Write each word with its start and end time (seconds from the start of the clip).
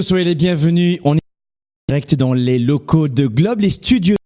soyez 0.00 0.24
les 0.24 0.34
bienvenus. 0.34 1.00
On 1.04 1.16
est 1.16 1.20
direct 1.88 2.14
dans 2.14 2.32
les 2.32 2.58
locaux 2.58 3.08
de 3.08 3.26
Globe, 3.26 3.60
les 3.60 3.70
studios. 3.70 4.16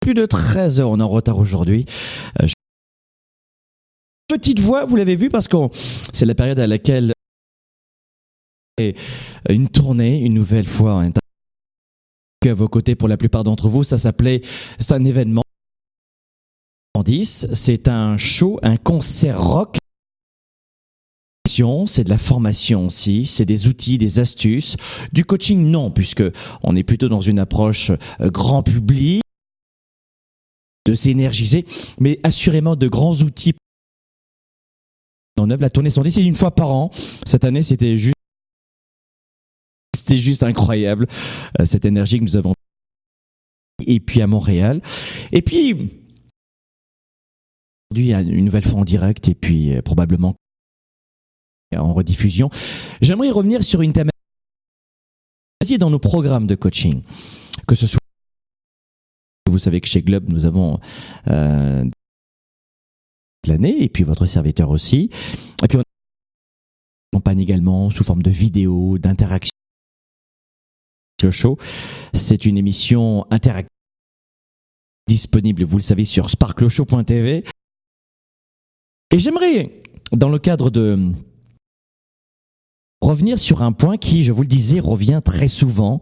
Plus 0.00 0.14
de 0.14 0.26
13 0.26 0.80
heures, 0.80 0.90
on 0.90 1.00
est 1.00 1.02
en 1.02 1.08
retard 1.08 1.38
aujourd'hui. 1.38 1.86
Euh, 2.42 2.46
Petite 4.28 4.58
voix, 4.58 4.84
vous 4.84 4.96
l'avez 4.96 5.16
vu 5.16 5.30
parce 5.30 5.48
que 5.48 5.56
c'est 6.12 6.26
la 6.26 6.34
période 6.34 6.58
à 6.58 6.66
laquelle 6.66 7.12
une 9.48 9.68
tournée, 9.68 10.18
une 10.18 10.34
nouvelle 10.34 10.66
fois 10.66 11.02
à 12.46 12.54
vos 12.54 12.68
côtés 12.68 12.94
pour 12.94 13.08
la 13.08 13.16
plupart 13.16 13.44
d'entre 13.44 13.68
vous. 13.68 13.84
Ça 13.84 13.96
s'appelait, 13.96 14.42
c'est 14.78 14.92
un 14.92 15.04
événement. 15.04 15.42
10, 17.02 17.48
c'est 17.52 17.88
un 17.88 18.16
show, 18.16 18.58
un 18.62 18.76
concert 18.76 19.42
rock 19.42 19.76
c'est 21.86 22.04
de 22.04 22.10
la 22.10 22.18
formation 22.18 22.86
aussi, 22.86 23.26
c'est 23.26 23.44
des 23.44 23.68
outils, 23.68 23.98
des 23.98 24.18
astuces. 24.18 24.76
Du 25.12 25.24
coaching, 25.24 25.70
non, 25.70 25.90
puisque 25.90 26.24
on 26.62 26.74
est 26.74 26.82
plutôt 26.82 27.08
dans 27.08 27.20
une 27.20 27.38
approche 27.38 27.90
euh, 28.20 28.30
grand 28.30 28.62
public, 28.62 29.22
de 30.86 30.94
s'énergiser, 30.94 31.64
mais 31.98 32.20
assurément 32.22 32.76
de 32.76 32.88
grands 32.88 33.14
outils 33.22 33.54
en 35.38 35.50
œuvre. 35.50 35.62
La 35.62 35.70
tournée 35.70 35.90
110, 35.90 36.10
c'est 36.12 36.22
une 36.22 36.34
fois 36.34 36.54
par 36.54 36.70
an. 36.70 36.90
Cette 37.24 37.44
année, 37.44 37.62
c'était 37.62 37.96
juste, 37.96 38.14
incroyable, 40.42 41.06
euh, 41.60 41.64
cette 41.64 41.84
énergie 41.84 42.18
que 42.18 42.24
nous 42.24 42.36
avons. 42.36 42.54
Et 43.86 44.00
puis 44.00 44.20
à 44.20 44.26
Montréal. 44.26 44.82
Et 45.32 45.42
puis, 45.42 45.72
aujourd'hui, 47.90 48.12
une 48.12 48.44
nouvelle 48.44 48.64
fois 48.64 48.80
en 48.80 48.84
direct, 48.84 49.28
et 49.28 49.34
puis 49.34 49.74
euh, 49.74 49.82
probablement 49.82 50.34
en 51.76 51.92
rediffusion. 51.92 52.50
J'aimerais 53.00 53.30
revenir 53.30 53.64
sur 53.64 53.82
une 53.82 53.92
thématique 53.92 54.12
dans 55.78 55.90
nos 55.90 55.98
programmes 55.98 56.46
de 56.46 56.54
coaching, 56.54 57.02
que 57.66 57.74
ce 57.74 57.86
soit 57.86 58.00
vous 59.54 59.58
savez 59.58 59.80
que 59.80 59.86
chez 59.86 60.02
Globe 60.02 60.24
nous 60.28 60.46
avons 60.46 60.80
euh, 61.28 61.84
l'année 63.46 63.84
et 63.84 63.88
puis 63.88 64.02
votre 64.02 64.26
serviteur 64.26 64.70
aussi. 64.70 65.10
Et 65.62 65.68
puis 65.68 65.78
on 65.78 65.82
accompagne 67.12 67.38
également 67.38 67.88
sous 67.88 68.02
forme 68.02 68.22
de 68.22 68.30
vidéos, 68.30 68.98
d'interactions. 68.98 69.52
Le 71.22 71.30
show, 71.30 71.56
c'est 72.12 72.44
une 72.44 72.58
émission 72.58 73.26
interactive 73.30 73.70
disponible, 75.06 75.64
vous 75.64 75.76
le 75.76 75.82
savez, 75.82 76.04
sur 76.04 76.28
sparkleshow.tv. 76.28 77.44
Et 79.10 79.18
j'aimerais, 79.18 79.82
dans 80.12 80.28
le 80.28 80.38
cadre 80.38 80.70
de 80.70 81.12
revenir 83.04 83.38
sur 83.38 83.62
un 83.62 83.72
point 83.72 83.96
qui, 83.96 84.24
je 84.24 84.32
vous 84.32 84.42
le 84.42 84.48
disais, 84.48 84.80
revient 84.80 85.20
très 85.24 85.48
souvent. 85.48 86.00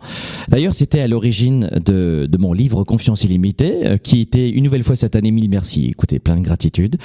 D'ailleurs, 0.48 0.74
c'était 0.74 1.00
à 1.00 1.08
l'origine 1.08 1.70
de, 1.84 2.28
de 2.30 2.38
mon 2.38 2.52
livre 2.52 2.84
Confiance 2.84 3.24
illimitée, 3.24 3.86
euh, 3.86 3.96
qui 3.96 4.20
était 4.20 4.48
une 4.48 4.64
nouvelle 4.64 4.84
fois 4.84 4.96
cette 4.96 5.16
année, 5.16 5.30
mille 5.30 5.50
merci. 5.50 5.86
Écoutez, 5.86 6.18
plein 6.18 6.36
de 6.36 6.42
gratitude. 6.42 6.96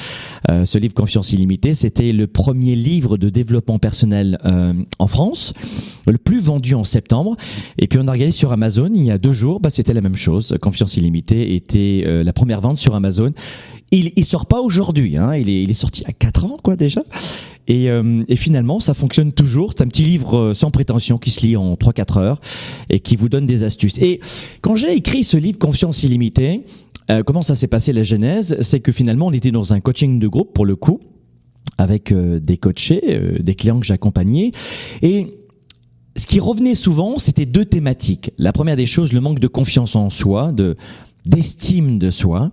Euh, 0.50 0.66
ce 0.66 0.78
livre 0.78 0.94
Confiance 0.94 1.32
illimitée, 1.34 1.74
c'était 1.74 2.12
le 2.12 2.28
premier 2.28 2.76
livre 2.76 3.18
de 3.18 3.30
développement 3.30 3.80
personnel 3.80 4.40
euh, 4.46 4.74
en 5.00 5.08
France, 5.08 5.54
le 6.06 6.18
plus 6.18 6.40
vendu 6.40 6.74
en 6.74 6.84
septembre. 6.84 7.36
Et 7.78 7.88
puis 7.88 8.00
on 8.02 8.08
a 8.08 8.12
regardé 8.12 8.32
sur 8.32 8.52
Amazon 8.52 8.90
il 8.94 9.06
y 9.06 9.12
a 9.12 9.18
deux 9.18 9.32
jours, 9.32 9.60
bah, 9.60 9.70
c'était 9.70 9.94
la 9.94 10.02
même 10.02 10.16
chose. 10.16 10.58
Confiance 10.62 10.98
illimitée 10.98 11.56
était 11.56 12.04
euh, 12.06 12.24
la 12.24 12.34
première 12.34 12.62
vente 12.62 12.78
sur 12.78 12.96
Amazon. 12.96 13.32
Il, 13.92 14.12
il 14.16 14.26
sort 14.26 14.48
pas 14.48 14.60
aujourd'hui, 14.60 15.18
hein. 15.18 15.36
il, 15.36 15.50
est, 15.50 15.64
il 15.64 15.70
est 15.70 15.76
sorti 15.76 16.04
à 16.06 16.12
quatre 16.12 16.46
ans 16.46 16.58
quoi 16.62 16.76
déjà. 16.76 17.02
Et, 17.68 17.90
euh, 17.90 18.24
et 18.28 18.36
finalement, 18.36 18.80
ça 18.80 18.94
fonctionne 18.94 19.34
toujours. 19.34 19.74
C'est 19.76 19.84
un 19.84 19.88
petit 19.88 20.04
livre 20.04 20.38
euh, 20.38 20.54
sans 20.54 20.72
prétention 20.72 21.18
qui 21.18 21.32
se 21.32 21.42
lit 21.46 21.58
en 21.58 21.76
3-4 21.76 22.20
heures 22.20 22.42
et 22.90 23.00
qui 23.00 23.16
vous 23.16 23.30
donne 23.30 23.46
des 23.46 23.64
astuces. 23.64 23.98
Et 24.00 24.22
quand 24.62 24.76
j'ai 24.76 24.94
écrit 24.94 25.24
ce 25.24 25.38
livre 25.38 25.58
Confiance 25.58 26.04
illimitée, 26.04 26.64
euh, 27.10 27.24
comment 27.24 27.42
ça 27.42 27.56
s'est 27.56 27.68
passé 27.68 27.94
la 27.94 28.04
genèse? 28.04 28.58
C'est 28.62 28.80
que 28.80 28.92
finalement, 28.92 29.28
on 29.28 29.32
était 29.32 29.52
dans 29.52 29.74
un 29.74 29.80
coaching 29.80 30.20
de 30.20 30.28
groupe 30.28 30.54
pour 30.54 30.66
le 30.66 30.76
coup, 30.76 31.00
avec 31.78 32.12
euh, 32.12 32.40
des 32.40 32.58
coachés, 32.58 33.02
euh, 33.08 33.40
des 33.40 33.56
clients 33.56 33.80
que 33.80 33.86
j'accompagnais. 33.86 34.52
Et 35.02 35.28
ce 36.16 36.26
qui 36.26 36.40
revenait 36.40 36.76
souvent, 36.76 37.18
c'était 37.18 37.46
deux 37.46 37.66
thématiques. 37.66 38.32
La 38.38 38.52
première 38.52 38.76
des 38.76 38.86
choses, 38.86 39.14
le 39.14 39.22
manque 39.22 39.40
de 39.40 39.48
confiance 39.48 39.96
en 39.96 40.10
soi, 40.10 40.52
de 40.52 40.76
d'estime 41.26 42.00
de 42.00 42.10
soi. 42.10 42.52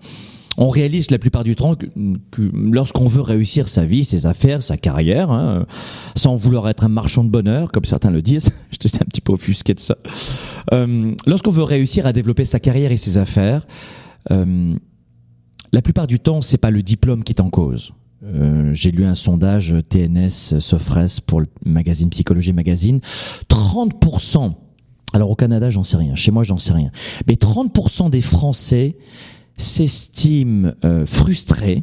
On 0.57 0.69
réalise 0.69 1.11
la 1.11 1.19
plupart 1.19 1.43
du 1.43 1.57
temps 1.57 1.75
que, 1.75 1.87
que 2.31 2.43
lorsqu'on 2.53 3.09
veut 3.09 3.23
réussir 3.23 3.69
sa 3.69 3.85
vie, 3.85 4.05
ses 4.05 4.27
affaires, 4.27 4.63
sa 4.63 4.77
carrière, 4.77 5.31
hein, 5.31 5.67
sans 6.15 6.37
vouloir 6.37 6.69
être 6.69 6.85
un 6.85 6.89
marchand 6.89 7.25
de 7.25 7.31
bonheur, 7.31 7.73
comme 7.73 7.85
certains 7.85 8.11
le 8.11 8.23
disent, 8.23 8.51
je 8.71 8.89
suis 8.89 8.97
un 9.01 9.05
petit 9.05 9.21
peu 9.21 9.33
offusqué 9.33 9.75
de 9.75 9.81
ça. 9.81 9.97
Euh, 10.73 11.13
lorsqu'on 11.27 11.51
veut 11.51 11.65
réussir 11.65 12.07
à 12.07 12.13
développer 12.13 12.45
sa 12.45 12.61
carrière 12.61 12.93
et 12.93 12.97
ses 12.97 13.19
affaires, 13.19 13.67
euh, 14.31 14.75
la 15.73 15.83
plupart 15.83 16.07
du 16.07 16.21
temps, 16.21 16.41
c'est 16.41 16.59
pas 16.59 16.71
le 16.71 16.83
diplôme 16.83 17.25
qui 17.25 17.33
est 17.33 17.41
en 17.41 17.51
cause. 17.51 17.93
Euh, 18.25 18.73
j'ai 18.73 18.91
lu 18.91 19.05
un 19.05 19.15
sondage 19.15 19.75
TNS 19.89 20.61
Sofres 20.61 21.21
pour 21.27 21.41
le 21.41 21.47
magazine 21.65 22.09
Psychologie 22.11 22.53
Magazine. 22.53 23.01
30%, 23.49 24.55
alors 25.13 25.31
au 25.31 25.35
Canada, 25.35 25.71
j'en 25.71 25.85
sais 25.85 25.97
rien, 25.97 26.15
chez 26.15 26.31
moi, 26.31 26.43
j'en 26.43 26.59
sais 26.59 26.73
rien, 26.73 26.91
mais 27.27 27.35
30% 27.35 28.09
des 28.09 28.23
Français 28.23 28.97
s'estiment 29.57 30.73
euh, 30.85 31.07
frustrés, 31.07 31.83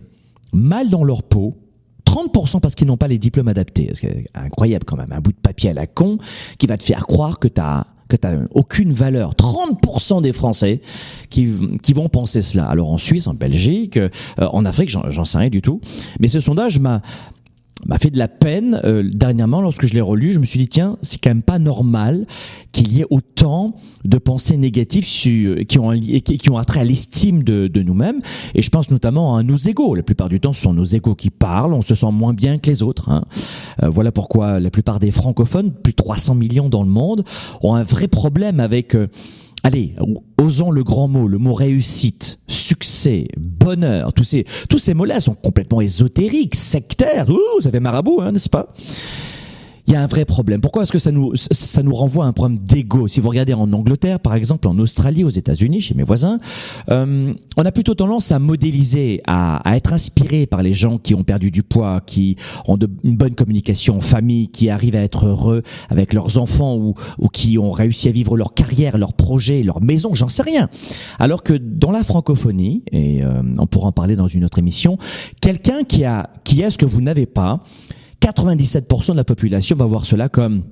mal 0.53 0.89
dans 0.89 1.03
leur 1.03 1.23
peau, 1.23 1.57
30% 2.06 2.59
parce 2.59 2.75
qu'ils 2.75 2.88
n'ont 2.88 2.97
pas 2.97 3.07
les 3.07 3.18
diplômes 3.18 3.47
adaptés. 3.47 3.89
C'est 3.94 4.25
incroyable 4.33 4.85
quand 4.85 4.97
même, 4.97 5.12
un 5.12 5.21
bout 5.21 5.31
de 5.31 5.38
papier 5.38 5.69
à 5.69 5.73
la 5.73 5.88
con 5.88 6.18
qui 6.57 6.68
va 6.68 6.77
te 6.77 6.83
faire 6.83 7.07
croire 7.07 7.39
que 7.39 7.47
t'as 7.47 7.85
que 8.09 8.18
t'as 8.18 8.35
aucune 8.53 8.91
valeur. 8.91 9.35
30% 9.35 10.21
des 10.21 10.33
Français 10.33 10.81
qui, 11.29 11.56
qui 11.81 11.94
vont 11.94 12.09
penser 12.09 12.41
cela. 12.41 12.65
Alors 12.65 12.91
en 12.91 12.97
Suisse, 12.97 13.25
en 13.25 13.33
Belgique, 13.33 13.95
euh, 13.95 14.09
en 14.38 14.65
Afrique, 14.65 14.89
j'en 14.89 15.24
sais 15.24 15.38
rien 15.38 15.50
du 15.50 15.62
tout. 15.62 15.79
Mais 16.19 16.27
ce 16.27 16.41
sondage 16.41 16.77
m'a 16.79 17.01
m'a 17.85 17.97
fait 17.97 18.09
de 18.09 18.17
la 18.17 18.27
peine 18.27 18.79
euh, 18.83 19.03
dernièrement 19.11 19.61
lorsque 19.61 19.87
je 19.87 19.93
l'ai 19.93 20.01
relu. 20.01 20.33
Je 20.33 20.39
me 20.39 20.45
suis 20.45 20.59
dit 20.59 20.67
tiens, 20.67 20.97
c'est 21.01 21.19
quand 21.21 21.29
même 21.29 21.41
pas 21.41 21.59
normal 21.59 22.25
qu'il 22.71 22.93
y 22.93 23.01
ait 23.01 23.05
autant 23.09 23.75
de 24.05 24.17
pensées 24.17 24.57
négatives 24.57 25.05
su- 25.05 25.65
qui 25.67 25.79
ont 25.79 25.91
qui, 25.91 26.49
ont 26.49 26.57
attrait 26.57 26.79
à 26.81 26.83
l'estime 26.83 27.43
de, 27.43 27.81
nous-mêmes. 27.81 28.21
Et 28.55 28.61
je 28.61 28.69
pense 28.69 28.91
notamment 28.91 29.35
à 29.35 29.43
nos 29.43 29.57
égaux. 29.57 29.95
La 29.95 30.03
plupart 30.03 30.29
du 30.29 30.39
temps, 30.39 30.53
ce 30.53 30.61
sont 30.61 30.73
nos 30.73 30.85
égaux 30.85 31.15
qui 31.15 31.29
parlent. 31.29 31.73
On 31.73 31.81
se 31.81 31.95
sent 31.95 32.11
moins 32.11 32.33
bien 32.33 32.57
que 32.59 32.69
les 32.69 32.83
autres. 32.83 33.09
hein. 33.09 33.23
Euh, 33.83 33.89
voilà 33.89 34.11
pourquoi 34.11 34.59
la 34.59 34.69
plupart 34.69 34.99
des 34.99 35.11
francophones, 35.11 35.71
plus 35.71 35.91
de 35.91 35.97
300 35.97 36.35
millions 36.35 36.69
dans 36.69 36.83
le 36.83 36.89
monde, 36.89 37.23
ont 37.61 37.75
un 37.75 37.83
vrai 37.83 38.07
problème 38.07 38.59
avec 38.59 38.95
euh, 38.95 39.07
Allez, 39.63 39.93
osons 40.39 40.71
le 40.71 40.83
grand 40.83 41.07
mot, 41.07 41.27
le 41.27 41.37
mot 41.37 41.53
réussite, 41.53 42.39
succès, 42.47 42.90
bonheur, 43.38 44.13
tous 44.13 44.24
ces, 44.24 44.45
tous 44.69 44.80
ces 44.80 44.94
mots-là 44.94 45.19
sont 45.19 45.36
complètement 45.36 45.81
ésotériques, 45.81 46.56
sectaires. 46.56 47.30
Ouh, 47.30 47.62
ça 47.62 47.71
fait 47.71 47.80
marabout, 47.80 48.21
hein, 48.21 48.31
n'est-ce 48.31 48.50
pas? 48.50 48.74
Il 49.91 49.95
y 49.95 49.97
a 49.97 50.03
un 50.03 50.07
vrai 50.07 50.23
problème. 50.23 50.61
Pourquoi 50.61 50.83
est-ce 50.83 50.91
que 50.93 50.99
ça 50.99 51.11
nous, 51.11 51.33
ça 51.35 51.83
nous 51.83 51.93
renvoie 51.93 52.23
à 52.23 52.27
un 52.29 52.31
problème 52.31 52.59
d'ego? 52.59 53.09
Si 53.09 53.19
vous 53.19 53.27
regardez 53.27 53.53
en 53.53 53.73
Angleterre, 53.73 54.21
par 54.21 54.35
exemple, 54.35 54.69
en 54.69 54.79
Australie, 54.79 55.25
aux 55.25 55.29
États-Unis, 55.29 55.81
chez 55.81 55.95
mes 55.95 56.03
voisins, 56.03 56.39
euh, 56.89 57.33
on 57.57 57.65
a 57.65 57.71
plutôt 57.73 57.93
tendance 57.93 58.31
à 58.31 58.39
modéliser, 58.39 59.21
à, 59.27 59.57
à, 59.69 59.75
être 59.75 59.91
inspiré 59.91 60.45
par 60.45 60.63
les 60.63 60.71
gens 60.71 60.97
qui 60.97 61.13
ont 61.13 61.23
perdu 61.23 61.51
du 61.51 61.61
poids, 61.61 61.99
qui 61.99 62.38
ont 62.67 62.77
de, 62.77 62.89
une 63.03 63.17
bonne 63.17 63.35
communication 63.35 63.97
en 63.97 63.99
famille, 63.99 64.47
qui 64.47 64.69
arrivent 64.69 64.95
à 64.95 65.01
être 65.01 65.25
heureux 65.25 65.61
avec 65.89 66.13
leurs 66.13 66.38
enfants 66.38 66.77
ou, 66.77 66.95
ou 67.19 67.27
qui 67.27 67.57
ont 67.57 67.71
réussi 67.71 68.07
à 68.07 68.13
vivre 68.13 68.38
leur 68.38 68.53
carrière, 68.53 68.97
leur 68.97 69.11
projet, 69.11 69.61
leur 69.61 69.81
maison, 69.81 70.15
j'en 70.15 70.29
sais 70.29 70.43
rien. 70.43 70.69
Alors 71.19 71.43
que 71.43 71.51
dans 71.51 71.91
la 71.91 72.05
francophonie, 72.05 72.83
et 72.93 73.25
euh, 73.25 73.41
on 73.57 73.67
pourra 73.67 73.89
en 73.89 73.91
parler 73.91 74.15
dans 74.15 74.29
une 74.29 74.45
autre 74.45 74.57
émission, 74.57 74.97
quelqu'un 75.41 75.83
qui 75.83 76.05
a, 76.05 76.29
qui 76.45 76.63
a 76.63 76.71
ce 76.71 76.77
que 76.77 76.85
vous 76.85 77.01
n'avez 77.01 77.25
pas, 77.25 77.59
97% 78.21 79.12
de 79.12 79.18
la 79.18 79.23
population 79.23 79.75
va 79.75 79.85
voir 79.85 80.06
cela 80.06 80.29
comme 80.29 80.63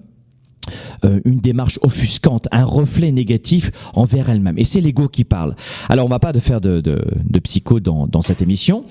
euh, 1.03 1.19
une 1.25 1.39
démarche 1.39 1.79
offusquante, 1.81 2.47
un 2.51 2.65
reflet 2.65 3.11
négatif 3.11 3.71
envers 3.93 4.29
elle-même. 4.29 4.57
Et 4.57 4.65
c'est 4.65 4.81
l'ego 4.81 5.07
qui 5.07 5.23
parle. 5.23 5.55
Alors 5.87 6.05
on 6.05 6.09
va 6.09 6.19
pas 6.19 6.33
de 6.33 6.39
faire 6.39 6.61
de, 6.61 6.79
de, 6.81 7.01
de 7.27 7.39
psycho 7.39 7.79
dans, 7.79 8.07
dans 8.07 8.21
cette 8.21 8.41
émission, 8.41 8.83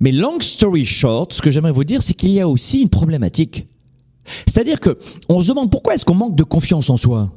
mais 0.00 0.12
long 0.12 0.38
story 0.40 0.84
short, 0.84 1.32
ce 1.32 1.42
que 1.42 1.50
j'aimerais 1.50 1.72
vous 1.72 1.84
dire, 1.84 2.02
c'est 2.02 2.14
qu'il 2.14 2.30
y 2.30 2.40
a 2.40 2.48
aussi 2.48 2.82
une 2.82 2.88
problématique. 2.88 3.66
C'est-à-dire 4.46 4.78
que 4.78 4.98
on 5.28 5.40
se 5.40 5.48
demande 5.48 5.70
pourquoi 5.70 5.94
est-ce 5.94 6.04
qu'on 6.04 6.14
manque 6.14 6.36
de 6.36 6.44
confiance 6.44 6.90
en 6.90 6.96
soi? 6.96 7.32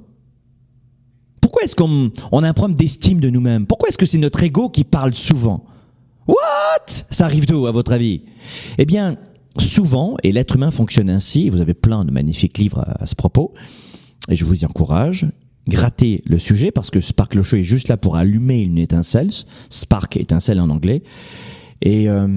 Pourquoi 1.42 1.64
est-ce 1.64 1.75
qu'on 1.75 2.12
on 2.31 2.44
a 2.44 2.50
un 2.50 2.54
problème 2.54 2.78
d'estime 2.78 3.19
de 3.19 3.30
nous-mêmes? 3.30 3.66
Pourquoi 3.66 3.90
est-ce 3.90 3.98
que 3.98 4.06
c'est 4.06 4.18
notre 4.18 4.44
ego 4.44 4.69
qui 4.69 4.84
parle 4.84 5.16
souvent? 5.16 5.66
What? 6.28 6.86
Ça 7.10 7.25
arrive 7.25 7.48
d'où 7.48 7.66
à 7.66 7.72
votre 7.72 7.94
avis? 7.94 8.24
Eh 8.78 8.86
bien, 8.86 9.18
souvent, 9.57 10.15
et 10.24 10.31
l'être 10.31 10.56
humain 10.56 10.71
fonctionne 10.71 11.09
ainsi, 11.09 11.50
vous 11.50 11.62
avez 11.62 11.74
plein 11.74 12.06
de 12.06 12.12
magnifiques 12.12 12.57
livres 12.57 12.86
à, 12.88 13.06
ce 13.06 13.15
propos, 13.15 13.53
et 14.30 14.36
je 14.36 14.45
vous 14.45 14.62
y 14.62 14.65
encourage, 14.65 15.27
grattez 15.68 16.21
le 16.25 16.39
sujet, 16.39 16.71
parce 16.71 16.89
que 16.89 17.01
Spark 17.01 17.36
le 17.36 17.44
Show 17.44 17.57
est 17.57 17.63
juste 17.63 17.88
là 17.88 17.98
pour 17.98 18.15
allumer 18.15 18.62
une 18.62 18.77
étincelle, 18.77 19.30
Spark, 19.69 20.18
étincelle 20.18 20.59
en 20.59 20.69
anglais, 20.69 21.03
et, 21.81 22.07
euh, 22.09 22.27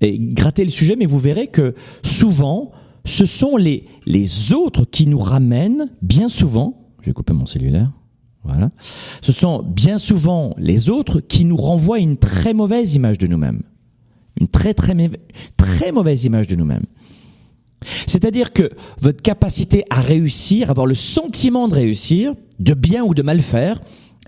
le 0.00 0.68
sujet, 0.68 0.96
mais 0.96 1.06
vous 1.06 1.18
verrez 1.18 1.48
que 1.48 1.74
souvent, 2.02 2.72
ce 3.04 3.26
sont 3.26 3.56
les, 3.56 3.84
les 4.06 4.52
autres 4.52 4.84
qui 4.84 5.06
nous 5.06 5.18
ramènent, 5.18 5.90
bien 6.02 6.28
souvent, 6.28 6.88
je 7.00 7.06
vais 7.06 7.12
couper 7.12 7.32
mon 7.32 7.46
cellulaire, 7.46 7.92
voilà, 8.44 8.70
ce 9.20 9.32
sont 9.32 9.62
bien 9.62 9.98
souvent 9.98 10.54
les 10.58 10.88
autres 10.90 11.20
qui 11.20 11.44
nous 11.44 11.56
renvoient 11.56 11.98
une 11.98 12.16
très 12.16 12.54
mauvaise 12.54 12.94
image 12.94 13.18
de 13.18 13.26
nous-mêmes 13.26 13.62
une 14.40 14.48
très 14.48 14.74
très 14.74 14.94
très 15.56 15.92
mauvaise 15.92 16.24
image 16.24 16.46
de 16.46 16.56
nous-mêmes. 16.56 16.84
C'est-à-dire 18.06 18.52
que 18.52 18.70
votre 19.00 19.22
capacité 19.22 19.84
à 19.90 20.00
réussir, 20.00 20.70
avoir 20.70 20.86
le 20.86 20.94
sentiment 20.94 21.68
de 21.68 21.74
réussir, 21.74 22.34
de 22.58 22.74
bien 22.74 23.04
ou 23.04 23.14
de 23.14 23.22
mal 23.22 23.40
faire, 23.40 23.80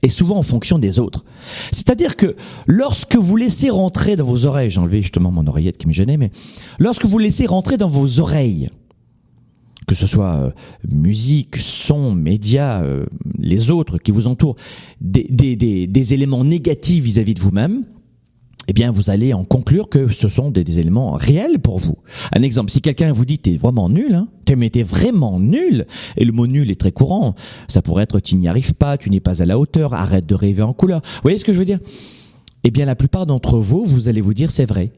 est 0.02 0.08
souvent 0.08 0.38
en 0.38 0.42
fonction 0.42 0.78
des 0.78 0.98
autres. 0.98 1.24
C'est-à-dire 1.72 2.16
que 2.16 2.36
lorsque 2.66 3.16
vous 3.16 3.36
laissez 3.36 3.70
rentrer 3.70 4.16
dans 4.16 4.24
vos 4.24 4.46
oreilles, 4.46 4.70
j'ai 4.70 4.80
enlevé 4.80 5.02
justement 5.02 5.30
mon 5.30 5.46
oreillette 5.46 5.76
qui 5.76 5.86
me 5.86 5.92
gênait, 5.92 6.16
mais 6.16 6.30
lorsque 6.78 7.04
vous 7.04 7.18
laissez 7.18 7.46
rentrer 7.46 7.76
dans 7.76 7.90
vos 7.90 8.20
oreilles, 8.20 8.70
que 9.86 9.94
ce 9.94 10.06
soit 10.06 10.36
euh, 10.36 10.50
musique, 10.88 11.56
son, 11.56 12.12
médias, 12.12 12.82
euh, 12.82 13.04
les 13.38 13.70
autres 13.70 13.98
qui 13.98 14.12
vous 14.12 14.26
entourent, 14.26 14.56
des, 15.00 16.14
éléments 16.14 16.44
négatifs 16.44 17.02
vis-à-vis 17.02 17.32
-vis 17.32 17.36
de 17.36 17.40
vous-même, 17.40 17.84
eh 18.68 18.72
bien, 18.72 18.92
vous 18.92 19.10
allez 19.10 19.32
en 19.32 19.44
conclure 19.44 19.88
que 19.88 20.08
ce 20.08 20.28
sont 20.28 20.50
des, 20.50 20.78
éléments 20.78 21.12
réels 21.12 21.58
pour 21.58 21.78
vous. 21.78 21.96
Un 22.32 22.42
exemple, 22.42 22.70
si 22.70 22.80
quelqu'un 22.80 23.12
vous 23.12 23.24
dit 23.24 23.38
t'es 23.38 23.56
vraiment 23.56 23.88
nul, 23.88 24.14
hein, 24.14 24.28
t'es 24.44 24.82
vraiment 24.82 25.40
nul, 25.40 25.86
et 26.16 26.24
le 26.24 26.32
mot 26.32 26.46
nul 26.46 26.70
est 26.70 26.78
très 26.78 26.92
courant, 26.92 27.34
ça 27.68 27.82
pourrait 27.82 28.04
être 28.04 28.20
tu 28.20 28.36
n'y 28.36 28.48
arrives 28.48 28.74
pas, 28.74 28.98
tu 28.98 29.10
n'es 29.10 29.20
pas 29.20 29.42
à 29.42 29.46
la 29.46 29.58
hauteur, 29.58 29.94
arrête 29.94 30.26
de 30.26 30.34
rêver 30.34 30.62
en 30.62 30.72
couleur. 30.72 31.00
Vous 31.02 31.20
voyez 31.22 31.38
ce 31.38 31.44
que 31.44 31.52
je 31.52 31.58
veux 31.58 31.64
dire? 31.64 31.78
Eh 32.62 32.70
bien, 32.70 32.84
la 32.84 32.94
plupart 32.94 33.26
d'entre 33.26 33.58
vous, 33.58 33.84
vous 33.84 34.08
allez 34.08 34.20
vous 34.20 34.34
dire 34.34 34.50
c'est 34.50 34.66
vrai. 34.66 34.92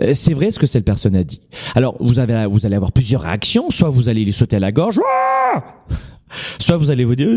Euh, 0.00 0.12
c'est 0.12 0.34
vrai 0.34 0.50
ce 0.50 0.58
que 0.58 0.66
cette 0.66 0.84
personne 0.84 1.16
a 1.16 1.24
dit. 1.24 1.40
Alors, 1.74 1.96
vous, 2.00 2.18
avez, 2.18 2.46
vous 2.46 2.66
allez 2.66 2.76
avoir 2.76 2.92
plusieurs 2.92 3.22
réactions. 3.22 3.70
Soit 3.70 3.88
vous 3.88 4.10
allez 4.10 4.24
lui 4.24 4.32
sauter 4.32 4.56
à 4.56 4.60
la 4.60 4.72
gorge. 4.72 5.00
Soit 6.58 6.76
vous 6.76 6.90
allez 6.90 7.04
vous 7.04 7.14
dire, 7.14 7.28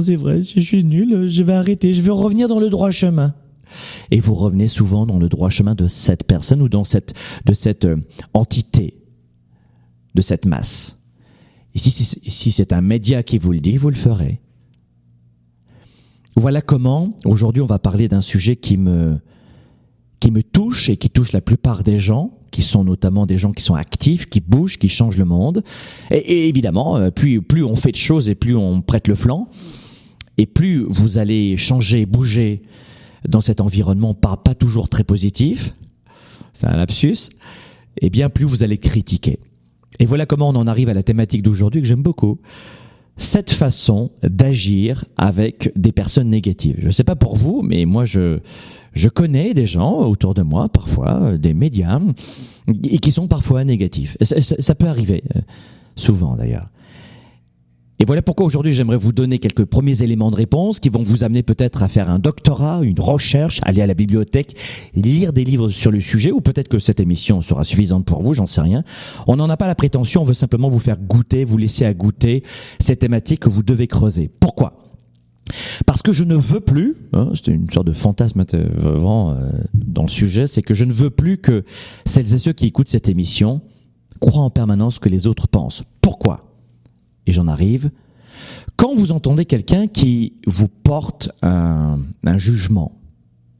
c'est 0.00 0.16
vrai, 0.16 0.40
je 0.40 0.60
suis 0.60 0.84
nul, 0.84 1.28
je 1.28 1.42
vais 1.42 1.52
arrêter, 1.52 1.92
je 1.92 2.02
vais 2.02 2.10
revenir 2.10 2.48
dans 2.48 2.58
le 2.58 2.70
droit 2.70 2.90
chemin 2.90 3.34
et 4.10 4.20
vous 4.20 4.34
revenez 4.34 4.68
souvent 4.68 5.06
dans 5.06 5.18
le 5.18 5.28
droit 5.28 5.50
chemin 5.50 5.74
de 5.74 5.86
cette 5.86 6.24
personne 6.24 6.62
ou 6.62 6.68
dans 6.68 6.84
cette, 6.84 7.14
de 7.44 7.54
cette 7.54 7.84
euh, 7.84 7.96
entité, 8.34 8.94
de 10.14 10.22
cette 10.22 10.46
masse. 10.46 10.98
Et 11.74 11.78
si, 11.78 11.90
si 11.90 12.52
c'est 12.52 12.72
un 12.72 12.82
média 12.82 13.22
qui 13.22 13.38
vous 13.38 13.52
le 13.52 13.60
dit, 13.60 13.76
vous 13.76 13.90
le 13.90 13.96
ferez. 13.96 14.40
Voilà 16.36 16.62
comment, 16.62 17.16
aujourd'hui, 17.24 17.62
on 17.62 17.66
va 17.66 17.78
parler 17.78 18.08
d'un 18.08 18.20
sujet 18.20 18.56
qui 18.56 18.76
me, 18.76 19.18
qui 20.20 20.30
me 20.30 20.42
touche 20.42 20.88
et 20.88 20.96
qui 20.96 21.10
touche 21.10 21.32
la 21.32 21.40
plupart 21.40 21.82
des 21.82 21.98
gens, 21.98 22.38
qui 22.50 22.62
sont 22.62 22.84
notamment 22.84 23.26
des 23.26 23.38
gens 23.38 23.52
qui 23.52 23.62
sont 23.62 23.74
actifs, 23.74 24.26
qui 24.26 24.40
bougent, 24.40 24.78
qui 24.78 24.88
changent 24.88 25.18
le 25.18 25.24
monde. 25.24 25.62
Et, 26.10 26.18
et 26.18 26.48
évidemment, 26.48 26.96
euh, 26.96 27.10
plus, 27.10 27.42
plus 27.42 27.64
on 27.64 27.74
fait 27.74 27.92
de 27.92 27.96
choses 27.96 28.28
et 28.28 28.34
plus 28.34 28.54
on 28.54 28.82
prête 28.82 29.08
le 29.08 29.14
flanc, 29.14 29.48
et 30.38 30.46
plus 30.46 30.84
vous 30.88 31.18
allez 31.18 31.56
changer, 31.56 32.06
bouger, 32.06 32.62
dans 33.28 33.40
cet 33.40 33.60
environnement 33.60 34.14
pas, 34.14 34.36
pas 34.36 34.54
toujours 34.54 34.88
très 34.88 35.04
positif, 35.04 35.74
c'est 36.52 36.66
un 36.66 36.76
lapsus, 36.76 37.30
et 38.00 38.10
bien 38.10 38.28
plus 38.28 38.44
vous 38.44 38.62
allez 38.62 38.78
critiquer. 38.78 39.38
Et 39.98 40.06
voilà 40.06 40.26
comment 40.26 40.48
on 40.48 40.56
en 40.56 40.66
arrive 40.66 40.88
à 40.88 40.94
la 40.94 41.02
thématique 41.02 41.42
d'aujourd'hui 41.42 41.80
que 41.80 41.86
j'aime 41.86 42.02
beaucoup. 42.02 42.38
Cette 43.16 43.50
façon 43.50 44.10
d'agir 44.22 45.04
avec 45.18 45.70
des 45.76 45.92
personnes 45.92 46.30
négatives. 46.30 46.76
Je 46.78 46.86
ne 46.86 46.92
sais 46.92 47.04
pas 47.04 47.14
pour 47.14 47.36
vous, 47.36 47.62
mais 47.62 47.84
moi 47.84 48.04
je, 48.04 48.40
je 48.94 49.08
connais 49.08 49.54
des 49.54 49.66
gens 49.66 50.00
autour 50.00 50.34
de 50.34 50.42
moi, 50.42 50.68
parfois, 50.68 51.36
des 51.36 51.54
médias, 51.54 52.00
et 52.84 52.98
qui 52.98 53.12
sont 53.12 53.28
parfois 53.28 53.64
négatifs. 53.64 54.16
Ça, 54.22 54.40
ça 54.40 54.74
peut 54.74 54.86
arriver, 54.86 55.22
euh, 55.36 55.40
souvent 55.94 56.36
d'ailleurs. 56.36 56.68
Et 57.98 58.04
voilà 58.04 58.22
pourquoi 58.22 58.46
aujourd'hui 58.46 58.74
j'aimerais 58.74 58.96
vous 58.96 59.12
donner 59.12 59.38
quelques 59.38 59.64
premiers 59.64 60.02
éléments 60.02 60.30
de 60.30 60.36
réponse 60.36 60.80
qui 60.80 60.88
vont 60.88 61.02
vous 61.02 61.22
amener 61.22 61.42
peut-être 61.42 61.82
à 61.82 61.88
faire 61.88 62.10
un 62.10 62.18
doctorat, 62.18 62.80
une 62.82 62.98
recherche, 62.98 63.60
aller 63.62 63.80
à 63.80 63.86
la 63.86 63.94
bibliothèque, 63.94 64.56
lire 64.94 65.32
des 65.32 65.44
livres 65.44 65.68
sur 65.68 65.92
le 65.92 66.00
sujet, 66.00 66.32
ou 66.32 66.40
peut-être 66.40 66.68
que 66.68 66.78
cette 66.78 66.98
émission 66.98 67.42
sera 67.42 67.64
suffisante 67.64 68.04
pour 68.04 68.22
vous, 68.22 68.34
j'en 68.34 68.46
sais 68.46 68.60
rien. 68.60 68.82
On 69.28 69.36
n'en 69.36 69.48
a 69.50 69.56
pas 69.56 69.68
la 69.68 69.74
prétention, 69.74 70.22
on 70.22 70.24
veut 70.24 70.34
simplement 70.34 70.68
vous 70.68 70.80
faire 70.80 70.98
goûter, 70.98 71.44
vous 71.44 71.58
laisser 71.58 71.84
à 71.84 71.94
goûter 71.94 72.42
ces 72.80 72.96
thématiques 72.96 73.40
que 73.40 73.48
vous 73.48 73.62
devez 73.62 73.86
creuser. 73.86 74.30
Pourquoi? 74.40 74.78
Parce 75.86 76.02
que 76.02 76.12
je 76.12 76.24
ne 76.24 76.34
veux 76.34 76.60
plus, 76.60 76.96
hein, 77.12 77.30
c'est 77.34 77.48
une 77.48 77.70
sorte 77.70 77.86
de 77.86 77.92
fantasme 77.92 78.44
vraiment 78.74 79.32
euh, 79.32 79.50
dans 79.74 80.02
le 80.02 80.08
sujet, 80.08 80.46
c'est 80.46 80.62
que 80.62 80.74
je 80.74 80.84
ne 80.84 80.92
veux 80.92 81.10
plus 81.10 81.38
que 81.38 81.64
celles 82.06 82.32
et 82.34 82.38
ceux 82.38 82.52
qui 82.52 82.66
écoutent 82.66 82.88
cette 82.88 83.08
émission 83.08 83.60
croient 84.20 84.42
en 84.42 84.50
permanence 84.50 84.96
ce 84.96 85.00
que 85.00 85.08
les 85.08 85.26
autres 85.26 85.48
pensent. 85.48 85.82
Pourquoi? 86.00 86.51
Et 87.26 87.32
j'en 87.32 87.48
arrive, 87.48 87.90
quand 88.76 88.94
vous 88.94 89.12
entendez 89.12 89.44
quelqu'un 89.44 89.86
qui 89.86 90.34
vous 90.46 90.68
porte 90.68 91.30
un, 91.42 91.98
jugement 92.36 92.98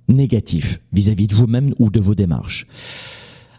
négatif 0.09 0.81
vis-à-vis 0.93 1.27
de 1.27 1.35
vous-même 1.35 1.75
ou 1.79 1.91
de 1.91 2.01
vos 2.01 2.15
démarches, 2.15 2.67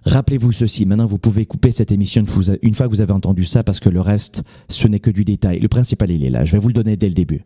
Rappelez-vous 0.05 0.51
ceci, 0.51 0.85
maintenant 0.85 1.05
vous 1.05 1.17
pouvez 1.17 1.45
couper 1.45 1.71
cette 1.71 1.93
émission 1.93 2.25
une 2.61 2.73
fois 2.73 2.87
que 2.87 2.91
vous 2.91 2.99
avez 2.99 3.13
entendu 3.13 3.45
ça 3.45 3.63
parce 3.63 3.79
que 3.79 3.87
le 3.87 4.01
reste, 4.01 4.43
ce 4.67 4.89
n'est 4.89 4.99
que 4.99 5.09
du 5.09 5.23
détail. 5.23 5.61
Le 5.61 5.69
principal, 5.69 6.11
il 6.11 6.25
est 6.25 6.29
là. 6.29 6.43
Je 6.43 6.51
vais 6.51 6.59
vous 6.59 6.67
le 6.67 6.73
donner 6.73 6.97
dès 6.97 7.07
le 7.07 7.13
début. 7.13 7.43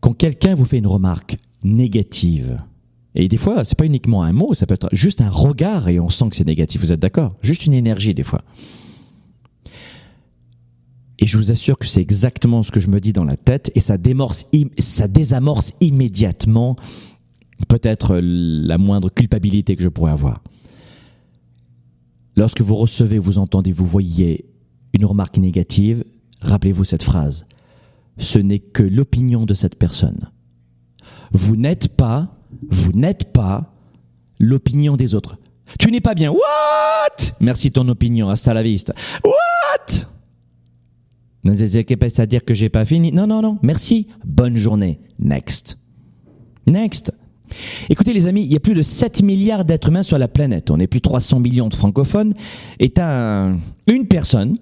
Quand 0.00 0.12
quelqu'un 0.12 0.56
vous 0.56 0.64
fait 0.64 0.78
une 0.78 0.88
remarque 0.88 1.36
négative, 1.62 2.60
et 3.14 3.28
des 3.28 3.36
fois, 3.36 3.64
c'est 3.64 3.78
pas 3.78 3.86
uniquement 3.86 4.22
un 4.22 4.32
mot, 4.32 4.54
ça 4.54 4.66
peut 4.66 4.74
être 4.74 4.88
juste 4.92 5.20
un 5.20 5.30
regard 5.30 5.88
et 5.88 6.00
on 6.00 6.08
sent 6.08 6.30
que 6.30 6.36
c'est 6.36 6.46
négatif, 6.46 6.80
vous 6.80 6.92
êtes 6.92 7.00
d'accord? 7.00 7.36
Juste 7.42 7.66
une 7.66 7.74
énergie 7.74 8.14
des 8.14 8.22
fois. 8.22 8.42
Et 11.28 11.30
je 11.30 11.36
vous 11.36 11.50
assure 11.50 11.76
que 11.76 11.86
c'est 11.86 12.00
exactement 12.00 12.62
ce 12.62 12.72
que 12.72 12.80
je 12.80 12.88
me 12.88 13.00
dis 13.00 13.12
dans 13.12 13.26
la 13.26 13.36
tête 13.36 13.70
et 13.74 13.80
ça, 13.80 13.98
démorce, 13.98 14.46
ça 14.78 15.08
désamorce 15.08 15.74
immédiatement 15.82 16.76
peut-être 17.68 18.18
la 18.18 18.78
moindre 18.78 19.10
culpabilité 19.10 19.76
que 19.76 19.82
je 19.82 19.90
pourrais 19.90 20.12
avoir. 20.12 20.42
Lorsque 22.34 22.62
vous 22.62 22.76
recevez, 22.76 23.18
vous 23.18 23.36
entendez, 23.36 23.72
vous 23.72 23.84
voyez 23.84 24.46
une 24.94 25.04
remarque 25.04 25.36
négative, 25.36 26.02
rappelez-vous 26.40 26.84
cette 26.84 27.02
phrase. 27.02 27.44
Ce 28.16 28.38
n'est 28.38 28.58
que 28.58 28.82
l'opinion 28.82 29.44
de 29.44 29.52
cette 29.52 29.74
personne. 29.74 30.30
Vous 31.32 31.56
n'êtes 31.56 31.88
pas, 31.94 32.38
vous 32.70 32.92
n'êtes 32.92 33.34
pas 33.34 33.74
l'opinion 34.40 34.96
des 34.96 35.14
autres. 35.14 35.36
Tu 35.78 35.92
n'es 35.92 36.00
pas 36.00 36.14
bien. 36.14 36.30
What? 36.30 37.34
Merci 37.40 37.70
ton 37.70 37.86
opinion. 37.88 38.30
Hasta 38.30 38.54
la. 38.54 38.62
What? 38.62 40.07
Pas 41.96 42.20
à 42.20 42.26
dire 42.26 42.44
que 42.44 42.54
j'ai 42.54 42.68
pas 42.68 42.84
fini. 42.84 43.12
Non, 43.12 43.26
non, 43.26 43.42
non. 43.42 43.58
Merci. 43.62 44.08
Bonne 44.24 44.56
journée. 44.56 45.00
Next. 45.18 45.78
Next. 46.66 47.12
Écoutez 47.88 48.12
les 48.12 48.26
amis, 48.26 48.42
il 48.42 48.52
y 48.52 48.56
a 48.56 48.60
plus 48.60 48.74
de 48.74 48.82
7 48.82 49.22
milliards 49.22 49.64
d'êtres 49.64 49.88
humains 49.88 50.02
sur 50.02 50.18
la 50.18 50.28
planète. 50.28 50.70
On 50.70 50.78
est 50.78 50.86
plus 50.86 50.98
de 50.98 51.02
300 51.02 51.40
millions 51.40 51.68
de 51.68 51.74
francophones. 51.74 52.34
Et 52.78 52.92
un, 52.98 53.56
une 53.86 54.06
personne 54.06 54.56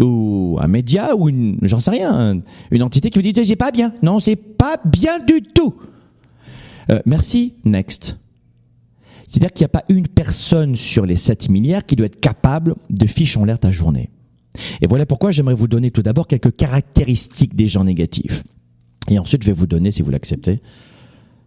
ou 0.00 0.58
un 0.60 0.68
média 0.68 1.16
ou 1.16 1.28
une, 1.28 1.58
j'en 1.62 1.80
sais 1.80 1.92
rien, 1.92 2.40
une 2.70 2.82
entité 2.82 3.08
qui 3.08 3.18
vous 3.18 3.32
dit 3.32 3.46
c'est 3.46 3.56
pas 3.56 3.70
bien. 3.70 3.92
Non, 4.02 4.20
c'est 4.20 4.36
pas 4.36 4.76
bien 4.84 5.18
du 5.18 5.40
tout. 5.42 5.74
Euh, 6.90 7.00
merci, 7.06 7.54
next. 7.64 8.18
C'est-à-dire 9.26 9.52
qu'il 9.52 9.64
n'y 9.64 9.70
a 9.70 9.80
pas 9.80 9.84
une 9.88 10.06
personne 10.06 10.76
sur 10.76 11.04
les 11.04 11.16
7 11.16 11.48
milliards 11.48 11.84
qui 11.84 11.96
doit 11.96 12.06
être 12.06 12.20
capable 12.20 12.76
de 12.90 13.06
ficher 13.06 13.38
en 13.38 13.44
l'air 13.44 13.58
ta 13.58 13.70
journée. 13.70 14.10
Et 14.80 14.86
voilà 14.86 15.06
pourquoi 15.06 15.30
j'aimerais 15.30 15.54
vous 15.54 15.68
donner 15.68 15.90
tout 15.90 16.02
d'abord 16.02 16.26
quelques 16.26 16.54
caractéristiques 16.54 17.54
des 17.54 17.68
gens 17.68 17.84
négatifs. 17.84 18.44
Et 19.10 19.18
ensuite, 19.18 19.42
je 19.42 19.46
vais 19.46 19.52
vous 19.52 19.66
donner, 19.66 19.90
si 19.90 20.02
vous 20.02 20.10
l'acceptez, 20.10 20.60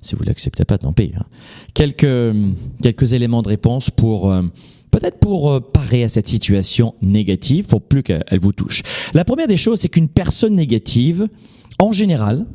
si 0.02 0.16
vous 0.16 0.24
l'acceptez 0.24 0.64
pas, 0.66 0.78
tant 0.78 0.94
pis, 0.94 1.12
hein, 1.18 1.26
quelques, 1.74 2.36
quelques 2.82 3.14
éléments 3.14 3.42
de 3.42 3.50
réponse 3.50 3.90
pour... 3.90 4.32
Euh, 4.32 4.44
peut-être 4.92 5.20
pour 5.20 5.52
euh, 5.52 5.60
parer 5.60 6.04
à 6.04 6.10
cette 6.10 6.28
situation 6.28 6.96
négative, 7.02 7.68
pour 7.68 7.82
plus 7.82 8.04
qu'elle 8.04 8.40
vous 8.42 8.54
touche. 8.54 8.82
La 9.14 9.24
première 9.24 9.48
des 9.48 9.58
choses, 9.58 9.80
c'est 9.82 9.90
qu'une 9.90 10.10
personne 10.10 10.56
négative, 10.56 11.28
en 11.78 11.92
général, 11.92 12.46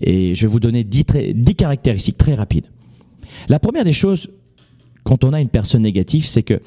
et 0.00 0.34
je 0.34 0.42
vais 0.42 0.48
vous 0.48 0.60
donner 0.60 0.84
dix, 0.84 1.04
caractéristiques 1.56 2.16
très 2.16 2.34
rapides. 2.34 2.66
La 3.48 3.58
première 3.58 3.84
des 3.84 3.92
choses, 3.92 4.28
quand 5.04 5.24
on 5.24 5.32
a 5.32 5.40
une 5.40 5.48
personne 5.48 5.82
négative, 5.82 6.26
c'est 6.26 6.42
que, 6.42 6.60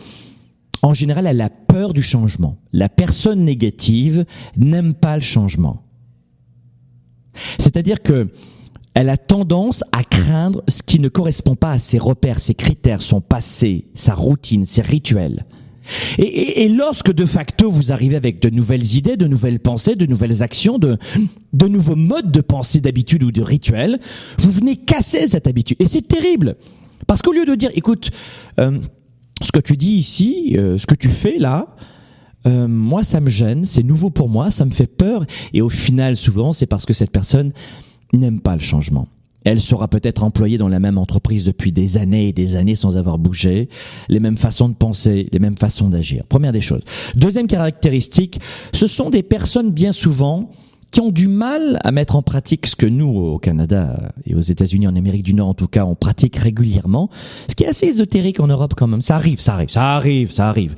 en 0.82 0.94
général, 0.94 1.28
elle 1.28 1.42
a 1.42 1.50
peur 1.50 1.94
du 1.94 2.02
changement. 2.02 2.58
La 2.72 2.90
personne 2.90 3.44
négative 3.44 4.26
n'aime 4.58 4.94
pas 4.94 5.16
le 5.16 5.22
changement. 5.22 5.84
C'est-à-dire 7.58 8.02
que 8.02 8.30
elle 8.96 9.10
a 9.10 9.18
tendance 9.18 9.84
à 9.92 10.04
craindre 10.04 10.64
ce 10.68 10.82
qui 10.84 11.00
ne 11.00 11.10
correspond 11.10 11.56
pas 11.56 11.72
à 11.72 11.78
ses 11.78 12.00
repères, 12.00 12.40
ses 12.40 12.56
critères, 12.56 13.02
son 13.02 13.22
passé, 13.22 13.86
sa 13.94 14.14
routine, 14.14 14.66
ses 14.66 14.82
rituels. 14.82 15.46
Et, 16.18 16.70
lorsque 16.70 17.12
de 17.12 17.26
facto 17.26 17.72
vous 17.72 17.92
arrivez 17.92 18.16
avec 18.16 18.42
de 18.42 18.50
nouvelles 18.50 18.96
idées, 18.96 19.18
de 19.18 19.26
nouvelles 19.26 19.60
pensées, 19.60 19.96
de 19.96 20.06
nouvelles 20.06 20.44
actions, 20.44 20.78
de, 20.78 20.98
de 21.54 21.68
nouveaux 21.68 21.96
modes 21.96 22.32
de 22.32 22.42
pensée 22.42 22.80
d'habitude 22.80 23.24
ou 23.24 23.32
de 23.32 23.42
rituels, 23.42 24.00
vous 24.38 24.52
venez 24.52 24.76
casser 24.76 25.28
cette 25.28 25.48
habitude. 25.48 25.78
Et 25.80 25.88
c'est 25.88 26.08
terrible. 26.08 26.58
Parce 27.08 27.22
qu'au 27.22 27.32
lieu 27.32 27.46
de 27.46 27.56
dire, 27.56 27.72
écoute, 27.74 28.12
euh, 28.60 28.80
ce 29.42 29.52
que 29.52 29.60
tu 29.60 29.78
dis 29.78 29.92
ici, 29.92 30.56
euh, 30.58 30.78
ce 30.78 30.86
que 30.86 30.96
tu 30.96 31.10
fais 31.10 31.38
là, 31.38 31.76
euh, 32.48 32.68
moi 32.68 33.04
ça 33.04 33.20
me 33.20 33.30
gêne, 33.30 33.66
c'est 33.66 33.84
nouveau 33.84 34.10
pour 34.10 34.30
moi, 34.30 34.52
ça 34.52 34.66
me 34.66 34.72
fait 34.72 34.88
peur. 34.88 35.26
Et 35.54 35.62
au 35.62 35.70
final, 35.70 36.16
souvent, 36.16 36.54
c'est 36.54 36.68
parce 36.68 36.86
que 36.86 36.94
cette 36.94 37.12
personne 37.12 37.52
n'aime 38.14 38.42
pas 38.42 38.56
le 38.56 38.62
changement. 38.62 39.08
Elle 39.46 39.62
sera 39.62 39.88
peut-être 39.88 40.24
employée 40.24 40.58
dans 40.58 40.68
la 40.68 40.80
même 40.80 40.98
entreprise 40.98 41.46
depuis 41.46 41.72
des 41.72 41.98
années 41.98 42.28
et 42.28 42.34
des 42.34 42.56
années 42.58 42.76
sans 42.76 42.98
avoir 42.98 43.18
bougé, 43.18 43.70
les 44.10 44.20
mêmes 44.20 44.38
façons 44.38 44.68
de 44.68 44.74
penser, 44.74 45.28
les 45.32 45.40
mêmes 45.40 45.58
façons 45.58 45.90
d'agir. 45.90 46.26
Première 46.28 46.52
des 46.52 46.62
choses. 46.62 46.82
Deuxième 47.16 47.48
caractéristique, 47.48 48.40
ce 48.74 48.86
sont 48.86 49.10
des 49.10 49.24
personnes 49.24 49.72
bien 49.72 49.94
souvent 49.94 50.52
qui 50.92 51.02
ont 51.02 51.12
du 51.12 51.28
mal 51.28 51.80
à 51.84 51.92
mettre 51.92 52.16
en 52.16 52.22
pratique 52.22 52.66
ce 52.68 52.76
que 52.76 52.86
nous, 52.86 53.08
au 53.08 53.40
Canada 53.40 54.12
et 54.26 54.36
aux 54.36 54.42
États-Unis, 54.42 54.88
en 54.88 54.96
Amérique 54.96 55.24
du 55.24 55.34
Nord 55.34 55.50
en 55.50 55.54
tout 55.54 55.68
cas, 55.68 55.86
on 55.86 55.96
pratique 55.96 56.36
régulièrement, 56.36 57.10
ce 57.48 57.56
qui 57.56 57.64
est 57.64 57.68
assez 57.68 57.88
ésotérique 57.88 58.40
en 58.40 58.48
Europe 58.48 58.74
quand 58.76 58.88
même. 58.88 59.02
Ça 59.02 59.16
arrive, 59.16 59.40
ça 59.40 59.54
arrive, 59.54 59.70
ça 59.70 59.96
arrive, 59.96 60.32
ça 60.32 60.50
arrive. 60.50 60.76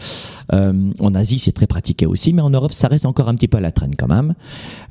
Euh, 0.54 0.92
en 1.00 1.16
Asie, 1.16 1.40
c'est 1.40 1.52
très 1.52 1.68
pratiqué 1.68 2.06
aussi, 2.06 2.34
mais 2.34 2.42
en 2.42 2.50
Europe, 2.50 2.74
ça 2.74 2.88
reste 2.88 3.06
encore 3.06 3.30
un 3.30 3.36
petit 3.36 3.48
peu 3.48 3.58
à 3.58 3.62
la 3.62 3.72
traîne 3.72 3.96
quand 3.96 4.08
même. 4.08 4.34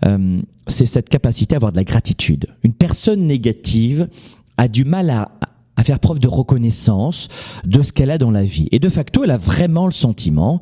Euh, 0.06 0.40
c'est 0.66 0.86
cette 0.86 1.08
capacité 1.08 1.54
à 1.54 1.56
avoir 1.56 1.72
de 1.72 1.76
la 1.76 1.84
gratitude. 1.84 2.46
Une 2.62 2.72
personne 2.72 3.26
négative 3.26 4.08
a 4.56 4.68
du 4.68 4.84
mal 4.84 5.10
à, 5.10 5.30
à 5.76 5.84
faire 5.84 5.98
preuve 5.98 6.18
de 6.18 6.28
reconnaissance 6.28 7.28
de 7.64 7.82
ce 7.82 7.92
qu'elle 7.92 8.10
a 8.10 8.18
dans 8.18 8.30
la 8.30 8.44
vie. 8.44 8.68
Et 8.72 8.78
de 8.78 8.88
facto, 8.88 9.24
elle 9.24 9.30
a 9.30 9.38
vraiment 9.38 9.86
le 9.86 9.92
sentiment, 9.92 10.60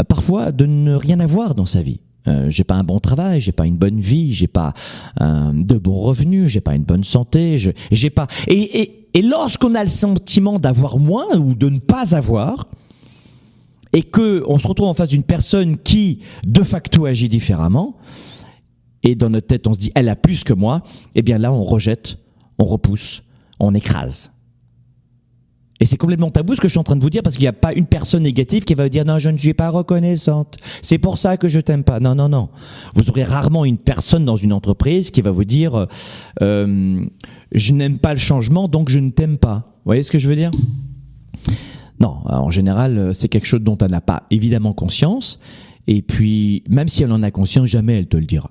euh, 0.00 0.04
parfois, 0.04 0.52
de 0.52 0.66
ne 0.66 0.94
rien 0.94 1.20
avoir 1.20 1.54
dans 1.54 1.66
sa 1.66 1.82
vie. 1.82 2.00
Euh, 2.28 2.50
j'ai 2.50 2.64
pas 2.64 2.74
un 2.74 2.84
bon 2.84 2.98
travail, 2.98 3.40
j'ai 3.40 3.52
pas 3.52 3.66
une 3.66 3.76
bonne 3.76 4.00
vie, 4.00 4.32
j'ai 4.32 4.46
pas 4.46 4.74
euh, 5.20 5.52
de 5.52 5.76
bons 5.78 6.00
revenus, 6.00 6.50
j'ai 6.50 6.60
pas 6.60 6.74
une 6.74 6.84
bonne 6.84 7.04
santé, 7.04 7.58
j'ai 7.90 8.10
pas. 8.10 8.26
Et, 8.48 8.80
et, 8.82 9.08
et 9.14 9.22
lorsqu'on 9.22 9.74
a 9.74 9.82
le 9.82 9.90
sentiment 9.90 10.58
d'avoir 10.58 10.98
moins 10.98 11.36
ou 11.36 11.54
de 11.54 11.68
ne 11.68 11.78
pas 11.78 12.14
avoir, 12.14 12.68
et 13.92 14.02
que 14.02 14.44
on 14.46 14.58
se 14.58 14.66
retrouve 14.66 14.88
en 14.88 14.94
face 14.94 15.08
d'une 15.08 15.22
personne 15.22 15.78
qui 15.78 16.20
de 16.46 16.62
facto 16.62 17.06
agit 17.06 17.28
différemment, 17.28 17.96
et 19.02 19.14
dans 19.14 19.30
notre 19.30 19.46
tête 19.46 19.66
on 19.66 19.74
se 19.74 19.78
dit 19.78 19.92
elle 19.94 20.08
a 20.08 20.16
plus 20.16 20.44
que 20.44 20.52
moi, 20.52 20.82
eh 21.14 21.22
bien 21.22 21.38
là 21.38 21.52
on 21.52 21.64
rejette, 21.64 22.18
on 22.58 22.64
repousse, 22.64 23.22
on 23.60 23.74
écrase. 23.74 24.32
Et 25.80 25.86
c'est 25.86 25.96
complètement 25.96 26.30
tabou 26.30 26.54
ce 26.54 26.60
que 26.60 26.68
je 26.68 26.72
suis 26.72 26.78
en 26.78 26.84
train 26.84 26.96
de 26.96 27.02
vous 27.02 27.10
dire 27.10 27.22
parce 27.22 27.36
qu'il 27.36 27.44
n'y 27.44 27.48
a 27.48 27.52
pas 27.52 27.72
une 27.74 27.84
personne 27.84 28.22
négative 28.22 28.64
qui 28.64 28.74
va 28.74 28.84
vous 28.84 28.88
dire 28.88 29.04
non, 29.04 29.18
je 29.18 29.28
ne 29.28 29.36
suis 29.36 29.52
pas 29.52 29.68
reconnaissante. 29.68 30.56
C'est 30.80 30.98
pour 30.98 31.18
ça 31.18 31.36
que 31.36 31.48
je 31.48 31.60
t'aime 31.60 31.84
pas. 31.84 32.00
Non, 32.00 32.14
non, 32.14 32.28
non. 32.28 32.48
Vous 32.94 33.10
aurez 33.10 33.24
rarement 33.24 33.64
une 33.64 33.76
personne 33.76 34.24
dans 34.24 34.36
une 34.36 34.52
entreprise 34.52 35.10
qui 35.10 35.20
va 35.20 35.30
vous 35.30 35.44
dire 35.44 35.86
euh, 36.40 37.04
je 37.52 37.72
n'aime 37.72 37.98
pas 37.98 38.14
le 38.14 38.18
changement 38.18 38.68
donc 38.68 38.88
je 38.88 38.98
ne 38.98 39.10
t'aime 39.10 39.36
pas. 39.36 39.72
Vous 39.84 39.90
voyez 39.90 40.02
ce 40.02 40.10
que 40.10 40.18
je 40.18 40.28
veux 40.28 40.36
dire? 40.36 40.50
Non, 42.00 42.20
en 42.24 42.50
général, 42.50 43.14
c'est 43.14 43.28
quelque 43.28 43.46
chose 43.46 43.62
dont 43.62 43.78
elle 43.78 43.90
n'a 43.90 44.00
pas 44.00 44.24
évidemment 44.30 44.72
conscience. 44.72 45.38
Et 45.86 46.02
puis, 46.02 46.62
même 46.68 46.88
si 46.88 47.02
elle 47.02 47.12
en 47.12 47.22
a 47.22 47.30
conscience, 47.30 47.66
jamais 47.66 47.98
elle 47.98 48.08
te 48.08 48.16
le 48.16 48.26
dira. 48.26 48.50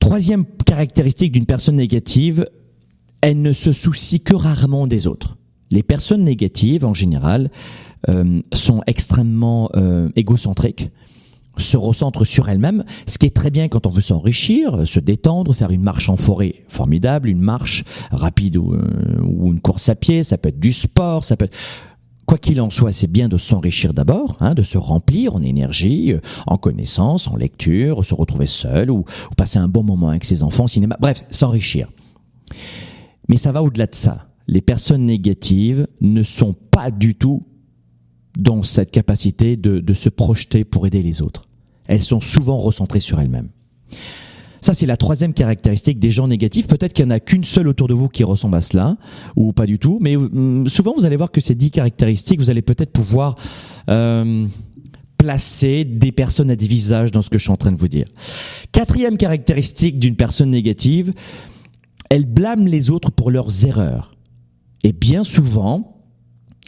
Troisième 0.00 0.44
caractéristique 0.66 1.32
d'une 1.32 1.46
personne 1.46 1.76
négative, 1.76 2.46
elle 3.20 3.40
ne 3.40 3.52
se 3.52 3.72
soucie 3.72 4.20
que 4.20 4.34
rarement 4.34 4.86
des 4.86 5.06
autres. 5.06 5.36
Les 5.74 5.82
personnes 5.82 6.22
négatives, 6.22 6.84
en 6.84 6.94
général, 6.94 7.50
euh, 8.08 8.40
sont 8.52 8.82
extrêmement 8.86 9.70
euh, 9.74 10.08
égocentriques 10.14 10.90
se 11.56 11.76
recentrent 11.76 12.24
sur 12.24 12.48
elles-mêmes, 12.48 12.82
ce 13.06 13.16
qui 13.16 13.26
est 13.26 13.34
très 13.34 13.50
bien 13.50 13.68
quand 13.68 13.86
on 13.86 13.90
veut 13.90 14.02
s'enrichir, 14.02 14.88
se 14.88 14.98
détendre, 14.98 15.54
faire 15.54 15.70
une 15.70 15.82
marche 15.82 16.08
en 16.08 16.16
forêt, 16.16 16.64
formidable, 16.66 17.28
une 17.28 17.40
marche 17.40 17.84
rapide 18.10 18.56
ou, 18.56 18.74
euh, 18.74 19.20
ou, 19.22 19.52
une 19.52 19.60
course 19.60 19.88
à 19.88 19.94
pied, 19.94 20.24
ça 20.24 20.36
peut 20.36 20.48
être 20.48 20.58
du 20.58 20.72
sport, 20.72 21.24
ça 21.24 21.36
peut 21.36 21.44
être... 21.44 21.56
Quoi 22.26 22.38
qu'il 22.38 22.60
en 22.60 22.70
soit, 22.70 22.90
c'est 22.90 23.06
bien 23.06 23.28
de 23.28 23.36
s'enrichir 23.36 23.94
d'abord, 23.94 24.36
hein, 24.40 24.54
de 24.54 24.64
se 24.64 24.78
remplir 24.78 25.36
en 25.36 25.42
énergie, 25.42 26.14
en 26.48 26.56
connaissances, 26.56 27.28
en 27.28 27.36
lecture, 27.36 28.04
se 28.04 28.14
retrouver 28.14 28.46
seul 28.46 28.90
ou, 28.90 28.98
ou 28.98 29.34
passer 29.36 29.60
un 29.60 29.68
bon 29.68 29.84
moment 29.84 30.08
avec 30.08 30.24
ses 30.24 30.42
enfants 30.42 30.64
au 30.64 30.68
cinéma, 30.68 30.96
bref, 30.98 31.24
s'enrichir. 31.30 31.88
Mais 33.28 33.36
ça 33.36 33.52
va 33.52 33.62
au-delà 33.62 33.86
de 33.86 33.94
ça 33.94 34.26
les 34.46 34.60
personnes 34.60 35.06
négatives 35.06 35.86
ne 36.00 36.22
sont 36.22 36.54
pas 36.70 36.90
du 36.90 37.14
tout 37.14 37.46
dans 38.38 38.62
cette 38.62 38.90
capacité 38.90 39.56
de, 39.56 39.94
se 39.94 40.08
projeter 40.08 40.64
pour 40.64 40.86
aider 40.86 41.02
les 41.02 41.22
autres. 41.22 41.48
Elles 41.86 42.02
sont 42.02 42.20
souvent 42.20 42.58
recentrées 42.58 43.00
sur 43.00 43.20
elles-mêmes. 43.20 43.48
Ça, 44.60 44.72
c'est 44.72 44.86
la 44.86 44.96
troisième 44.96 45.34
caractéristique 45.34 45.98
des 45.98 46.10
gens 46.10 46.26
négatifs. 46.26 46.66
Peut-être 46.66 46.94
qu'il 46.94 47.04
n'y 47.04 47.12
en 47.12 47.16
a 47.16 47.20
qu'une 47.20 47.44
seule 47.44 47.68
autour 47.68 47.86
de 47.86 47.92
vous 47.92 48.08
qui 48.08 48.24
ressemble 48.24 48.56
à 48.56 48.62
cela, 48.62 48.96
ou 49.36 49.52
pas 49.52 49.66
du 49.66 49.78
tout. 49.78 49.98
Mais 50.00 50.16
hum, 50.16 50.66
souvent, 50.68 50.94
vous 50.96 51.04
allez 51.04 51.16
voir 51.16 51.30
que 51.30 51.42
ces 51.42 51.54
dix 51.54 51.70
caractéristiques, 51.70 52.40
vous 52.40 52.48
allez 52.48 52.62
peut-être 52.62 52.90
pouvoir 52.90 53.36
euh, 53.90 54.46
placer 55.18 55.84
des 55.84 56.12
personnes 56.12 56.50
à 56.50 56.56
des 56.56 56.66
visages 56.66 57.12
dans 57.12 57.20
ce 57.20 57.28
que 57.28 57.36
je 57.36 57.42
suis 57.42 57.52
en 57.52 57.58
train 57.58 57.72
de 57.72 57.78
vous 57.78 57.88
dire. 57.88 58.06
Quatrième 58.72 59.18
caractéristique 59.18 59.98
d'une 59.98 60.16
personne 60.16 60.50
négative, 60.50 61.12
elle 62.08 62.24
blâme 62.24 62.66
les 62.66 62.90
autres 62.90 63.10
pour 63.10 63.30
leurs 63.30 63.66
erreurs. 63.66 64.13
Et 64.84 64.92
bien 64.92 65.24
souvent, 65.24 65.96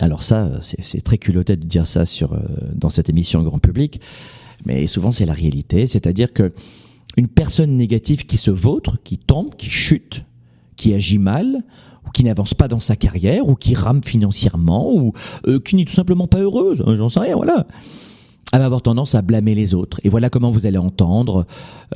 alors 0.00 0.22
ça, 0.22 0.50
c'est 0.62 1.02
très 1.02 1.18
culotté 1.18 1.56
de 1.56 1.64
dire 1.64 1.86
ça 1.86 2.06
sur, 2.06 2.32
euh, 2.32 2.40
dans 2.74 2.88
cette 2.88 3.10
émission 3.10 3.42
grand 3.42 3.58
public, 3.58 4.00
mais 4.64 4.86
souvent 4.86 5.12
c'est 5.12 5.26
la 5.26 5.34
réalité, 5.34 5.86
c'est-à-dire 5.86 6.32
que 6.32 6.52
une 7.18 7.28
personne 7.28 7.76
négative 7.76 8.26
qui 8.26 8.38
se 8.38 8.50
vautre, 8.50 8.98
qui 9.04 9.18
tombe, 9.18 9.54
qui 9.54 9.68
chute, 9.68 10.24
qui 10.76 10.94
agit 10.94 11.18
mal, 11.18 11.62
ou 12.06 12.10
qui 12.10 12.24
n'avance 12.24 12.54
pas 12.54 12.68
dans 12.68 12.80
sa 12.80 12.96
carrière, 12.96 13.48
ou 13.48 13.54
qui 13.54 13.74
rame 13.74 14.02
financièrement, 14.02 14.94
ou 14.94 15.12
euh, 15.46 15.60
qui 15.60 15.76
n'est 15.76 15.84
tout 15.84 15.92
simplement 15.92 16.26
pas 16.26 16.40
heureuse, 16.40 16.82
j'en 16.86 17.10
sais 17.10 17.20
rien, 17.20 17.36
voilà 17.36 17.66
elle 18.52 18.60
va 18.60 18.66
avoir 18.66 18.82
tendance 18.82 19.14
à 19.14 19.22
blâmer 19.22 19.54
les 19.54 19.74
autres. 19.74 20.00
Et 20.04 20.08
voilà 20.08 20.30
comment 20.30 20.50
vous 20.50 20.66
allez 20.66 20.78
entendre. 20.78 21.46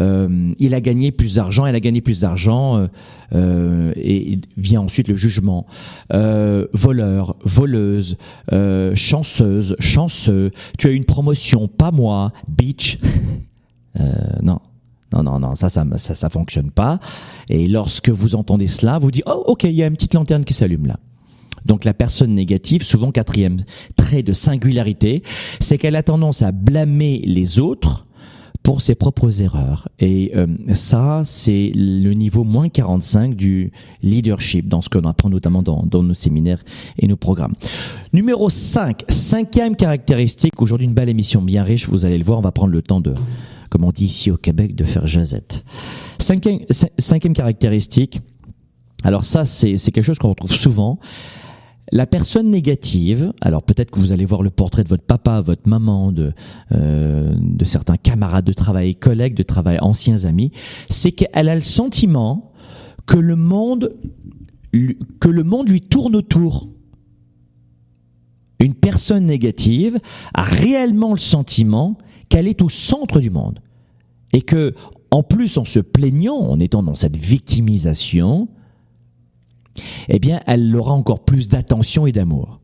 Euh, 0.00 0.52
il 0.58 0.74
a 0.74 0.80
gagné 0.80 1.12
plus 1.12 1.36
d'argent, 1.36 1.64
elle 1.64 1.76
a 1.76 1.80
gagné 1.80 2.00
plus 2.00 2.20
d'argent, 2.20 2.76
euh, 2.76 2.86
euh 3.34 3.92
et 3.96 4.40
vient 4.56 4.80
ensuite 4.80 5.06
le 5.06 5.14
jugement. 5.14 5.66
Euh, 6.12 6.66
voleur, 6.72 7.36
voleuse, 7.44 8.16
euh, 8.52 8.94
chanceuse, 8.96 9.76
chanceux. 9.78 10.50
Tu 10.76 10.88
as 10.88 10.90
une 10.90 11.04
promotion, 11.04 11.68
pas 11.68 11.92
moi, 11.92 12.32
bitch. 12.48 12.98
non. 14.42 14.58
Non, 15.12 15.24
non, 15.24 15.40
non, 15.40 15.56
ça, 15.56 15.68
ça, 15.68 15.84
ça, 15.96 16.14
ça 16.14 16.28
fonctionne 16.28 16.70
pas. 16.70 17.00
Et 17.48 17.66
lorsque 17.66 18.10
vous 18.10 18.36
entendez 18.36 18.68
cela, 18.68 19.00
vous 19.00 19.10
dites, 19.10 19.24
oh, 19.26 19.42
ok, 19.46 19.64
il 19.64 19.72
y 19.72 19.82
a 19.82 19.86
une 19.86 19.94
petite 19.94 20.14
lanterne 20.14 20.44
qui 20.44 20.54
s'allume 20.54 20.86
là. 20.86 21.00
Donc 21.66 21.84
la 21.84 21.94
personne 21.94 22.34
négative, 22.34 22.82
souvent 22.82 23.10
quatrième 23.10 23.58
trait 23.96 24.22
de 24.22 24.32
singularité, 24.32 25.22
c'est 25.60 25.78
qu'elle 25.78 25.96
a 25.96 26.02
tendance 26.02 26.42
à 26.42 26.52
blâmer 26.52 27.22
les 27.24 27.60
autres 27.60 28.06
pour 28.62 28.82
ses 28.82 28.94
propres 28.94 29.40
erreurs. 29.40 29.88
Et 29.98 30.32
euh, 30.34 30.46
ça, 30.74 31.22
c'est 31.24 31.72
le 31.74 32.12
niveau 32.12 32.44
moins 32.44 32.68
45 32.68 33.34
du 33.34 33.72
leadership, 34.02 34.68
dans 34.68 34.82
ce 34.82 34.88
qu'on 34.88 35.04
apprend 35.04 35.30
notamment 35.30 35.62
dans, 35.62 35.82
dans, 35.86 36.02
nos 36.02 36.14
séminaires 36.14 36.62
et 36.98 37.06
nos 37.08 37.16
programmes. 37.16 37.54
Numéro 38.12 38.50
5, 38.50 39.04
cinquième 39.08 39.76
caractéristique, 39.76 40.60
aujourd'hui 40.60 40.86
une 40.86 40.94
belle 40.94 41.08
émission 41.08 41.42
bien 41.42 41.62
riche, 41.62 41.88
vous 41.88 42.04
allez 42.04 42.18
le 42.18 42.24
voir, 42.24 42.38
on 42.38 42.42
va 42.42 42.52
prendre 42.52 42.72
le 42.72 42.82
temps 42.82 43.00
de, 43.00 43.14
comme 43.70 43.84
on 43.84 43.92
dit 43.92 44.04
ici 44.06 44.30
au 44.30 44.36
Québec, 44.36 44.74
de 44.74 44.84
faire 44.84 45.06
jazette. 45.06 45.64
Cinquième, 46.18 46.60
cinquième 46.98 47.32
caractéristique, 47.32 48.20
alors 49.04 49.24
ça, 49.24 49.46
c'est 49.46 49.78
quelque 49.78 50.02
chose 50.02 50.18
qu'on 50.18 50.28
retrouve 50.28 50.52
souvent, 50.52 50.98
la 51.92 52.06
personne 52.06 52.50
négative, 52.50 53.32
alors 53.40 53.62
peut-être 53.62 53.90
que 53.90 53.98
vous 53.98 54.12
allez 54.12 54.24
voir 54.24 54.42
le 54.42 54.50
portrait 54.50 54.84
de 54.84 54.88
votre 54.88 55.04
papa, 55.04 55.40
votre 55.40 55.68
maman, 55.68 56.12
de, 56.12 56.32
euh, 56.72 57.34
de 57.36 57.64
certains 57.64 57.96
camarades 57.96 58.44
de 58.44 58.52
travail, 58.52 58.94
collègues 58.94 59.34
de 59.34 59.42
travail, 59.42 59.78
anciens 59.80 60.24
amis, 60.24 60.52
c'est 60.88 61.12
qu'elle 61.12 61.48
a 61.48 61.54
le 61.54 61.60
sentiment 61.60 62.52
que 63.06 63.18
le 63.18 63.34
monde, 63.34 63.96
que 64.72 65.28
le 65.28 65.42
monde 65.42 65.68
lui 65.68 65.80
tourne 65.80 66.14
autour. 66.14 66.68
Une 68.60 68.74
personne 68.74 69.26
négative 69.26 69.98
a 70.34 70.42
réellement 70.42 71.12
le 71.12 71.18
sentiment 71.18 71.98
qu'elle 72.28 72.46
est 72.46 72.62
au 72.62 72.68
centre 72.68 73.18
du 73.18 73.30
monde 73.30 73.60
et 74.32 74.42
que, 74.42 74.74
en 75.10 75.24
plus, 75.24 75.56
en 75.56 75.64
se 75.64 75.80
plaignant, 75.80 76.36
en 76.36 76.60
étant 76.60 76.84
dans 76.84 76.94
cette 76.94 77.16
victimisation, 77.16 78.48
eh 80.08 80.18
bien, 80.18 80.40
elle 80.46 80.74
aura 80.74 80.92
encore 80.92 81.20
plus 81.20 81.48
d'attention 81.48 82.06
et 82.06 82.12
d'amour. 82.12 82.60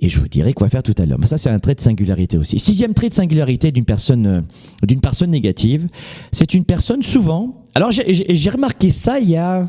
Et 0.00 0.08
je 0.08 0.20
vous 0.20 0.28
dirai 0.28 0.52
quoi 0.52 0.68
faire 0.68 0.82
tout 0.82 0.94
à 0.98 1.06
l'heure. 1.06 1.18
Ça, 1.26 1.38
c'est 1.38 1.50
un 1.50 1.58
trait 1.58 1.74
de 1.74 1.80
singularité 1.80 2.36
aussi. 2.36 2.58
Sixième 2.58 2.94
trait 2.94 3.08
de 3.08 3.14
singularité 3.14 3.72
d'une 3.72 3.84
personne, 3.84 4.26
euh, 4.26 4.40
d'une 4.86 5.00
personne 5.00 5.30
négative, 5.30 5.88
c'est 6.32 6.54
une 6.54 6.64
personne 6.64 7.02
souvent. 7.02 7.64
Alors, 7.74 7.90
j'ai 7.90 8.50
remarqué 8.50 8.90
ça 8.90 9.18
il 9.18 9.30
y 9.30 9.36
a, 9.36 9.68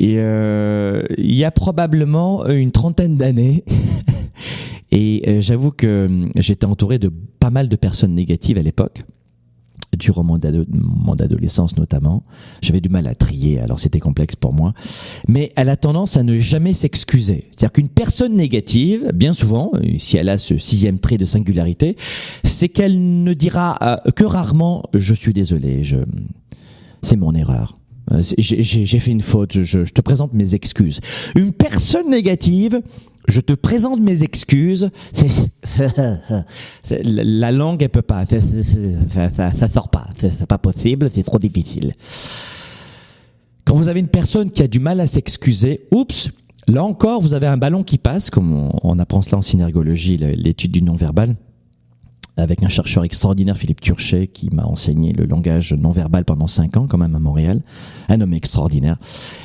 euh, 0.00 1.02
il 1.18 1.34
y 1.34 1.44
a 1.44 1.50
probablement 1.50 2.46
une 2.46 2.70
trentaine 2.70 3.16
d'années. 3.16 3.64
et 4.92 5.22
euh, 5.26 5.40
j'avoue 5.40 5.72
que 5.72 6.28
j'étais 6.36 6.66
entouré 6.66 6.98
de 6.98 7.10
pas 7.40 7.50
mal 7.50 7.68
de 7.68 7.76
personnes 7.76 8.14
négatives 8.14 8.58
à 8.58 8.62
l'époque 8.62 9.02
durant 9.96 10.22
mon 10.22 11.14
adolescence 11.14 11.76
notamment. 11.76 12.24
J'avais 12.62 12.80
du 12.80 12.88
mal 12.88 13.06
à 13.06 13.14
trier, 13.14 13.60
alors 13.60 13.80
c'était 13.80 14.00
complexe 14.00 14.36
pour 14.36 14.52
moi. 14.52 14.74
Mais 15.28 15.52
elle 15.56 15.68
a 15.68 15.76
tendance 15.76 16.16
à 16.16 16.22
ne 16.22 16.38
jamais 16.38 16.74
s'excuser. 16.74 17.48
C'est-à-dire 17.50 17.72
qu'une 17.72 17.88
personne 17.88 18.34
négative, 18.34 19.10
bien 19.14 19.32
souvent, 19.32 19.72
si 19.98 20.16
elle 20.16 20.28
a 20.28 20.38
ce 20.38 20.58
sixième 20.58 20.98
trait 20.98 21.18
de 21.18 21.24
singularité, 21.24 21.96
c'est 22.44 22.68
qu'elle 22.68 23.22
ne 23.22 23.34
dira 23.34 23.78
euh, 23.82 24.10
que 24.12 24.24
rarement 24.24 24.82
«je 24.94 25.14
suis 25.14 25.32
désolé, 25.32 25.82
je... 25.84 25.98
c'est 27.02 27.16
mon 27.16 27.34
erreur». 27.34 27.78
Euh, 28.12 28.22
j'ai 28.38 28.98
fait 29.00 29.10
une 29.10 29.20
faute, 29.20 29.62
je, 29.62 29.84
je 29.84 29.92
te 29.92 30.00
présente 30.00 30.32
mes 30.32 30.54
excuses. 30.54 31.00
Une 31.34 31.52
personne 31.52 32.08
négative 32.10 32.80
je 33.28 33.40
te 33.40 33.52
présente 33.52 34.00
mes 34.00 34.22
excuses. 34.22 34.90
la 36.90 37.52
langue, 37.52 37.82
elle 37.82 37.88
peut 37.88 38.02
pas. 38.02 38.24
Ça, 38.26 39.30
ça, 39.30 39.50
ça, 39.50 39.68
sort 39.68 39.88
pas. 39.88 40.06
C'est 40.18 40.46
pas 40.46 40.58
possible. 40.58 41.10
C'est 41.12 41.24
trop 41.24 41.38
difficile. 41.38 41.94
Quand 43.64 43.74
vous 43.74 43.88
avez 43.88 44.00
une 44.00 44.08
personne 44.08 44.50
qui 44.50 44.62
a 44.62 44.68
du 44.68 44.78
mal 44.78 45.00
à 45.00 45.08
s'excuser, 45.08 45.86
oups, 45.90 46.30
là 46.68 46.84
encore, 46.84 47.20
vous 47.20 47.34
avez 47.34 47.48
un 47.48 47.56
ballon 47.56 47.82
qui 47.82 47.98
passe, 47.98 48.30
comme 48.30 48.52
on, 48.52 48.70
on 48.82 48.98
apprend 49.00 49.22
cela 49.22 49.38
en 49.38 49.42
synergologie, 49.42 50.18
l'étude 50.18 50.70
du 50.70 50.82
non-verbal 50.82 51.34
avec 52.36 52.62
un 52.62 52.68
chercheur 52.68 53.04
extraordinaire, 53.04 53.56
Philippe 53.56 53.80
Turchet, 53.80 54.26
qui 54.26 54.50
m'a 54.50 54.64
enseigné 54.64 55.12
le 55.12 55.24
langage 55.24 55.72
non 55.72 55.90
verbal 55.90 56.24
pendant 56.24 56.46
cinq 56.46 56.76
ans, 56.76 56.86
quand 56.86 56.98
même 56.98 57.14
à 57.14 57.18
Montréal. 57.18 57.62
Un 58.08 58.20
homme 58.20 58.34
extraordinaire. 58.34 58.96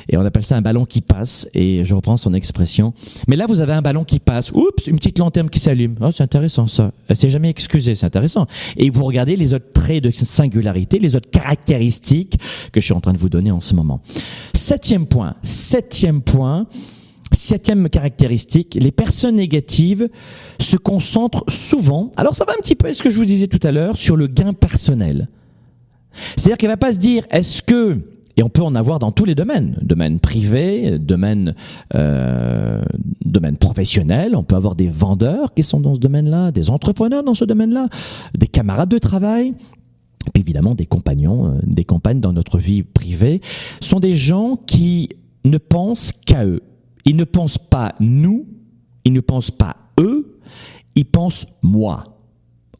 Et 0.08 0.16
on 0.16 0.24
appelle 0.24 0.44
ça 0.44 0.56
un 0.56 0.62
ballon 0.62 0.84
qui 0.84 1.00
passe. 1.00 1.48
Et 1.54 1.84
je 1.84 1.94
reprends 1.94 2.16
son 2.16 2.34
expression. 2.34 2.92
Mais 3.28 3.36
là, 3.36 3.46
vous 3.46 3.60
avez 3.60 3.72
un 3.72 3.82
ballon 3.82 4.04
qui 4.04 4.18
passe. 4.18 4.52
Oups, 4.52 4.86
une 4.86 4.96
petite 4.96 5.18
lanterne 5.18 5.48
qui 5.48 5.58
s'allume. 5.58 5.96
Oh, 6.00 6.10
c'est 6.10 6.22
intéressant 6.22 6.66
ça. 6.66 6.92
S'est 7.12 7.30
jamais 7.30 7.50
excusée, 7.50 7.94
c'est 7.94 8.06
intéressant. 8.06 8.46
Et 8.76 8.90
vous 8.90 9.04
regardez 9.04 9.36
les 9.36 9.54
autres 9.54 9.72
traits 9.72 10.04
de 10.04 10.10
singularité, 10.10 10.98
les 10.98 11.16
autres 11.16 11.30
caractéristiques 11.30 12.38
que 12.72 12.80
je 12.80 12.84
suis 12.84 12.94
en 12.94 13.00
train 13.00 13.12
de 13.12 13.18
vous 13.18 13.28
donner 13.28 13.50
en 13.50 13.60
ce 13.60 13.74
moment. 13.74 14.00
Septième 14.52 15.06
point. 15.06 15.34
Septième 15.42 16.20
point. 16.22 16.66
Septième 17.32 17.88
caractéristique, 17.88 18.76
les 18.80 18.92
personnes 18.92 19.36
négatives 19.36 20.08
se 20.60 20.76
concentrent 20.76 21.44
souvent, 21.48 22.12
alors 22.16 22.34
ça 22.34 22.44
va 22.44 22.52
un 22.52 22.60
petit 22.60 22.74
peu 22.74 22.88
à 22.88 22.94
ce 22.94 23.02
que 23.02 23.10
je 23.10 23.16
vous 23.16 23.24
disais 23.24 23.46
tout 23.46 23.60
à 23.62 23.72
l'heure, 23.72 23.96
sur 23.96 24.16
le 24.16 24.26
gain 24.26 24.52
personnel. 24.52 25.28
C'est-à-dire 26.36 26.58
qu'elle 26.58 26.70
va 26.70 26.76
pas 26.76 26.92
se 26.92 26.98
dire, 26.98 27.24
est-ce 27.30 27.62
que, 27.62 27.98
et 28.36 28.42
on 28.42 28.48
peut 28.48 28.62
en 28.62 28.74
avoir 28.74 28.98
dans 28.98 29.12
tous 29.12 29.24
les 29.24 29.34
domaines, 29.34 29.78
domaine 29.82 30.20
privé, 30.20 30.98
domaine, 30.98 31.54
euh, 31.94 32.82
domaine 33.24 33.56
professionnel, 33.56 34.36
on 34.36 34.42
peut 34.42 34.56
avoir 34.56 34.74
des 34.74 34.88
vendeurs 34.88 35.54
qui 35.54 35.62
sont 35.62 35.80
dans 35.80 35.94
ce 35.94 36.00
domaine-là, 36.00 36.52
des 36.52 36.70
entrepreneurs 36.70 37.22
dans 37.22 37.34
ce 37.34 37.44
domaine-là, 37.44 37.88
des 38.38 38.46
camarades 38.46 38.90
de 38.90 38.98
travail, 38.98 39.54
puis 40.32 40.42
évidemment 40.42 40.74
des 40.74 40.86
compagnons, 40.86 41.46
euh, 41.46 41.58
des 41.64 41.84
compagnes 41.84 42.20
dans 42.20 42.32
notre 42.32 42.58
vie 42.58 42.82
privée, 42.82 43.40
sont 43.80 44.00
des 44.00 44.16
gens 44.16 44.56
qui 44.66 45.08
ne 45.44 45.58
pensent 45.58 46.12
qu'à 46.12 46.44
eux. 46.44 46.62
Ils 47.04 47.16
ne 47.16 47.24
pensent 47.24 47.58
pas 47.58 47.94
nous, 48.00 48.46
ils 49.04 49.12
ne 49.12 49.20
pensent 49.20 49.50
pas 49.50 49.76
eux, 49.98 50.38
ils 50.94 51.04
pensent 51.04 51.46
moi, 51.62 52.04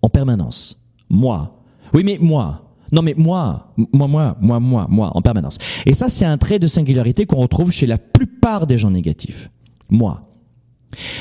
en 0.03 0.09
permanence. 0.09 0.83
Moi. 1.09 1.59
Oui, 1.95 2.03
mais 2.05 2.19
moi. 2.21 2.73
Non, 2.93 3.01
mais 3.01 3.15
moi, 3.17 3.73
moi, 3.93 4.07
moi, 4.07 4.37
moi, 4.41 4.61
moi, 4.61 4.87
moi, 4.89 5.11
en 5.15 5.23
permanence. 5.23 5.59
Et 5.87 5.95
ça, 5.95 6.11
c'est 6.11 6.27
un 6.27 6.37
trait 6.37 6.59
de 6.59 6.67
singularité 6.67 7.25
qu'on 7.25 7.41
retrouve 7.41 7.73
chez 7.73 7.87
la 7.87 7.97
plupart 7.97 8.67
des 8.67 8.77
gens 8.77 8.91
négatifs. 8.91 9.51
Moi. 9.89 10.29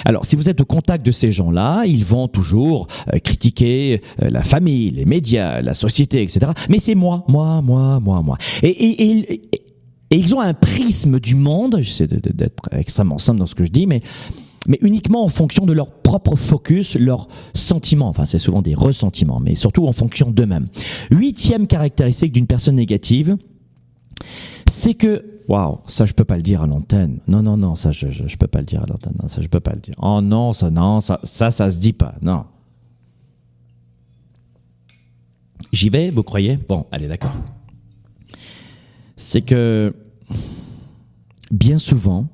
Alors, 0.03 0.25
si 0.25 0.35
vous 0.35 0.49
êtes 0.49 0.59
au 0.59 0.65
contact 0.65 1.05
de 1.05 1.11
ces 1.11 1.31
gens-là, 1.31 1.83
ils 1.85 2.03
vont 2.03 2.27
toujours 2.27 2.87
euh, 3.13 3.19
critiquer 3.19 4.01
euh, 4.21 4.29
la 4.29 4.43
famille, 4.43 4.91
les 4.91 5.05
médias, 5.05 5.61
la 5.61 5.73
société, 5.73 6.21
etc. 6.21 6.51
Mais 6.69 6.79
c'est 6.79 6.95
moi, 6.95 7.23
moi, 7.29 7.61
moi, 7.61 7.99
moi, 8.01 8.21
moi. 8.21 8.37
Et, 8.63 9.41
ils 10.17 10.35
ont 10.35 10.41
un 10.41 10.53
prisme 10.53 11.19
du 11.19 11.35
monde, 11.35 11.77
j'essaie 11.79 12.07
d'être 12.07 12.69
extrêmement 12.71 13.17
simple 13.17 13.39
dans 13.39 13.45
ce 13.45 13.55
que 13.55 13.63
je 13.63 13.71
dis, 13.71 13.87
mais, 13.87 14.01
mais 14.67 14.77
uniquement 14.81 15.23
en 15.23 15.29
fonction 15.29 15.65
de 15.65 15.73
leur 15.73 15.91
propre 15.91 16.35
focus, 16.35 16.95
leurs 16.95 17.27
sentiments. 17.53 18.09
Enfin, 18.09 18.25
c'est 18.25 18.39
souvent 18.39 18.61
des 18.61 18.75
ressentiments, 18.75 19.39
mais 19.39 19.55
surtout 19.55 19.87
en 19.87 19.93
fonction 19.93 20.29
d'eux-mêmes. 20.29 20.67
Huitième 21.11 21.65
caractéristique 21.65 22.33
d'une 22.33 22.47
personne 22.47 22.75
négative, 22.75 23.37
c'est 24.69 24.93
que 24.93 25.25
Waouh, 25.47 25.79
ça 25.85 26.05
je 26.05 26.13
peux 26.13 26.23
pas 26.23 26.37
le 26.37 26.43
dire 26.43 26.61
à 26.61 26.67
l'antenne. 26.67 27.19
Non, 27.27 27.41
non, 27.41 27.57
non, 27.57 27.75
ça 27.75 27.91
je, 27.91 28.07
je, 28.07 28.37
peux 28.37 28.47
pas 28.47 28.59
le 28.59 28.65
dire 28.65 28.83
à 28.83 28.85
l'antenne. 28.85 29.15
Non, 29.21 29.27
ça 29.27 29.41
je 29.41 29.47
peux 29.47 29.59
pas 29.59 29.73
le 29.73 29.81
dire. 29.81 29.95
Oh 30.01 30.21
non, 30.21 30.53
ça 30.53 30.69
non, 30.69 31.01
ça 31.01 31.19
ça 31.23 31.51
ça 31.51 31.71
se 31.71 31.77
dit 31.77 31.93
pas. 31.93 32.15
Non. 32.21 32.45
J'y 35.73 35.89
vais, 35.89 36.09
vous 36.09 36.23
croyez? 36.23 36.57
Bon, 36.69 36.85
allez, 36.91 37.07
d'accord 37.07 37.33
c'est 39.21 39.41
que 39.41 39.93
bien 41.51 41.77
souvent, 41.77 42.27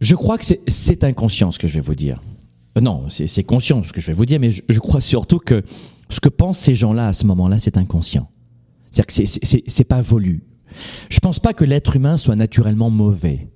je 0.00 0.14
crois 0.14 0.38
que 0.38 0.44
c'est 0.66 1.04
inconscient 1.04 1.52
ce 1.52 1.58
que 1.58 1.68
je 1.68 1.74
vais 1.74 1.80
vous 1.80 1.94
dire. 1.94 2.22
Euh, 2.76 2.80
non, 2.80 3.06
c'est 3.10 3.44
conscient 3.44 3.82
ce 3.82 3.92
que 3.92 4.00
je 4.00 4.08
vais 4.08 4.12
vous 4.12 4.26
dire, 4.26 4.40
mais 4.40 4.50
je, 4.50 4.78
crois 4.78 5.00
surtout 5.00 5.38
que 5.38 5.62
ce 6.10 6.20
que 6.20 6.28
pensent 6.28 6.58
ces 6.58 6.74
gens-là 6.74 7.08
à 7.08 7.12
ce 7.12 7.26
moment-là, 7.26 7.58
c'est 7.58 7.76
inconscient. 7.76 8.28
C'est-à-dire 8.90 9.28
que 9.28 9.70
c'est 9.70 9.84
pas 9.84 10.02
voulu. 10.02 10.44
Je 11.08 11.20
pense 11.20 11.38
pas 11.38 11.54
que 11.54 11.64
l'être 11.64 11.96
humain 11.96 12.16
soit 12.16 12.36
naturellement 12.36 12.90
mauvais. 12.90 13.48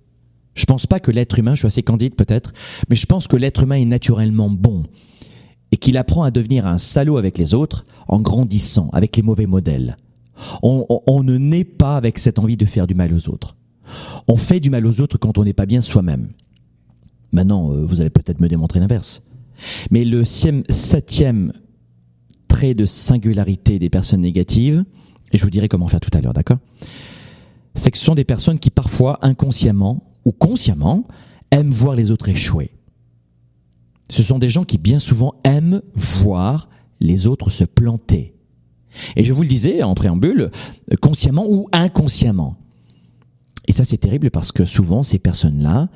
Je 0.55 0.65
pense 0.65 0.87
pas 0.87 1.01
que 1.01 1.11
l'être 1.11 1.39
humain, 1.39 1.55
je 1.55 1.61
suis 1.61 1.67
assez 1.67 1.83
candide 1.83 2.15
peut-être, 2.15 2.53
mais 2.89 2.97
je 2.97 3.07
pense 3.07 3.29
que 3.29 3.37
l'être 3.37 3.63
humain 3.63 3.77
est 3.77 3.85
naturellement 3.85 4.51
bon 4.51 4.83
et 5.73 5.77
qu'il 5.77 5.97
apprend 5.97 6.25
à 6.25 6.31
devenir 6.31 6.67
un 6.67 6.79
salaud 6.79 7.17
avec 7.17 7.39
les 7.39 7.55
autres 7.55 7.87
en 8.09 8.21
grandissant 8.21 8.91
avec 8.93 9.17
les 9.17 9.23
mauvais 9.23 9.47
modèles. 9.47 9.97
On, 10.63 11.23
ne 11.23 11.37
naît 11.37 11.65
pas 11.65 11.97
avec 11.97 12.19
cette 12.19 12.39
envie 12.39 12.57
de 12.57 12.65
faire 12.65 12.87
du 12.87 12.95
mal 12.95 13.13
aux 13.13 13.29
autres. 13.29 13.57
On 14.29 14.37
fait 14.37 14.61
du 14.61 14.71
mal 14.71 14.87
aux 14.87 15.01
autres 15.01 15.19
quand 15.19 15.39
on 15.39 15.45
n'est 15.45 15.53
pas 15.53 15.67
bien 15.67 15.81
soi-même. 15.81 16.29
Maintenant, 17.33 17.73
euh, 17.73 17.85
vous 17.85 18.01
allez 18.01 18.11
peut-être 18.11 18.41
me 18.41 18.49
démontrer 18.49 18.81
l'inverse. 18.81 19.23
Mais 19.91 20.05
le 20.05 20.25
septième 20.25 21.53
trait 22.49 22.75
de 22.75 22.87
singularité 22.87 23.79
des 23.79 23.91
personnes 23.91 24.23
négatives, 24.23 24.85
et 25.33 25.39
je 25.39 25.45
vous 25.45 25.51
dirai 25.51 25.69
comment 25.69 25.87
faire 25.87 26.01
tout 26.01 26.11
à 26.17 26.21
l'heure, 26.21 26.33
d'accord? 26.33 26.59
C'est 27.75 27.91
que 27.91 27.99
ce 27.99 28.05
sont 28.05 28.15
des 28.15 28.25
personnes 28.25 28.59
qui 28.59 28.71
parfois, 28.71 29.19
inconsciemment 29.23 30.03
ou 30.25 30.33
consciemment, 30.33 31.07
aiment 31.51 31.71
voir 31.71 31.95
les 31.95 32.11
autres 32.11 32.29
échouer. 32.29 32.73
Ce 34.09 34.23
sont 34.23 34.39
des 34.39 34.49
gens 34.49 34.65
qui 34.65 34.79
bien 34.79 34.99
souvent 34.99 35.35
aiment 35.45 35.83
voir 35.95 36.69
les 36.99 37.27
autres 37.27 37.49
se 37.49 37.65
planter. 37.65 38.35
Et 39.15 39.23
je 39.23 39.33
vous 39.33 39.43
le 39.43 39.49
disais 39.49 39.85
en 39.85 39.95
préambule, 39.95 40.51
consciemment 41.01 41.47
ou 41.49 41.69
inconsciemment. 41.73 42.57
Et 43.71 43.73
ça 43.73 43.85
c'est 43.85 43.99
terrible 43.99 44.33
parce 44.33 44.51
que 44.51 44.65
souvent 44.65 45.05
ces 45.05 45.21
personnes-là, 45.21 45.91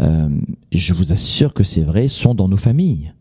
euh, 0.00 0.40
je 0.72 0.94
vous 0.94 1.12
assure 1.12 1.52
que 1.52 1.64
c'est 1.64 1.82
vrai, 1.82 2.08
sont 2.08 2.34
dans 2.34 2.48
nos 2.48 2.56
familles. 2.56 3.12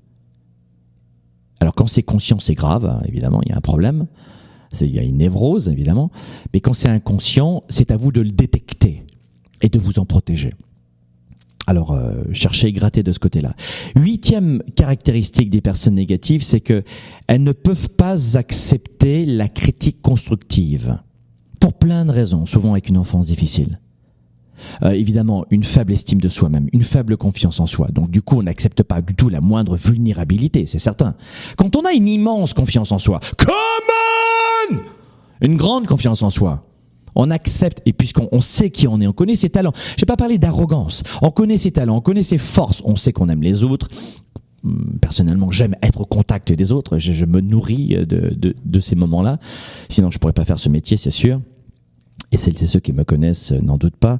Alors 1.59 1.75
quand 1.75 1.87
c'est 1.87 2.01
conscient, 2.01 2.39
c'est 2.39 2.53
grave, 2.53 2.85
hein, 2.85 3.01
évidemment, 3.05 3.41
il 3.43 3.49
y 3.49 3.51
a 3.51 3.57
un 3.57 3.59
problème. 3.59 4.07
Il 4.79 4.87
y 4.87 4.99
a 4.99 5.03
une 5.03 5.17
névrose, 5.17 5.67
évidemment. 5.67 6.11
Mais 6.53 6.61
quand 6.61 6.71
c'est 6.71 6.87
inconscient, 6.87 7.63
c'est 7.67 7.91
à 7.91 7.97
vous 7.97 8.13
de 8.13 8.21
le 8.21 8.31
détecter 8.31 9.05
et 9.61 9.67
de 9.67 9.77
vous 9.77 9.99
en 9.99 10.05
protéger. 10.05 10.53
Alors, 11.67 11.91
euh, 11.91 12.23
cherchez 12.31 12.69
et 12.69 12.71
gratter 12.71 13.03
de 13.03 13.11
ce 13.11 13.19
côté-là. 13.19 13.53
Huitième 13.97 14.63
caractéristique 14.77 15.49
des 15.49 15.59
personnes 15.59 15.95
négatives, 15.95 16.43
c'est 16.43 16.61
que 16.61 16.85
elles 17.27 17.43
ne 17.43 17.51
peuvent 17.51 17.89
pas 17.89 18.37
accepter 18.37 19.25
la 19.25 19.49
critique 19.49 20.01
constructive. 20.01 20.99
Pour 21.59 21.73
plein 21.73 22.05
de 22.05 22.11
raisons, 22.11 22.45
souvent 22.45 22.71
avec 22.71 22.87
une 22.87 22.97
enfance 22.97 23.25
difficile. 23.25 23.81
Euh, 24.83 24.91
évidemment, 24.91 25.45
une 25.49 25.63
faible 25.63 25.93
estime 25.93 26.21
de 26.21 26.27
soi-même, 26.27 26.67
une 26.73 26.83
faible 26.83 27.17
confiance 27.17 27.59
en 27.59 27.65
soi. 27.65 27.87
Donc 27.93 28.09
du 28.11 28.21
coup, 28.21 28.39
on 28.39 28.43
n'accepte 28.43 28.83
pas 28.83 29.01
du 29.01 29.15
tout 29.15 29.29
la 29.29 29.41
moindre 29.41 29.75
vulnérabilité, 29.75 30.65
c'est 30.65 30.79
certain. 30.79 31.15
Quand 31.57 31.75
on 31.75 31.85
a 31.85 31.93
une 31.93 32.07
immense 32.07 32.53
confiance 32.53 32.91
en 32.91 32.99
soi, 32.99 33.19
Une 35.41 35.55
grande 35.55 35.87
confiance 35.87 36.21
en 36.21 36.29
soi, 36.29 36.65
on 37.15 37.31
accepte, 37.31 37.81
et 37.85 37.93
puisqu'on 37.93 38.41
sait 38.41 38.69
qui 38.69 38.87
on 38.87 38.99
est, 39.01 39.07
on 39.07 39.13
connaît 39.13 39.35
ses 39.35 39.49
talents. 39.49 39.73
Je 39.95 40.01
vais 40.01 40.05
pas 40.05 40.17
parler 40.17 40.37
d'arrogance. 40.37 41.03
On 41.21 41.31
connaît 41.31 41.57
ses 41.57 41.71
talents, 41.71 41.97
on 41.97 42.01
connaît 42.01 42.23
ses 42.23 42.37
forces, 42.37 42.81
on 42.85 42.95
sait 42.95 43.13
qu'on 43.13 43.29
aime 43.29 43.41
les 43.41 43.63
autres. 43.63 43.89
Hum, 44.65 44.97
personnellement, 45.01 45.51
j'aime 45.51 45.75
être 45.81 46.01
au 46.01 46.05
contact 46.05 46.51
des 46.51 46.71
autres. 46.71 46.97
Je, 46.97 47.25
me 47.25 47.41
nourris 47.41 47.95
de, 48.05 48.35
de, 48.63 48.79
ces 48.79 48.95
moments-là. 48.95 49.39
Sinon, 49.89 50.11
je 50.11 50.17
pourrais 50.17 50.33
pas 50.33 50.45
faire 50.45 50.59
ce 50.59 50.69
métier, 50.69 50.97
c'est 50.97 51.11
sûr. 51.11 51.39
Et 52.31 52.37
celles 52.37 52.61
et 52.61 52.67
ceux 52.67 52.79
qui 52.79 52.93
me 52.93 53.03
connaissent 53.03 53.51
n'en 53.51 53.77
doutent 53.77 53.95
pas. 53.95 54.19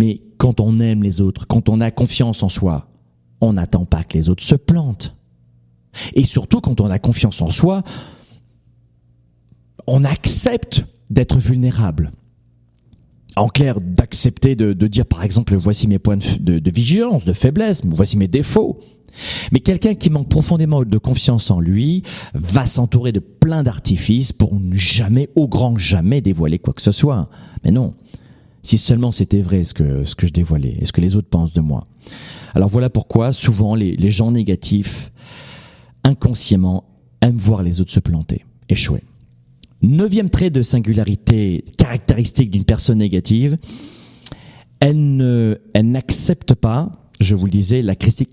Mais 0.00 0.22
quand 0.38 0.60
on 0.60 0.80
aime 0.80 1.02
les 1.02 1.20
autres, 1.20 1.46
quand 1.46 1.68
on 1.68 1.78
a 1.82 1.90
confiance 1.90 2.42
en 2.42 2.48
soi, 2.48 2.88
on 3.42 3.52
n'attend 3.52 3.84
pas 3.84 4.02
que 4.02 4.16
les 4.16 4.30
autres 4.30 4.42
se 4.42 4.54
plantent. 4.54 5.14
Et 6.14 6.24
surtout, 6.24 6.62
quand 6.62 6.80
on 6.80 6.88
a 6.88 6.98
confiance 6.98 7.42
en 7.42 7.50
soi, 7.50 7.82
on 9.86 10.02
accepte 10.04 10.86
d'être 11.10 11.36
vulnérable. 11.36 12.12
En 13.36 13.48
clair, 13.48 13.78
d'accepter 13.82 14.56
de, 14.56 14.72
dire 14.86 15.04
par 15.04 15.22
exemple, 15.22 15.54
voici 15.54 15.86
mes 15.86 15.98
points 15.98 16.16
de, 16.16 16.70
vigilance, 16.70 17.26
de 17.26 17.34
faiblesse, 17.34 17.82
voici 17.84 18.16
mes 18.16 18.26
défauts. 18.26 18.80
Mais 19.52 19.60
quelqu'un 19.60 19.94
qui 19.94 20.08
manque 20.08 20.30
profondément 20.30 20.82
de 20.82 20.98
confiance 20.98 21.50
en 21.50 21.60
lui 21.60 22.04
va 22.32 22.64
s'entourer 22.64 23.12
de 23.12 23.18
plein 23.18 23.64
d'artifices 23.64 24.32
pour 24.32 24.58
ne 24.58 24.78
jamais, 24.78 25.28
au 25.34 25.46
grand 25.46 25.76
jamais, 25.76 26.22
dévoiler 26.22 26.58
quoi 26.58 26.72
que 26.72 26.80
ce 26.80 26.92
soit. 26.92 27.28
Mais 27.64 27.70
non. 27.70 27.92
Si 28.62 28.78
seulement 28.78 29.12
c'était 29.12 29.40
vrai 29.40 29.64
ce 29.64 29.74
que, 29.74 30.04
ce 30.04 30.14
que 30.14 30.26
je 30.26 30.32
dévoilais 30.32 30.76
et 30.80 30.84
ce 30.84 30.92
que 30.92 31.00
les 31.00 31.16
autres 31.16 31.28
pensent 31.28 31.52
de 31.52 31.60
moi. 31.60 31.84
Alors 32.54 32.68
voilà 32.68 32.90
pourquoi 32.90 33.32
souvent 33.32 33.74
les, 33.74 33.96
les 33.96 34.10
gens 34.10 34.32
négatifs, 34.32 35.12
inconsciemment, 36.04 36.84
aiment 37.22 37.36
voir 37.36 37.62
les 37.62 37.80
autres 37.80 37.92
se 37.92 38.00
planter, 38.00 38.44
échouer. 38.68 39.02
Neuvième 39.82 40.28
trait 40.28 40.50
de 40.50 40.62
singularité 40.62 41.64
caractéristique 41.78 42.50
d'une 42.50 42.64
personne 42.64 42.98
négative, 42.98 43.56
elle 44.80 45.16
ne, 45.16 45.58
elle 45.74 45.90
n'accepte 45.90 46.54
pas, 46.54 46.90
je 47.20 47.34
vous 47.34 47.46
le 47.46 47.50
disais, 47.50 47.82
la 47.82 47.96
critique 47.96 48.30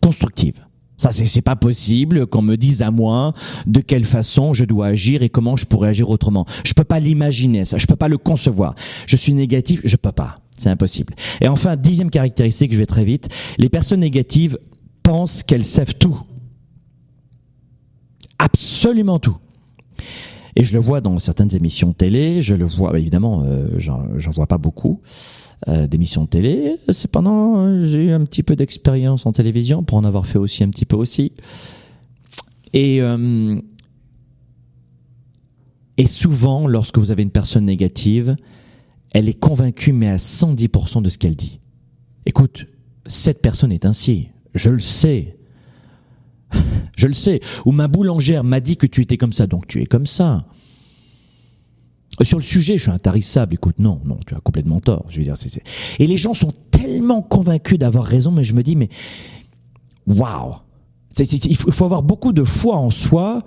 constructive. 0.00 0.64
Ça, 1.02 1.10
c'est 1.10 1.42
pas 1.42 1.56
possible 1.56 2.28
qu'on 2.28 2.42
me 2.42 2.54
dise 2.54 2.80
à 2.80 2.92
moi 2.92 3.34
de 3.66 3.80
quelle 3.80 4.04
façon 4.04 4.52
je 4.52 4.64
dois 4.64 4.86
agir 4.86 5.24
et 5.24 5.28
comment 5.28 5.56
je 5.56 5.66
pourrais 5.66 5.88
agir 5.88 6.08
autrement. 6.10 6.46
Je 6.62 6.74
peux 6.74 6.84
pas 6.84 7.00
l'imaginer, 7.00 7.64
ça. 7.64 7.76
Je 7.76 7.88
peux 7.88 7.96
pas 7.96 8.06
le 8.06 8.18
concevoir. 8.18 8.76
Je 9.08 9.16
suis 9.16 9.34
négatif, 9.34 9.80
je 9.82 9.96
peux 9.96 10.12
pas. 10.12 10.36
C'est 10.56 10.70
impossible. 10.70 11.12
Et 11.40 11.48
enfin, 11.48 11.74
dixième 11.74 12.08
caractéristique, 12.08 12.72
je 12.72 12.78
vais 12.78 12.86
très 12.86 13.02
vite. 13.04 13.28
Les 13.58 13.68
personnes 13.68 13.98
négatives 13.98 14.60
pensent 15.02 15.42
qu'elles 15.42 15.64
savent 15.64 15.96
tout. 15.96 16.20
Absolument 18.38 19.18
tout. 19.18 19.38
Et 20.54 20.62
je 20.62 20.72
le 20.72 20.78
vois 20.78 21.00
dans 21.00 21.18
certaines 21.18 21.52
émissions 21.56 21.92
télé, 21.92 22.42
je 22.42 22.54
le 22.54 22.64
vois, 22.64 22.96
évidemment, 22.96 23.42
euh, 23.44 23.66
j'en 23.78 24.30
vois 24.30 24.46
pas 24.46 24.58
beaucoup 24.58 25.00
euh, 25.68 25.86
d'émissions 25.86 26.26
télé. 26.26 26.76
Cependant, 26.88 27.82
j'ai 27.82 28.06
eu 28.06 28.10
un 28.12 28.24
petit 28.24 28.42
peu 28.42 28.56
d'expérience 28.56 29.26
en 29.26 29.32
télévision 29.32 29.84
pour 29.84 29.98
en 29.98 30.04
avoir 30.04 30.26
fait 30.26 30.38
aussi 30.38 30.64
un 30.64 30.70
petit 30.70 30.86
peu 30.86 30.96
aussi. 30.96 31.32
Et, 32.72 33.00
euh, 33.00 33.60
et 35.98 36.06
souvent, 36.06 36.66
lorsque 36.66 36.98
vous 36.98 37.10
avez 37.10 37.22
une 37.22 37.30
personne 37.30 37.64
négative, 37.66 38.36
elle 39.14 39.28
est 39.28 39.38
convaincue, 39.38 39.92
mais 39.92 40.08
à 40.08 40.16
110% 40.16 41.02
de 41.02 41.08
ce 41.08 41.18
qu'elle 41.18 41.36
dit. 41.36 41.60
Écoute, 42.26 42.66
cette 43.06 43.42
personne 43.42 43.72
est 43.72 43.84
ainsi. 43.84 44.30
Je 44.54 44.70
le 44.70 44.80
sais. 44.80 45.36
Je 46.96 47.06
le 47.06 47.14
sais. 47.14 47.40
Ou 47.66 47.72
ma 47.72 47.88
boulangère 47.88 48.44
m'a 48.44 48.60
dit 48.60 48.76
que 48.76 48.86
tu 48.86 49.00
étais 49.02 49.16
comme 49.16 49.32
ça, 49.32 49.46
donc 49.46 49.66
tu 49.66 49.80
es 49.82 49.86
comme 49.86 50.06
ça. 50.06 50.46
Sur 52.20 52.38
le 52.38 52.44
sujet, 52.44 52.76
je 52.76 52.82
suis 52.82 52.90
intarissable. 52.90 53.54
Écoute, 53.54 53.78
non, 53.78 54.00
non, 54.04 54.18
tu 54.26 54.34
as 54.34 54.40
complètement 54.40 54.80
tort. 54.80 55.06
Je 55.08 55.18
veux 55.18 55.24
dire, 55.24 55.36
c'est, 55.36 55.62
Et 55.98 56.06
les 56.06 56.16
gens 56.16 56.34
sont 56.34 56.52
tellement 56.70 57.22
convaincus 57.22 57.78
d'avoir 57.78 58.04
raison, 58.04 58.30
mais 58.30 58.44
je 58.44 58.54
me 58.54 58.62
dis, 58.62 58.76
mais 58.76 58.90
waouh 60.06 60.54
Il 61.18 61.56
faut 61.56 61.84
avoir 61.84 62.02
beaucoup 62.02 62.32
de 62.32 62.44
foi 62.44 62.76
en 62.76 62.90
soi 62.90 63.42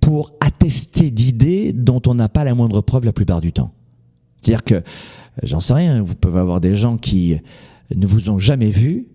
pour 0.00 0.32
attester 0.40 1.10
d'idées 1.10 1.72
dont 1.72 2.02
on 2.06 2.14
n'a 2.14 2.28
pas 2.28 2.44
la 2.44 2.54
moindre 2.54 2.80
preuve 2.80 3.04
la 3.04 3.12
plupart 3.12 3.40
du 3.40 3.52
temps. 3.52 3.72
C'est-à-dire 4.40 4.64
que, 4.64 4.82
j'en 5.42 5.60
sais 5.60 5.74
rien, 5.74 6.02
vous 6.02 6.14
pouvez 6.14 6.40
avoir 6.40 6.60
des 6.60 6.74
gens 6.74 6.96
qui 6.96 7.36
ne 7.94 8.06
vous 8.06 8.30
ont 8.30 8.38
jamais 8.38 8.70
vu 8.70 9.08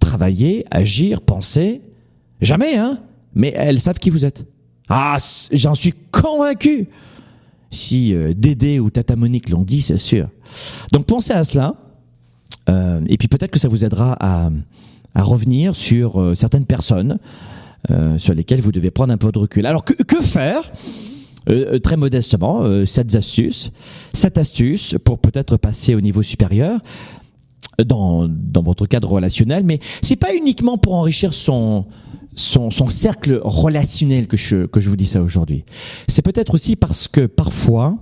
travailler, 0.00 0.64
agir, 0.70 1.22
penser, 1.22 1.82
Jamais, 2.40 2.76
hein 2.76 2.98
Mais 3.34 3.52
elles 3.56 3.80
savent 3.80 3.98
qui 3.98 4.10
vous 4.10 4.24
êtes. 4.24 4.44
Ah, 4.88 5.16
j'en 5.52 5.74
suis 5.74 5.94
convaincu. 6.12 6.88
Si 7.74 8.14
euh, 8.14 8.32
Dédé 8.36 8.78
ou 8.78 8.90
Tata 8.90 9.16
Monique 9.16 9.50
l'ont 9.50 9.62
dit, 9.62 9.82
c'est 9.82 9.98
sûr. 9.98 10.28
Donc 10.92 11.06
pensez 11.06 11.32
à 11.32 11.44
cela. 11.44 11.74
Euh, 12.70 13.00
et 13.08 13.18
puis 13.18 13.28
peut-être 13.28 13.50
que 13.50 13.58
ça 13.58 13.68
vous 13.68 13.84
aidera 13.84 14.16
à, 14.20 14.50
revenir 15.16 15.74
sur 15.74 16.20
euh, 16.20 16.34
certaines 16.34 16.66
personnes 16.66 17.18
sur 18.16 18.32
lesquelles 18.32 18.62
vous 18.62 18.72
devez 18.72 18.90
prendre 18.90 19.12
un 19.12 19.18
peu 19.18 19.30
de 19.30 19.38
recul. 19.38 19.66
Alors 19.66 19.84
que, 19.84 20.22
faire? 20.22 20.72
Très 21.82 21.98
modestement, 21.98 22.64
cette 22.86 23.14
astuces, 23.14 23.72
cette 24.14 24.38
astuce 24.38 24.96
pour 25.04 25.18
peut-être 25.18 25.58
passer 25.58 25.94
au 25.94 26.00
niveau 26.00 26.22
supérieur 26.22 26.80
dans, 27.84 28.26
dans 28.26 28.62
votre 28.62 28.86
cadre 28.86 29.10
relationnel, 29.10 29.64
mais 29.64 29.80
c'est 30.00 30.16
pas 30.16 30.34
uniquement 30.34 30.78
pour 30.78 30.94
enrichir 30.94 31.34
son 31.34 31.84
son, 32.34 32.70
son 32.70 32.88
cercle 32.88 33.40
relationnel 33.42 34.26
que 34.26 34.36
je, 34.36 34.66
que 34.66 34.80
je 34.80 34.90
vous 34.90 34.96
dis 34.96 35.06
ça 35.06 35.22
aujourd'hui. 35.22 35.64
C'est 36.08 36.22
peut-être 36.22 36.54
aussi 36.54 36.76
parce 36.76 37.08
que 37.08 37.26
parfois, 37.26 37.98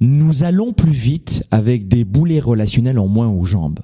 nous 0.00 0.44
allons 0.44 0.72
plus 0.72 0.92
vite 0.92 1.44
avec 1.50 1.88
des 1.88 2.04
boulets 2.04 2.40
relationnels 2.40 2.98
en 2.98 3.06
moins 3.06 3.28
aux 3.28 3.44
jambes. 3.44 3.80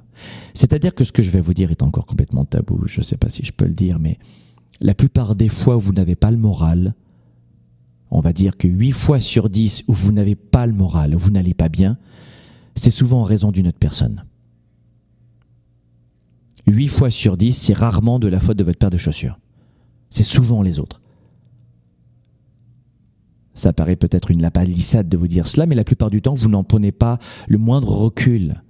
C'est-à-dire 0.55 0.95
que 0.95 1.05
ce 1.05 1.13
que 1.13 1.23
je 1.23 1.31
vais 1.31 1.41
vous 1.41 1.55
dire 1.55 1.71
est 1.71 1.83
encore 1.83 2.07
complètement 2.07 2.45
tabou, 2.45 2.83
je 2.87 3.01
ne 3.01 3.05
sais 3.05 3.19
pas 3.19 3.29
si 3.29 3.45
je 3.45 3.53
peux 3.53 3.67
le 3.67 3.75
dire, 3.75 3.99
mais 3.99 4.19
la 4.81 4.95
plupart 4.95 5.37
des 5.37 5.49
fois 5.49 5.77
où 5.77 5.81
vous 5.81 5.93
n'avez 5.93 6.17
pas 6.17 6.31
le 6.31 6.39
moral, 6.39 6.95
on 8.11 8.21
va 8.21 8.33
dire 8.33 8.57
que 8.57 8.69
8 8.69 8.93
fois 8.93 9.21
sur 9.21 9.51
10 9.51 9.85
où 9.89 9.93
vous 9.93 10.13
n'avez 10.13 10.37
pas 10.37 10.67
le 10.67 10.73
moral, 10.73 11.15
où 11.15 11.19
vous 11.19 11.31
n'allez 11.31 11.55
pas 11.55 11.69
bien, 11.69 11.99
c'est 12.75 12.91
souvent 12.91 13.21
en 13.21 13.25
raison 13.25 13.53
d'une 13.53 13.69
autre 13.69 13.79
personne. 13.79 14.25
8 16.67 16.89
fois 16.89 17.11
sur 17.11 17.37
10, 17.37 17.53
c'est 17.53 17.75
rarement 17.75 18.19
de 18.19 18.29
la 18.29 18.41
faute 18.41 18.57
de 18.57 18.65
votre 18.65 18.79
paire 18.79 18.91
de 18.91 18.97
chaussures. 18.97 19.39
C'est 20.09 20.25
souvent 20.25 20.63
les 20.63 20.79
autres. 20.79 21.01
Ça 23.55 23.73
paraît 23.73 23.97
peut-être 23.97 24.31
une 24.31 24.43
lapalissade 24.43 25.09
de 25.09 25.17
vous 25.17 25.29
dire 25.29 25.47
cela, 25.47 25.67
mais 25.67 25.75
la 25.75 25.85
plupart 25.85 26.11
du 26.11 26.21
temps, 26.21 26.35
vous 26.35 26.49
n'en 26.49 26.65
prenez 26.65 26.93
pas 26.93 27.19
le 27.49 27.59
moindre 27.59 27.89
recul. 27.89 28.63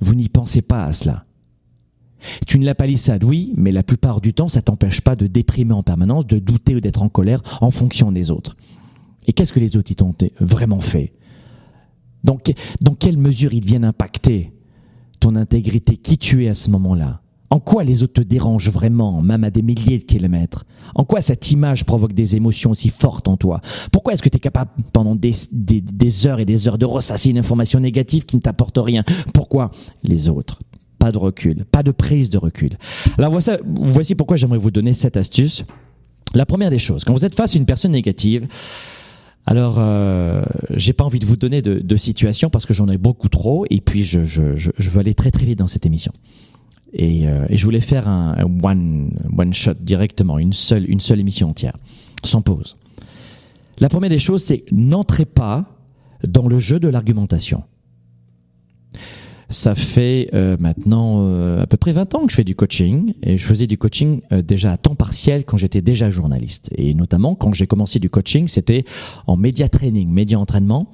Vous 0.00 0.14
n'y 0.14 0.28
pensez 0.28 0.62
pas 0.62 0.84
à 0.84 0.92
cela. 0.92 1.24
C'est 2.40 2.54
une 2.54 2.64
lapalissade, 2.64 3.22
oui, 3.22 3.52
mais 3.56 3.70
la 3.70 3.84
plupart 3.84 4.20
du 4.20 4.34
temps, 4.34 4.48
ça 4.48 4.60
t'empêche 4.60 5.02
pas 5.02 5.14
de 5.14 5.28
déprimer 5.28 5.72
en 5.72 5.84
permanence, 5.84 6.26
de 6.26 6.40
douter 6.40 6.74
ou 6.74 6.80
d'être 6.80 7.02
en 7.02 7.08
colère 7.08 7.42
en 7.60 7.70
fonction 7.70 8.10
des 8.10 8.32
autres. 8.32 8.56
Et 9.26 9.32
qu'est-ce 9.32 9.52
que 9.52 9.60
les 9.60 9.76
autres 9.76 9.92
y 9.92 9.94
t'ont 9.94 10.14
vraiment 10.40 10.80
fait? 10.80 11.12
Dans 12.24 12.38
quelle 12.98 13.18
mesure 13.18 13.52
ils 13.52 13.64
viennent 13.64 13.84
impacter? 13.84 14.52
Ton 15.20 15.36
intégrité, 15.36 15.96
qui 15.96 16.18
tu 16.18 16.44
es 16.44 16.48
à 16.48 16.54
ce 16.54 16.70
moment-là. 16.70 17.20
En 17.50 17.60
quoi 17.60 17.82
les 17.82 18.02
autres 18.02 18.14
te 18.14 18.20
dérangent 18.20 18.70
vraiment, 18.70 19.22
même 19.22 19.42
à 19.42 19.50
des 19.50 19.62
milliers 19.62 19.98
de 19.98 20.04
kilomètres? 20.04 20.66
En 20.94 21.04
quoi 21.04 21.22
cette 21.22 21.50
image 21.50 21.84
provoque 21.84 22.12
des 22.12 22.36
émotions 22.36 22.72
aussi 22.72 22.90
fortes 22.90 23.26
en 23.26 23.38
toi? 23.38 23.60
Pourquoi 23.90 24.12
est-ce 24.12 24.22
que 24.22 24.28
tu 24.28 24.36
es 24.36 24.40
capable 24.40 24.70
pendant 24.92 25.14
des, 25.14 26.26
heures 26.26 26.40
et 26.40 26.44
des 26.44 26.68
heures 26.68 26.76
de 26.76 26.84
ressasser 26.84 27.30
une 27.30 27.38
information 27.38 27.80
négative 27.80 28.26
qui 28.26 28.36
ne 28.36 28.42
t'apporte 28.42 28.76
rien? 28.78 29.02
Pourquoi 29.32 29.70
Les 30.02 30.28
autres? 30.28 30.60
Pas 30.98 31.10
de 31.10 31.18
recul, 31.18 31.64
pas 31.64 31.82
de 31.82 31.90
prise 31.90 32.28
de 32.28 32.38
recul. 32.38 32.76
Alors 33.16 33.30
voici, 33.30 33.52
voici 33.64 34.14
pourquoi 34.14 34.36
j'aimerais 34.36 34.58
vous 34.58 34.72
donner 34.72 34.92
cette 34.92 35.16
astuce. 35.16 35.64
La 36.34 36.44
première 36.44 36.70
des 36.70 36.78
choses, 36.78 37.04
quand 37.04 37.14
vous 37.14 37.24
êtes 37.24 37.34
face 37.34 37.54
à 37.54 37.58
une 37.58 37.64
personne 37.64 37.92
négative, 37.92 38.46
alors, 39.50 39.76
euh, 39.78 40.42
j'ai 40.74 40.92
pas 40.92 41.04
envie 41.04 41.20
de 41.20 41.24
vous 41.24 41.38
donner 41.38 41.62
de, 41.62 41.80
de 41.80 41.96
situation 41.96 42.50
parce 42.50 42.66
que 42.66 42.74
j'en 42.74 42.86
ai 42.86 42.98
beaucoup 42.98 43.30
trop 43.30 43.64
et 43.70 43.80
puis 43.80 44.04
je, 44.04 44.22
je, 44.22 44.54
je, 44.54 44.90
veux 44.90 44.98
aller 44.98 45.14
très 45.14 45.30
très 45.30 45.46
vite 45.46 45.58
dans 45.58 45.66
cette 45.66 45.86
émission. 45.86 46.12
Et, 46.92 47.26
euh, 47.26 47.46
et 47.48 47.56
je 47.56 47.64
voulais 47.64 47.80
faire 47.80 48.08
un, 48.08 48.34
un 48.36 48.44
one, 48.62 49.10
one 49.38 49.54
shot 49.54 49.72
directement, 49.80 50.38
une 50.38 50.52
seule, 50.52 50.84
une 50.90 51.00
seule 51.00 51.18
émission 51.18 51.48
entière, 51.48 51.78
sans 52.24 52.42
pause. 52.42 52.76
La 53.78 53.88
première 53.88 54.10
des 54.10 54.18
choses, 54.18 54.42
c'est 54.42 54.66
n'entrez 54.70 55.24
pas 55.24 55.64
dans 56.24 56.46
le 56.46 56.58
jeu 56.58 56.78
de 56.78 56.88
l'argumentation. 56.88 57.62
Ça 59.50 59.74
fait 59.74 60.28
euh, 60.34 60.58
maintenant 60.60 61.22
euh, 61.22 61.62
à 61.62 61.66
peu 61.66 61.78
près 61.78 61.92
20 61.92 62.14
ans 62.14 62.26
que 62.26 62.30
je 62.30 62.36
fais 62.36 62.44
du 62.44 62.54
coaching 62.54 63.14
et 63.22 63.38
je 63.38 63.46
faisais 63.46 63.66
du 63.66 63.78
coaching 63.78 64.20
euh, 64.30 64.42
déjà 64.42 64.72
à 64.72 64.76
temps 64.76 64.94
partiel 64.94 65.44
quand 65.44 65.56
j'étais 65.56 65.80
déjà 65.80 66.10
journaliste. 66.10 66.68
Et 66.76 66.92
notamment 66.92 67.34
quand 67.34 67.54
j'ai 67.54 67.66
commencé 67.66 67.98
du 67.98 68.10
coaching, 68.10 68.46
c'était 68.46 68.84
en 69.26 69.36
média 69.36 69.70
training, 69.70 70.10
média 70.10 70.38
entraînement. 70.38 70.90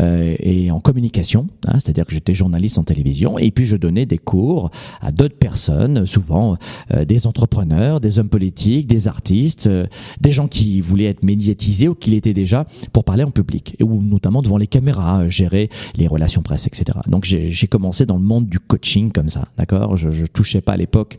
Euh, 0.00 0.34
et 0.40 0.70
en 0.70 0.80
communication, 0.80 1.46
hein, 1.66 1.74
c'est-à-dire 1.74 2.04
que 2.06 2.12
j'étais 2.12 2.34
journaliste 2.34 2.78
en 2.78 2.84
télévision 2.84 3.38
et 3.38 3.50
puis 3.50 3.64
je 3.64 3.76
donnais 3.76 4.06
des 4.06 4.18
cours 4.18 4.70
à 5.00 5.12
d'autres 5.12 5.36
personnes, 5.36 6.06
souvent 6.06 6.56
euh, 6.92 7.04
des 7.04 7.26
entrepreneurs, 7.26 8.00
des 8.00 8.18
hommes 8.18 8.28
politiques, 8.28 8.86
des 8.86 9.08
artistes, 9.08 9.66
euh, 9.66 9.86
des 10.20 10.32
gens 10.32 10.48
qui 10.48 10.80
voulaient 10.80 11.04
être 11.04 11.22
médiatisés 11.22 11.88
ou 11.88 11.94
qui 11.94 12.10
l'étaient 12.10 12.34
déjà 12.34 12.66
pour 12.92 13.04
parler 13.04 13.24
en 13.24 13.30
public, 13.30 13.76
ou 13.80 14.02
notamment 14.02 14.42
devant 14.42 14.58
les 14.58 14.66
caméras, 14.66 15.28
gérer 15.28 15.70
les 15.96 16.06
relations 16.06 16.42
presse, 16.42 16.66
etc. 16.66 16.98
Donc 17.06 17.24
j'ai 17.24 17.66
commencé 17.66 18.06
dans 18.06 18.16
le 18.16 18.22
monde 18.22 18.48
du 18.48 18.58
coaching 18.58 19.12
comme 19.12 19.28
ça, 19.28 19.48
d'accord? 19.56 19.96
Je, 19.96 20.10
je 20.10 20.26
touchais 20.26 20.60
pas 20.60 20.72
à 20.72 20.76
l'époque 20.76 21.16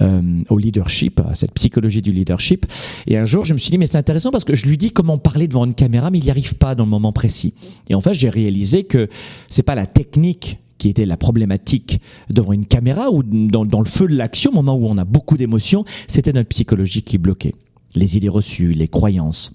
au 0.00 0.58
leadership, 0.58 1.20
à 1.20 1.34
cette 1.34 1.52
psychologie 1.52 2.02
du 2.02 2.12
leadership. 2.12 2.66
Et 3.06 3.16
un 3.16 3.26
jour, 3.26 3.44
je 3.44 3.52
me 3.52 3.58
suis 3.58 3.70
dit 3.70 3.78
mais 3.78 3.86
c'est 3.86 3.98
intéressant 3.98 4.30
parce 4.30 4.44
que 4.44 4.54
je 4.54 4.66
lui 4.66 4.76
dis 4.76 4.92
comment 4.92 5.18
parler 5.18 5.48
devant 5.48 5.64
une 5.64 5.74
caméra, 5.74 6.10
mais 6.10 6.18
il 6.18 6.24
n'y 6.24 6.30
arrive 6.30 6.54
pas 6.56 6.74
dans 6.74 6.84
le 6.84 6.90
moment 6.90 7.12
précis. 7.12 7.54
Et 7.88 7.94
en 7.94 8.00
fait 8.00 8.11
j'ai 8.12 8.28
réalisé 8.28 8.84
que 8.84 9.08
c'est 9.48 9.62
pas 9.62 9.74
la 9.74 9.86
technique 9.86 10.58
qui 10.78 10.88
était 10.88 11.06
la 11.06 11.16
problématique 11.16 12.00
devant 12.28 12.52
une 12.52 12.66
caméra 12.66 13.10
ou 13.10 13.22
dans, 13.22 13.80
le 13.80 13.86
feu 13.86 14.08
de 14.08 14.16
l'action, 14.16 14.50
au 14.50 14.54
moment 14.54 14.74
où 14.74 14.86
on 14.86 14.98
a 14.98 15.04
beaucoup 15.04 15.36
d'émotions, 15.36 15.84
c'était 16.08 16.32
notre 16.32 16.48
psychologie 16.48 17.02
qui 17.02 17.18
bloquait. 17.18 17.54
Les 17.94 18.16
idées 18.16 18.28
reçues, 18.28 18.72
les 18.72 18.88
croyances 18.88 19.52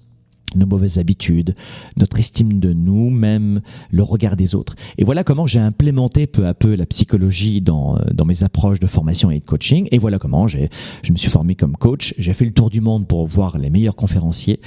nos 0.54 0.64
mauvaises 0.66 0.98
habitudes, 0.98 1.54
notre 1.98 2.18
estime 2.18 2.58
de 2.58 2.72
nous, 2.72 3.10
même 3.10 3.60
le 3.90 4.02
regard 4.02 4.36
des 4.36 4.54
autres. 4.54 4.74
Et 4.96 5.04
voilà 5.04 5.24
comment 5.24 5.46
j'ai 5.46 5.58
implémenté 5.58 6.26
peu 6.26 6.46
à 6.46 6.54
peu 6.54 6.74
la 6.74 6.86
psychologie 6.86 7.60
dans, 7.60 7.98
dans 8.12 8.24
mes 8.24 8.44
approches 8.44 8.80
de 8.80 8.86
formation 8.86 9.30
et 9.30 9.40
de 9.40 9.44
coaching. 9.44 9.88
Et 9.90 9.98
voilà 9.98 10.18
comment 10.18 10.46
j'ai, 10.46 10.70
je 11.02 11.12
me 11.12 11.18
suis 11.18 11.28
formé 11.28 11.54
comme 11.54 11.76
coach. 11.76 12.14
J'ai 12.16 12.32
fait 12.32 12.46
le 12.46 12.52
tour 12.52 12.70
du 12.70 12.80
monde 12.80 13.06
pour 13.06 13.26
voir 13.26 13.58
les 13.58 13.68
meilleurs 13.70 13.96
conférenciers. 13.96 14.60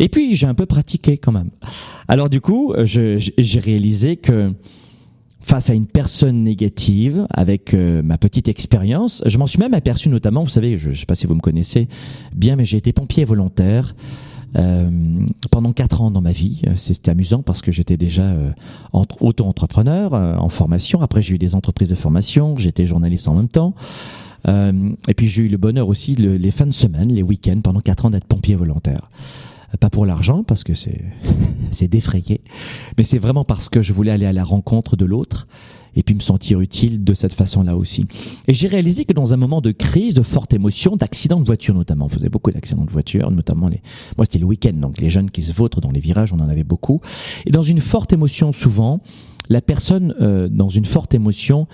Et 0.00 0.08
puis 0.08 0.34
j'ai 0.34 0.46
un 0.46 0.54
peu 0.54 0.66
pratiqué 0.66 1.16
quand 1.16 1.30
même. 1.30 1.50
Alors 2.08 2.28
du 2.28 2.40
coup, 2.40 2.74
j'ai 2.84 3.60
réalisé 3.60 4.16
que 4.16 4.52
face 5.40 5.70
à 5.70 5.74
une 5.74 5.86
personne 5.86 6.42
négative 6.42 7.26
avec 7.30 7.72
euh, 7.72 8.02
ma 8.02 8.18
petite 8.18 8.48
expérience, 8.48 9.22
je 9.24 9.38
m'en 9.38 9.46
suis 9.46 9.58
même 9.58 9.72
aperçu 9.72 10.08
notamment, 10.08 10.42
vous 10.42 10.50
savez, 10.50 10.76
je 10.76 10.90
ne 10.90 10.94
sais 10.94 11.06
pas 11.06 11.14
si 11.14 11.26
vous 11.26 11.34
me 11.34 11.40
connaissez 11.40 11.88
bien, 12.34 12.56
mais 12.56 12.64
j'ai 12.64 12.76
été 12.76 12.92
pompier 12.92 13.24
volontaire. 13.24 13.94
Euh, 14.56 14.90
pendant 15.52 15.72
quatre 15.72 16.00
ans 16.00 16.10
dans 16.10 16.20
ma 16.20 16.32
vie. 16.32 16.62
C'était 16.74 17.12
amusant 17.12 17.40
parce 17.42 17.62
que 17.62 17.70
j'étais 17.70 17.96
déjà 17.96 18.24
euh, 18.24 18.50
auto-entrepreneur 18.92 20.12
euh, 20.12 20.34
en 20.34 20.48
formation. 20.48 21.02
Après, 21.02 21.22
j'ai 21.22 21.36
eu 21.36 21.38
des 21.38 21.54
entreprises 21.54 21.90
de 21.90 21.94
formation. 21.94 22.56
J'étais 22.56 22.84
journaliste 22.84 23.28
en 23.28 23.34
même 23.36 23.48
temps. 23.48 23.74
Euh, 24.48 24.90
et 25.06 25.14
puis 25.14 25.28
j'ai 25.28 25.44
eu 25.44 25.48
le 25.48 25.56
bonheur 25.56 25.88
aussi 25.88 26.16
le, 26.16 26.36
les 26.36 26.50
fins 26.50 26.66
de 26.66 26.72
semaine, 26.72 27.12
les 27.12 27.22
week-ends, 27.22 27.60
pendant 27.62 27.80
quatre 27.80 28.06
ans 28.06 28.10
d'être 28.10 28.24
pompier 28.24 28.56
volontaire. 28.56 29.08
Pas 29.78 29.90
pour 29.90 30.04
l'argent 30.04 30.42
parce 30.42 30.64
que 30.64 30.74
c'est 30.74 31.04
c'est 31.72 31.88
défrayé, 31.88 32.40
mais 32.98 33.04
c'est 33.04 33.18
vraiment 33.18 33.44
parce 33.44 33.68
que 33.68 33.82
je 33.82 33.92
voulais 33.92 34.10
aller 34.10 34.26
à 34.26 34.32
la 34.32 34.44
rencontre 34.44 34.96
de 34.96 35.04
l'autre 35.04 35.46
et 35.96 36.02
puis 36.02 36.14
me 36.14 36.20
sentir 36.20 36.60
utile 36.60 37.02
de 37.02 37.14
cette 37.14 37.34
façon-là 37.34 37.76
aussi. 37.76 38.04
Et 38.46 38.54
j'ai 38.54 38.68
réalisé 38.68 39.04
que 39.04 39.12
dans 39.12 39.34
un 39.34 39.36
moment 39.36 39.60
de 39.60 39.72
crise, 39.72 40.14
de 40.14 40.22
forte 40.22 40.54
émotion, 40.54 40.96
d'accidents 40.96 41.40
de 41.40 41.46
voiture 41.46 41.74
notamment, 41.74 42.06
on 42.06 42.08
faisait 42.08 42.28
beaucoup 42.28 42.50
d'accidents 42.50 42.84
de 42.84 42.90
voiture, 42.90 43.30
notamment 43.30 43.68
les, 43.68 43.82
moi 44.16 44.24
c'était 44.24 44.38
le 44.38 44.46
week-end, 44.46 44.72
donc 44.74 44.98
les 44.98 45.10
jeunes 45.10 45.30
qui 45.30 45.42
se 45.42 45.52
vautrent 45.52 45.80
dans 45.80 45.90
les 45.90 46.00
virages, 46.00 46.32
on 46.32 46.40
en 46.40 46.48
avait 46.48 46.64
beaucoup. 46.64 47.00
Et 47.46 47.50
dans 47.50 47.62
une 47.62 47.80
forte 47.80 48.12
émotion, 48.12 48.52
souvent, 48.52 49.00
la 49.48 49.60
personne 49.60 50.14
euh, 50.20 50.48
dans 50.48 50.68
une 50.68 50.84
forte 50.84 51.14
émotion 51.14 51.66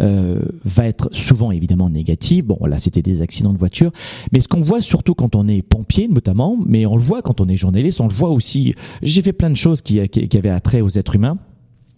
euh, 0.00 0.40
va 0.64 0.86
être 0.86 1.08
souvent 1.12 1.50
évidemment 1.50 1.90
négative. 1.90 2.46
Bon, 2.46 2.58
là, 2.66 2.78
c'était 2.78 3.02
des 3.02 3.22
accidents 3.22 3.52
de 3.52 3.58
voiture. 3.58 3.92
Mais 4.32 4.40
ce 4.40 4.48
qu'on 4.48 4.60
voit 4.60 4.80
surtout 4.80 5.14
quand 5.14 5.36
on 5.36 5.48
est 5.48 5.62
pompier, 5.62 6.08
notamment, 6.08 6.56
mais 6.64 6.86
on 6.86 6.96
le 6.96 7.02
voit 7.02 7.22
quand 7.22 7.40
on 7.40 7.48
est 7.48 7.56
journaliste, 7.56 8.00
on 8.00 8.08
le 8.08 8.14
voit 8.14 8.30
aussi. 8.30 8.74
J'ai 9.02 9.22
fait 9.22 9.32
plein 9.32 9.50
de 9.50 9.56
choses 9.56 9.82
qui, 9.82 10.06
qui, 10.08 10.28
qui 10.28 10.38
avaient 10.38 10.50
attrait 10.50 10.80
aux 10.80 10.90
êtres 10.90 11.16
humains 11.16 11.38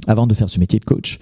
avant 0.07 0.27
de 0.27 0.35
faire 0.35 0.51
ce 0.51 0.59
métier 0.61 0.79
de 0.79 0.85
coach. 0.85 1.19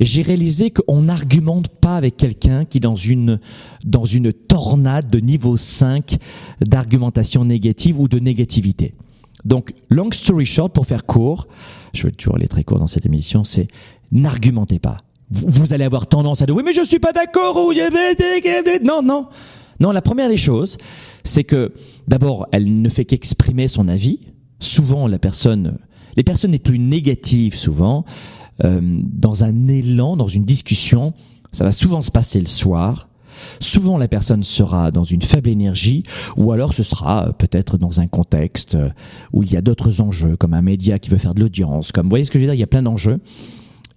J'ai 0.00 0.22
réalisé 0.22 0.70
qu'on 0.70 1.02
n'argumente 1.02 1.68
pas 1.68 1.96
avec 1.96 2.16
quelqu'un 2.16 2.64
qui 2.64 2.80
dans 2.80 2.96
une, 2.96 3.38
dans 3.84 4.04
une 4.04 4.32
tornade 4.32 5.10
de 5.10 5.20
niveau 5.20 5.56
5 5.56 6.16
d'argumentation 6.60 7.44
négative 7.44 8.00
ou 8.00 8.08
de 8.08 8.18
négativité. 8.18 8.94
Donc, 9.44 9.74
long 9.90 10.10
story 10.10 10.46
short, 10.46 10.72
pour 10.72 10.86
faire 10.86 11.04
court, 11.04 11.46
je 11.92 12.04
vais 12.04 12.12
toujours 12.12 12.36
aller 12.36 12.48
très 12.48 12.64
court 12.64 12.78
dans 12.78 12.86
cette 12.86 13.06
émission, 13.06 13.44
c'est 13.44 13.68
n'argumentez 14.10 14.78
pas. 14.78 14.96
Vous, 15.34 15.72
allez 15.72 15.84
avoir 15.84 16.06
tendance 16.06 16.42
à 16.42 16.46
dire 16.46 16.54
oui, 16.54 16.62
mais 16.64 16.72
je 16.72 16.84
suis 16.84 16.98
pas 16.98 17.12
d'accord 17.12 17.56
ou 17.56 17.72
non, 18.82 19.02
non. 19.02 19.26
Non, 19.80 19.90
la 19.90 20.02
première 20.02 20.28
des 20.28 20.36
choses, 20.36 20.78
c'est 21.24 21.44
que 21.44 21.72
d'abord, 22.06 22.46
elle 22.52 22.80
ne 22.80 22.88
fait 22.88 23.04
qu'exprimer 23.04 23.68
son 23.68 23.88
avis. 23.88 24.20
Souvent, 24.60 25.08
la 25.08 25.18
personne 25.18 25.76
les 26.16 26.22
personnes 26.22 26.52
les 26.52 26.58
plus 26.58 26.78
négatives, 26.78 27.56
souvent, 27.56 28.04
euh, 28.64 28.80
dans 28.82 29.44
un 29.44 29.68
élan, 29.68 30.16
dans 30.16 30.28
une 30.28 30.44
discussion, 30.44 31.12
ça 31.52 31.64
va 31.64 31.72
souvent 31.72 32.02
se 32.02 32.10
passer 32.10 32.40
le 32.40 32.46
soir. 32.46 33.08
Souvent, 33.58 33.98
la 33.98 34.06
personne 34.06 34.44
sera 34.44 34.90
dans 34.90 35.04
une 35.04 35.22
faible 35.22 35.50
énergie, 35.50 36.04
ou 36.36 36.52
alors 36.52 36.72
ce 36.72 36.82
sera 36.82 37.28
euh, 37.28 37.32
peut-être 37.32 37.78
dans 37.78 38.00
un 38.00 38.06
contexte 38.06 38.76
euh, 38.76 38.90
où 39.32 39.42
il 39.42 39.52
y 39.52 39.56
a 39.56 39.60
d'autres 39.60 40.00
enjeux, 40.00 40.36
comme 40.36 40.54
un 40.54 40.62
média 40.62 40.98
qui 40.98 41.10
veut 41.10 41.18
faire 41.18 41.34
de 41.34 41.40
l'audience, 41.40 41.90
comme 41.90 42.06
vous 42.06 42.10
voyez 42.10 42.24
ce 42.24 42.30
que 42.30 42.38
je 42.38 42.44
veux 42.44 42.46
dire, 42.46 42.54
il 42.54 42.60
y 42.60 42.64
a 42.64 42.68
plein 42.68 42.82
d'enjeux. 42.82 43.20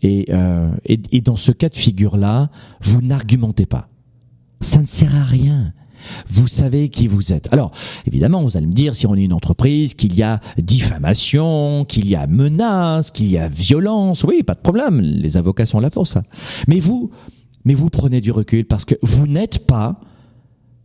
Et, 0.02 0.28
euh, 0.30 0.70
et, 0.86 1.00
et 1.12 1.22
dans 1.22 1.38
ce 1.38 1.52
cas 1.52 1.70
de 1.70 1.76
figure-là, 1.76 2.50
vous 2.82 3.02
n'argumentez 3.02 3.66
pas. 3.66 3.90
Ça 4.62 4.82
ne 4.82 4.88
sert 4.88 5.16
à 5.16 5.24
rien. 5.24 5.74
Vous 6.28 6.48
savez 6.48 6.90
qui 6.90 7.08
vous 7.08 7.34
êtes. 7.34 7.52
Alors, 7.52 7.72
évidemment, 8.06 8.44
vous 8.44 8.58
allez 8.58 8.68
me 8.68 8.74
dire, 8.74 8.96
si 8.96 9.08
on 9.08 9.16
est 9.16 9.24
une 9.24 9.34
entreprise, 9.34 9.94
qu'il 9.94 10.16
y 10.16 10.24
a 10.24 10.40
diffamation, 10.58 11.86
qu'il 11.86 12.08
y 12.08 12.16
a 12.16 12.28
menace, 12.28 13.12
qu'il 13.12 13.30
y 13.32 13.38
a 13.38 13.50
violence, 13.50 14.24
oui, 14.24 14.44
pas 14.44 14.54
de 14.54 14.62
problème, 14.62 15.02
les 15.02 15.38
avocats 15.38 15.66
sont 15.66 15.80
là 15.80 15.90
pour 15.90 16.08
ça. 16.08 16.24
Mais 16.68 16.80
vous, 16.80 17.12
mais 17.66 17.74
vous 17.74 17.90
prenez 17.90 18.22
du 18.22 18.32
recul 18.32 18.66
parce 18.66 18.86
que 18.86 18.96
vous 19.02 19.28
n'êtes 19.28 19.66
pas 19.66 20.00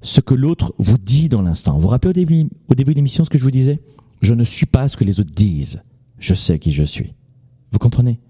ce 0.01 0.21
que 0.21 0.35
l'autre 0.35 0.75
vous 0.79 0.99
dit 0.99 1.29
dans 1.29 1.43
l'instant. 1.43 1.75
Vous 1.75 1.83
vous 1.83 1.89
rappelez 1.89 2.11
au 2.11 2.15
début, 2.15 2.49
au 2.69 2.75
début 2.75 2.93
de 2.93 2.97
l'émission 2.97 3.25
ce 3.25 3.31
que 3.31 3.39
je 3.39 3.45
vous 3.45 3.51
disais? 3.51 3.81
Je 4.21 4.35
ne 4.35 4.45
suis 4.45 4.67
pas 4.67 4.89
ce 4.89 4.97
que 4.97 5.05
les 5.05 5.21
autres 5.21 5.35
disent. 5.35 5.83
Je 6.19 6.35
sais 6.35 6.59
qui 6.59 6.73
je 6.73 6.85
suis. 6.85 7.15
Vous 7.71 7.79
comprenez? 7.79 8.21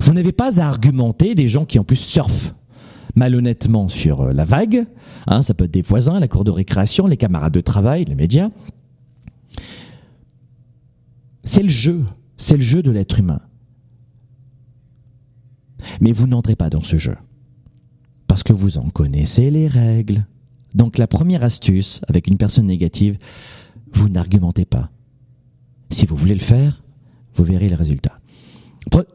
Vous 0.00 0.12
n'avez 0.12 0.32
pas 0.32 0.60
à 0.60 0.68
argumenter 0.68 1.34
des 1.34 1.48
gens 1.48 1.64
qui 1.64 1.78
en 1.78 1.84
plus 1.84 1.96
surfent 1.96 2.54
malhonnêtement 3.14 3.88
sur 3.88 4.22
euh, 4.22 4.32
la 4.32 4.44
vague. 4.44 4.86
Hein, 5.26 5.42
ça 5.42 5.54
peut 5.54 5.64
être 5.64 5.70
des 5.70 5.82
voisins, 5.82 6.20
la 6.20 6.28
cour 6.28 6.44
de 6.44 6.50
récréation, 6.50 7.06
les 7.06 7.16
camarades 7.16 7.52
de 7.52 7.60
travail, 7.60 8.04
les 8.04 8.14
médias. 8.14 8.50
C'est 11.44 11.62
le 11.62 11.68
jeu, 11.68 12.04
c'est 12.36 12.56
le 12.56 12.62
jeu 12.62 12.82
de 12.82 12.90
l'être 12.90 13.18
humain. 13.18 13.40
Mais 16.00 16.12
vous 16.12 16.26
n'entrez 16.26 16.56
pas 16.56 16.70
dans 16.70 16.82
ce 16.82 16.96
jeu. 16.96 17.16
Parce 18.28 18.42
que 18.42 18.52
vous 18.52 18.78
en 18.78 18.88
connaissez 18.88 19.50
les 19.50 19.68
règles. 19.68 20.26
Donc 20.74 20.98
la 20.98 21.06
première 21.06 21.42
astuce 21.42 22.00
avec 22.08 22.28
une 22.28 22.38
personne 22.38 22.66
négative, 22.66 23.18
vous 23.92 24.08
n'argumentez 24.08 24.64
pas. 24.64 24.90
Si 25.90 26.06
vous 26.06 26.16
voulez 26.16 26.34
le 26.34 26.40
faire, 26.40 26.82
vous 27.34 27.44
verrez 27.44 27.68
les 27.68 27.74
résultats. 27.74 28.21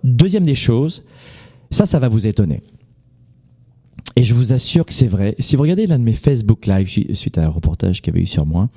Deuxième 0.04 0.46
des 0.46 0.56
choses, 0.56 1.04
ça, 1.72 1.86
ça 1.86 2.00
va 2.00 2.08
vous 2.08 2.28
étonner. 2.28 2.62
Et 4.16 4.24
je 4.24 4.34
vous 4.34 4.54
assure 4.54 4.86
que 4.86 4.94
c'est 4.94 5.08
vrai. 5.08 5.36
Si 5.40 5.56
vous 5.56 5.62
regardez 5.62 5.86
l'un 5.86 6.00
de 6.00 6.04
mes 6.04 6.14
Facebook 6.14 6.66
Live 6.66 6.88
suite 7.14 7.38
à 7.38 7.46
un 7.46 7.50
reportage 7.50 8.02
qu'il 8.02 8.14
y 8.14 8.18
avait 8.18 8.24
eu 8.24 8.28
sur 8.28 8.46
moi, 8.46 8.70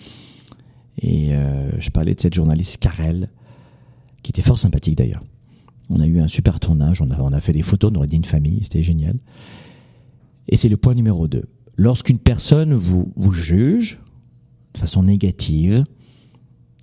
et 1.00 1.34
euh, 1.34 1.70
je 1.78 1.90
parlais 1.90 2.14
de 2.14 2.20
cette 2.20 2.34
journaliste 2.34 2.78
Karel, 2.78 3.30
qui 4.22 4.32
était 4.32 4.42
fort 4.42 4.58
sympathique 4.58 4.98
d'ailleurs. 4.98 5.22
On 5.88 6.00
a 6.00 6.06
eu 6.06 6.20
un 6.20 6.28
super 6.28 6.60
tournage, 6.60 7.00
on 7.00 7.10
a, 7.10 7.18
on 7.20 7.32
a 7.32 7.40
fait 7.40 7.52
des 7.52 7.62
photos, 7.62 7.90
on 7.92 7.96
aurait 7.96 8.06
dit 8.06 8.16
une 8.16 8.24
famille, 8.24 8.60
c'était 8.62 8.82
génial. 8.82 9.16
Et 10.48 10.56
c'est 10.56 10.68
le 10.68 10.76
point 10.76 10.94
numéro 10.94 11.26
2. 11.26 11.44
Lorsqu'une 11.76 12.18
personne 12.18 12.74
vous, 12.74 13.12
vous 13.16 13.32
juge 13.32 14.00
de 14.74 14.78
façon 14.78 15.02
négative, 15.02 15.84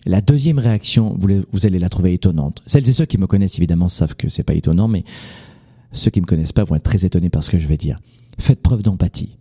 la 0.08 0.22
deuxième 0.22 0.60
réaction, 0.60 1.18
vous, 1.20 1.66
allez 1.66 1.80
la 1.80 1.90
trouver 1.90 2.14
étonnante. 2.14 2.64
Celles 2.66 2.88
et 2.88 2.94
ceux 2.94 3.06
qui 3.06 3.18
me 3.18 3.28
connaissent 3.28 3.58
évidemment 3.58 3.90
savent 3.90 4.16
que 4.16 4.30
c'est 4.30 4.44
pas 4.44 4.54
étonnant, 4.54 4.88
mais 4.88 5.04
ceux 5.92 6.12
qui 6.12 6.22
me 6.22 6.26
connaissent 6.26 6.54
pas 6.54 6.64
vont 6.64 6.76
être 6.76 6.84
très 6.84 7.06
étonnés 7.06 7.30
par 7.30 7.44
ce 7.44 7.50
que 7.50 7.60
je 7.60 7.68
vais 7.68 7.78
dire. 7.78 8.00
Faites 8.40 8.62
preuve 8.62 8.84
d'empathie. 8.84 9.38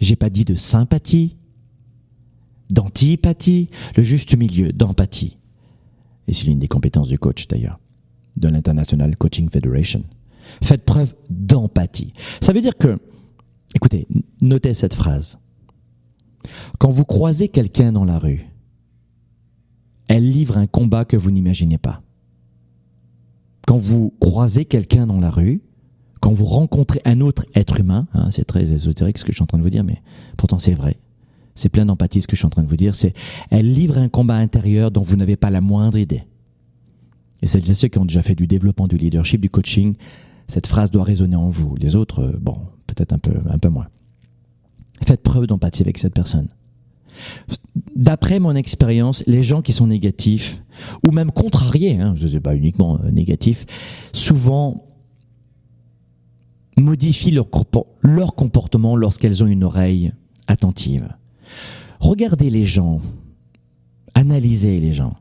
J'ai 0.00 0.16
pas 0.16 0.30
dit 0.30 0.44
de 0.44 0.54
sympathie, 0.54 1.36
d'antipathie, 2.70 3.68
le 3.96 4.02
juste 4.02 4.36
milieu 4.36 4.72
d'empathie. 4.72 5.38
Et 6.28 6.32
c'est 6.32 6.44
l'une 6.44 6.58
des 6.58 6.68
compétences 6.68 7.08
du 7.08 7.18
coach 7.18 7.46
d'ailleurs, 7.48 7.78
de 8.36 8.48
l'International 8.48 9.16
Coaching 9.16 9.48
Federation. 9.50 10.04
Faites 10.62 10.84
preuve 10.84 11.14
d'empathie. 11.30 12.12
Ça 12.40 12.52
veut 12.52 12.60
dire 12.60 12.76
que, 12.76 12.98
écoutez, 13.74 14.06
Notez 14.42 14.74
cette 14.74 14.94
phrase. 14.94 15.38
Quand 16.80 16.90
vous 16.90 17.04
croisez 17.04 17.48
quelqu'un 17.48 17.92
dans 17.92 18.04
la 18.04 18.18
rue, 18.18 18.48
elle 20.12 20.30
livre 20.30 20.58
un 20.58 20.66
combat 20.66 21.06
que 21.06 21.16
vous 21.16 21.30
n'imaginez 21.30 21.78
pas. 21.78 22.02
Quand 23.66 23.78
vous 23.78 24.12
croisez 24.20 24.66
quelqu'un 24.66 25.06
dans 25.06 25.20
la 25.20 25.30
rue, 25.30 25.62
quand 26.20 26.34
vous 26.34 26.44
rencontrez 26.44 27.00
un 27.06 27.22
autre 27.22 27.46
être 27.54 27.80
humain, 27.80 28.06
hein, 28.12 28.30
c'est 28.30 28.44
très 28.44 28.70
ésotérique 28.72 29.16
ce 29.16 29.24
que 29.24 29.32
je 29.32 29.36
suis 29.36 29.42
en 29.42 29.46
train 29.46 29.56
de 29.56 29.62
vous 29.62 29.70
dire, 29.70 29.84
mais 29.84 30.02
pourtant 30.36 30.58
c'est 30.58 30.74
vrai. 30.74 30.98
C'est 31.54 31.70
plein 31.70 31.86
d'empathie 31.86 32.20
ce 32.20 32.26
que 32.26 32.36
je 32.36 32.40
suis 32.40 32.46
en 32.46 32.50
train 32.50 32.62
de 32.62 32.68
vous 32.68 32.76
dire. 32.76 32.94
C'est, 32.94 33.14
elle 33.50 33.72
livre 33.72 33.96
un 33.96 34.10
combat 34.10 34.36
intérieur 34.36 34.90
dont 34.90 35.00
vous 35.00 35.16
n'avez 35.16 35.36
pas 35.36 35.48
la 35.48 35.62
moindre 35.62 35.96
idée. 35.96 36.24
Et 37.40 37.46
celles 37.46 37.70
et 37.70 37.74
ceux 37.74 37.88
qui 37.88 37.98
ont 37.98 38.04
déjà 38.04 38.22
fait 38.22 38.34
du 38.34 38.46
développement 38.46 38.88
du 38.88 38.98
leadership, 38.98 39.40
du 39.40 39.48
coaching, 39.48 39.94
cette 40.46 40.66
phrase 40.66 40.90
doit 40.90 41.04
résonner 41.04 41.36
en 41.36 41.48
vous. 41.48 41.74
Les 41.76 41.96
autres, 41.96 42.20
euh, 42.20 42.38
bon, 42.38 42.58
peut-être 42.86 43.14
un 43.14 43.18
peu, 43.18 43.32
un 43.48 43.58
peu 43.58 43.70
moins. 43.70 43.88
Faites 45.06 45.22
preuve 45.22 45.46
d'empathie 45.46 45.82
avec 45.82 45.96
cette 45.96 46.14
personne. 46.14 46.48
D'après 47.94 48.40
mon 48.40 48.54
expérience, 48.56 49.22
les 49.26 49.42
gens 49.42 49.62
qui 49.62 49.72
sont 49.72 49.86
négatifs, 49.86 50.62
ou 51.02 51.10
même 51.10 51.30
contrariés, 51.30 52.00
hein, 52.00 52.14
je 52.16 52.26
sais 52.26 52.40
pas 52.40 52.54
uniquement 52.54 52.98
euh, 53.02 53.10
négatifs, 53.10 53.66
souvent 54.12 54.86
modifient 56.76 57.32
leur, 57.32 57.48
leur 58.00 58.34
comportement 58.34 58.96
lorsqu'elles 58.96 59.42
ont 59.42 59.46
une 59.46 59.64
oreille 59.64 60.12
attentive. 60.46 61.08
Regardez 62.00 62.50
les 62.50 62.64
gens, 62.64 63.00
analysez 64.14 64.80
les 64.80 64.92
gens. 64.92 65.14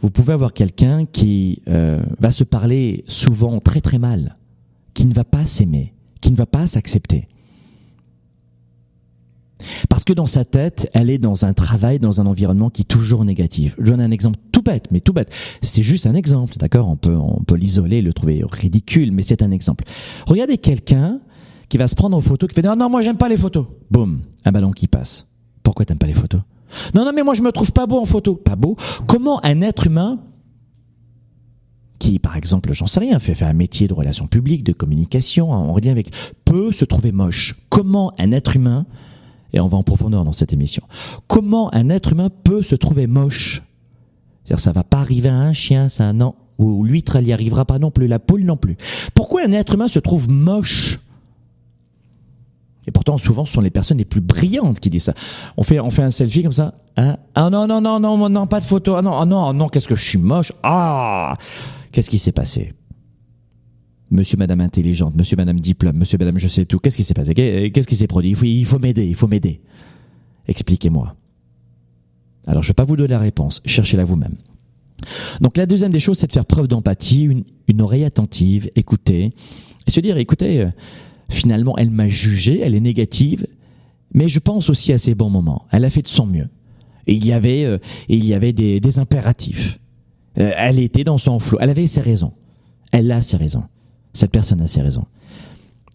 Vous 0.00 0.10
pouvez 0.10 0.32
avoir 0.32 0.52
quelqu'un 0.52 1.06
qui 1.06 1.62
euh, 1.68 2.02
va 2.18 2.30
se 2.30 2.44
parler 2.44 3.04
souvent 3.08 3.58
très 3.58 3.80
très 3.80 3.98
mal, 3.98 4.36
qui 4.92 5.06
ne 5.06 5.14
va 5.14 5.24
pas 5.24 5.46
s'aimer, 5.46 5.94
qui 6.20 6.30
ne 6.30 6.36
va 6.36 6.46
pas 6.46 6.66
s'accepter. 6.66 7.26
Parce 9.88 10.04
que 10.04 10.12
dans 10.12 10.26
sa 10.26 10.44
tête, 10.44 10.90
elle 10.94 11.10
est 11.10 11.18
dans 11.18 11.44
un 11.44 11.52
travail, 11.52 11.98
dans 11.98 12.20
un 12.20 12.26
environnement 12.26 12.70
qui 12.70 12.82
est 12.82 12.86
toujours 12.86 13.24
négatif. 13.24 13.74
Je 13.78 13.90
donne 13.90 14.00
un 14.00 14.10
exemple 14.10 14.38
tout 14.52 14.62
bête, 14.62 14.88
mais 14.90 15.00
tout 15.00 15.12
bête. 15.12 15.32
C'est 15.62 15.82
juste 15.82 16.06
un 16.06 16.14
exemple, 16.14 16.56
d'accord? 16.58 16.88
On 16.88 16.96
peut, 16.96 17.16
on 17.16 17.42
peut 17.42 17.56
l'isoler, 17.56 18.02
le 18.02 18.12
trouver 18.12 18.42
ridicule, 18.50 19.12
mais 19.12 19.22
c'est 19.22 19.42
un 19.42 19.50
exemple. 19.50 19.84
Regardez 20.26 20.58
quelqu'un 20.58 21.20
qui 21.68 21.78
va 21.78 21.88
se 21.88 21.94
prendre 21.94 22.16
en 22.16 22.20
photo, 22.20 22.46
qui 22.46 22.54
fait 22.54 22.62
non, 22.62 22.76
non, 22.76 22.88
moi 22.90 23.00
j'aime 23.00 23.16
pas 23.16 23.28
les 23.28 23.38
photos. 23.38 23.66
Boum, 23.90 24.20
un 24.44 24.52
ballon 24.52 24.70
qui 24.70 24.86
passe. 24.86 25.26
Pourquoi 25.62 25.84
t'aimes 25.84 25.98
pas 25.98 26.06
les 26.06 26.14
photos? 26.14 26.42
Non, 26.94 27.04
non, 27.04 27.12
mais 27.14 27.22
moi 27.22 27.34
je 27.34 27.42
me 27.42 27.52
trouve 27.52 27.72
pas 27.72 27.86
beau 27.86 27.98
en 27.98 28.04
photo. 28.04 28.34
Pas 28.34 28.56
beau? 28.56 28.76
Comment 29.06 29.44
un 29.44 29.60
être 29.60 29.86
humain 29.86 30.20
qui, 31.98 32.18
par 32.18 32.36
exemple, 32.36 32.72
j'en 32.72 32.86
sais 32.86 33.00
rien, 33.00 33.18
fait, 33.18 33.34
fait 33.34 33.46
un 33.46 33.54
métier 33.54 33.88
de 33.88 33.94
relations 33.94 34.26
publiques, 34.26 34.62
de 34.62 34.72
communication, 34.72 35.50
en 35.50 35.74
lien 35.78 35.92
avec, 35.92 36.10
peut 36.44 36.70
se 36.70 36.84
trouver 36.84 37.12
moche? 37.12 37.54
Comment 37.70 38.12
un 38.18 38.32
être 38.32 38.56
humain 38.56 38.84
et 39.54 39.60
on 39.60 39.68
va 39.68 39.78
en 39.78 39.82
profondeur 39.82 40.24
dans 40.24 40.32
cette 40.32 40.52
émission. 40.52 40.82
Comment 41.28 41.72
un 41.72 41.88
être 41.88 42.12
humain 42.12 42.28
peut 42.42 42.62
se 42.62 42.74
trouver 42.74 43.06
moche? 43.06 43.62
C'est-à-dire, 44.44 44.60
ça 44.60 44.72
va 44.72 44.82
pas 44.82 44.98
arriver 44.98 45.30
à 45.30 45.36
un 45.36 45.52
chien, 45.52 45.88
ça, 45.88 46.12
non. 46.12 46.34
Ou 46.58 46.84
l'huître, 46.84 47.16
elle 47.16 47.26
y 47.26 47.32
arrivera 47.32 47.64
pas 47.64 47.78
non 47.78 47.90
plus, 47.90 48.06
la 48.08 48.18
poule 48.18 48.42
non 48.42 48.56
plus. 48.56 48.76
Pourquoi 49.14 49.42
un 49.46 49.52
être 49.52 49.74
humain 49.74 49.88
se 49.88 50.00
trouve 50.00 50.28
moche? 50.28 50.98
Et 52.86 52.90
pourtant, 52.90 53.16
souvent, 53.16 53.44
ce 53.44 53.52
sont 53.52 53.62
les 53.62 53.70
personnes 53.70 53.98
les 53.98 54.04
plus 54.04 54.20
brillantes 54.20 54.80
qui 54.80 54.90
disent 54.90 55.04
ça. 55.04 55.14
On 55.56 55.62
fait, 55.62 55.80
on 55.80 55.90
fait 55.90 56.02
un 56.02 56.10
selfie 56.10 56.42
comme 56.42 56.52
ça. 56.52 56.74
Hein? 56.96 57.16
Ah 57.34 57.48
non, 57.48 57.66
non, 57.66 57.80
non, 57.80 57.98
non, 57.98 58.28
non, 58.28 58.46
pas 58.46 58.60
de 58.60 58.66
photo. 58.66 58.96
Ah 58.96 59.02
non, 59.02 59.18
ah 59.18 59.24
non, 59.24 59.54
non, 59.54 59.68
qu'est-ce 59.68 59.88
que 59.88 59.96
je 59.96 60.04
suis 60.04 60.18
moche? 60.18 60.52
Ah 60.62 61.34
Qu'est-ce 61.92 62.10
qui 62.10 62.18
s'est 62.18 62.32
passé? 62.32 62.74
Monsieur, 64.10 64.36
Madame 64.36 64.60
intelligente, 64.60 65.14
Monsieur, 65.16 65.36
Madame 65.36 65.58
diplôme, 65.58 65.96
Monsieur, 65.96 66.18
Madame 66.18 66.38
je 66.38 66.48
sais 66.48 66.64
tout. 66.64 66.78
Qu'est-ce 66.78 66.96
qui 66.96 67.04
s'est 67.04 67.14
passé? 67.14 67.34
Qu'est-ce 67.34 67.88
qui 67.88 67.96
s'est 67.96 68.06
produit? 68.06 68.36
Il 68.42 68.66
faut 68.66 68.78
m'aider, 68.78 69.06
il 69.06 69.14
faut 69.14 69.26
m'aider. 69.26 69.60
Expliquez-moi. 70.46 71.16
Alors, 72.46 72.62
je 72.62 72.68
ne 72.68 72.70
vais 72.70 72.74
pas 72.74 72.84
vous 72.84 72.96
donner 72.96 73.08
la 73.08 73.18
réponse. 73.18 73.62
Cherchez-la 73.64 74.04
vous-même. 74.04 74.36
Donc, 75.40 75.56
la 75.56 75.66
deuxième 75.66 75.92
des 75.92 76.00
choses, 76.00 76.18
c'est 76.18 76.26
de 76.26 76.32
faire 76.32 76.44
preuve 76.44 76.68
d'empathie, 76.68 77.24
une, 77.68 77.80
oreille 77.80 78.04
attentive, 78.04 78.70
écouter, 78.76 79.32
et 79.86 79.90
se 79.90 80.00
dire, 80.00 80.16
écoutez, 80.18 80.60
euh, 80.60 80.70
finalement, 81.30 81.76
elle 81.76 81.90
m'a 81.90 82.08
jugé, 82.08 82.60
elle 82.60 82.74
est 82.74 82.80
négative, 82.80 83.46
mais 84.12 84.28
je 84.28 84.38
pense 84.38 84.70
aussi 84.70 84.92
à 84.92 84.98
ses 84.98 85.14
bons 85.14 85.30
moments. 85.30 85.66
Elle 85.72 85.84
a 85.84 85.90
fait 85.90 86.02
de 86.02 86.08
son 86.08 86.26
mieux. 86.26 86.48
Il 87.06 87.24
y 87.26 87.32
avait, 87.32 87.64
euh, 87.64 87.78
il 88.08 88.24
y 88.24 88.34
avait 88.34 88.52
des, 88.52 88.98
impératifs. 88.98 89.78
Euh, 90.38 90.52
elle 90.56 90.78
était 90.78 91.04
dans 91.04 91.18
son 91.18 91.38
flot. 91.38 91.58
Elle 91.60 91.70
avait 91.70 91.86
ses 91.86 92.00
raisons. 92.00 92.32
Elle 92.92 93.10
a 93.10 93.20
ses 93.20 93.36
raisons. 93.36 93.64
Cette 94.14 94.30
personne 94.30 94.62
a 94.62 94.66
ses 94.66 94.80
raisons. 94.80 95.04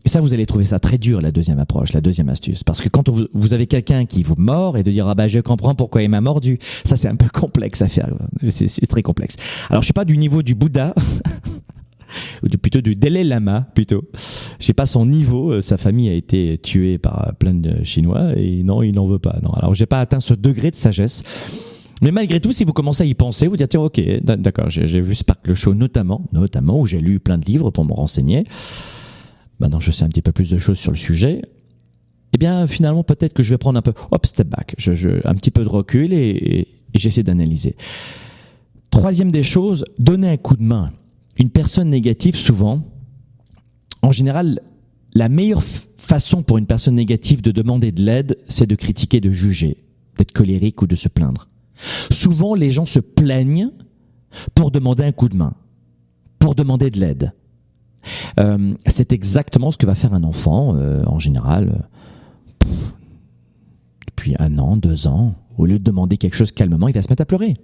Et 0.05 0.10
ça, 0.10 0.21
vous 0.21 0.34
allez 0.34 0.45
trouver 0.45 0.65
ça 0.65 0.79
très 0.79 0.97
dur, 0.97 1.19
la 1.21 1.32
deuxième 1.32 1.60
approche, 1.60 1.91
la 1.91 2.01
deuxième 2.01 2.29
astuce. 2.29 2.63
Parce 2.63 2.82
que 2.82 2.88
quand 2.88 3.10
vous, 3.10 3.53
avez 3.53 3.67
quelqu'un 3.67 4.05
qui 4.05 4.23
vous 4.23 4.36
mord 4.38 4.77
et 4.77 4.84
de 4.84 4.91
dire, 4.91 5.08
ah 5.08 5.15
bah, 5.15 5.27
je 5.27 5.39
comprends 5.39 5.75
pourquoi 5.75 6.03
il 6.03 6.10
m'a 6.10 6.21
mordu, 6.21 6.58
ça, 6.86 6.95
c'est 6.95 7.10
un 7.10 7.15
peu 7.15 7.27
complexe 7.27 7.82
à 7.82 7.88
faire. 7.88 8.10
C'est 8.49 8.88
très 8.88 9.01
complexe. 9.01 9.36
Alors, 9.69 9.82
je 9.82 9.88
suis 9.88 9.93
pas 9.93 10.05
du 10.05 10.17
niveau 10.17 10.41
du 10.41 10.55
Bouddha, 10.55 10.93
ou 12.43 12.47
plutôt 12.47 12.79
du 12.79 12.93
Dalai 12.93 13.25
Lama, 13.25 13.67
plutôt. 13.75 14.03
Je 14.60 14.65
sais 14.65 14.73
pas 14.73 14.86
son 14.86 15.05
niveau. 15.05 15.51
Euh, 15.51 15.62
sa 15.62 15.77
famille 15.77 16.10
a 16.10 16.13
été 16.13 16.58
tuée 16.58 16.97
par 16.97 17.34
plein 17.38 17.53
de 17.53 17.84
Chinois 17.84 18.32
et 18.38 18.63
non, 18.63 18.82
il 18.82 18.93
n'en 18.93 19.05
veut 19.05 19.19
pas. 19.19 19.38
Non. 19.43 19.51
Alors, 19.51 19.75
j'ai 19.75 19.86
pas 19.86 19.99
atteint 19.99 20.21
ce 20.21 20.34
degré 20.34 20.71
de 20.71 20.75
sagesse. 20.75 21.23
Mais 22.01 22.12
malgré 22.12 22.39
tout, 22.39 22.51
si 22.51 22.63
vous 22.63 22.73
commencez 22.73 23.03
à 23.03 23.05
y 23.05 23.13
penser, 23.13 23.47
vous 23.47 23.57
dites 23.57 23.69
tiens, 23.69 23.81
ok, 23.81 23.99
d'accord, 24.23 24.69
j'ai 24.69 25.01
vu 25.01 25.15
Sparkle 25.15 25.53
Show 25.53 25.73
notamment, 25.73 26.25
notamment 26.31 26.79
où 26.79 26.85
j'ai 26.85 26.99
lu 26.99 27.19
plein 27.19 27.38
de 27.38 27.45
livres 27.45 27.71
pour 27.71 27.85
me 27.85 27.93
renseigner. 27.93 28.45
Maintenant, 29.59 29.79
je 29.79 29.91
sais 29.91 30.05
un 30.05 30.09
petit 30.09 30.21
peu 30.21 30.31
plus 30.31 30.49
de 30.49 30.57
choses 30.57 30.77
sur 30.77 30.91
le 30.91 30.97
sujet. 30.97 31.41
Eh 32.33 32.38
bien, 32.38 32.67
finalement, 32.67 33.03
peut-être 33.03 33.33
que 33.33 33.43
je 33.43 33.49
vais 33.49 33.57
prendre 33.57 33.77
un 33.77 33.81
peu, 33.81 33.93
hop, 34.12 34.25
step 34.25 34.47
back, 34.47 34.75
je, 34.77 34.93
je, 34.93 35.09
un 35.27 35.33
petit 35.33 35.51
peu 35.51 35.63
de 35.63 35.69
recul 35.69 36.13
et, 36.13 36.67
et 36.93 36.99
j'essaie 36.99 37.23
d'analyser. 37.23 37.75
Troisième 38.91 39.31
des 39.31 39.43
choses, 39.43 39.83
donner 39.97 40.29
un 40.29 40.38
coup 40.38 40.55
de 40.55 40.63
main. 40.63 40.91
Une 41.38 41.49
personne 41.49 41.89
négative, 41.89 42.35
souvent, 42.35 42.81
en 44.01 44.12
général, 44.12 44.62
la 45.13 45.27
meilleure 45.27 45.63
façon 45.97 46.43
pour 46.43 46.57
une 46.57 46.65
personne 46.65 46.95
négative 46.95 47.41
de 47.41 47.51
demander 47.51 47.91
de 47.91 48.03
l'aide, 48.03 48.38
c'est 48.47 48.67
de 48.67 48.75
critiquer, 48.75 49.19
de 49.19 49.31
juger, 49.31 49.77
d'être 50.17 50.31
colérique 50.31 50.81
ou 50.81 50.88
de 50.88 50.95
se 50.95 51.09
plaindre. 51.09 51.49
Souvent, 52.11 52.55
les 52.55 52.71
gens 52.71 52.85
se 52.85 52.99
plaignent 52.99 53.71
pour 54.55 54.71
demander 54.71 55.03
un 55.03 55.11
coup 55.11 55.29
de 55.29 55.35
main, 55.35 55.53
pour 56.37 56.55
demander 56.55 56.91
de 56.91 56.99
l'aide. 56.99 57.33
Euh, 58.39 58.75
c'est 58.87 59.11
exactement 59.11 59.71
ce 59.71 59.77
que 59.77 59.85
va 59.85 59.95
faire 59.95 60.13
un 60.13 60.23
enfant, 60.23 60.75
euh, 60.75 61.03
en 61.05 61.19
général, 61.19 61.87
depuis 64.07 64.35
un 64.39 64.57
an, 64.59 64.77
deux 64.77 65.07
ans. 65.07 65.35
Au 65.57 65.65
lieu 65.65 65.79
de 65.79 65.83
demander 65.83 66.17
quelque 66.17 66.35
chose 66.35 66.51
calmement, 66.51 66.87
il 66.87 66.93
va 66.93 67.01
se 67.01 67.09
mettre 67.09 67.21
à 67.21 67.25
pleurer. 67.25 67.55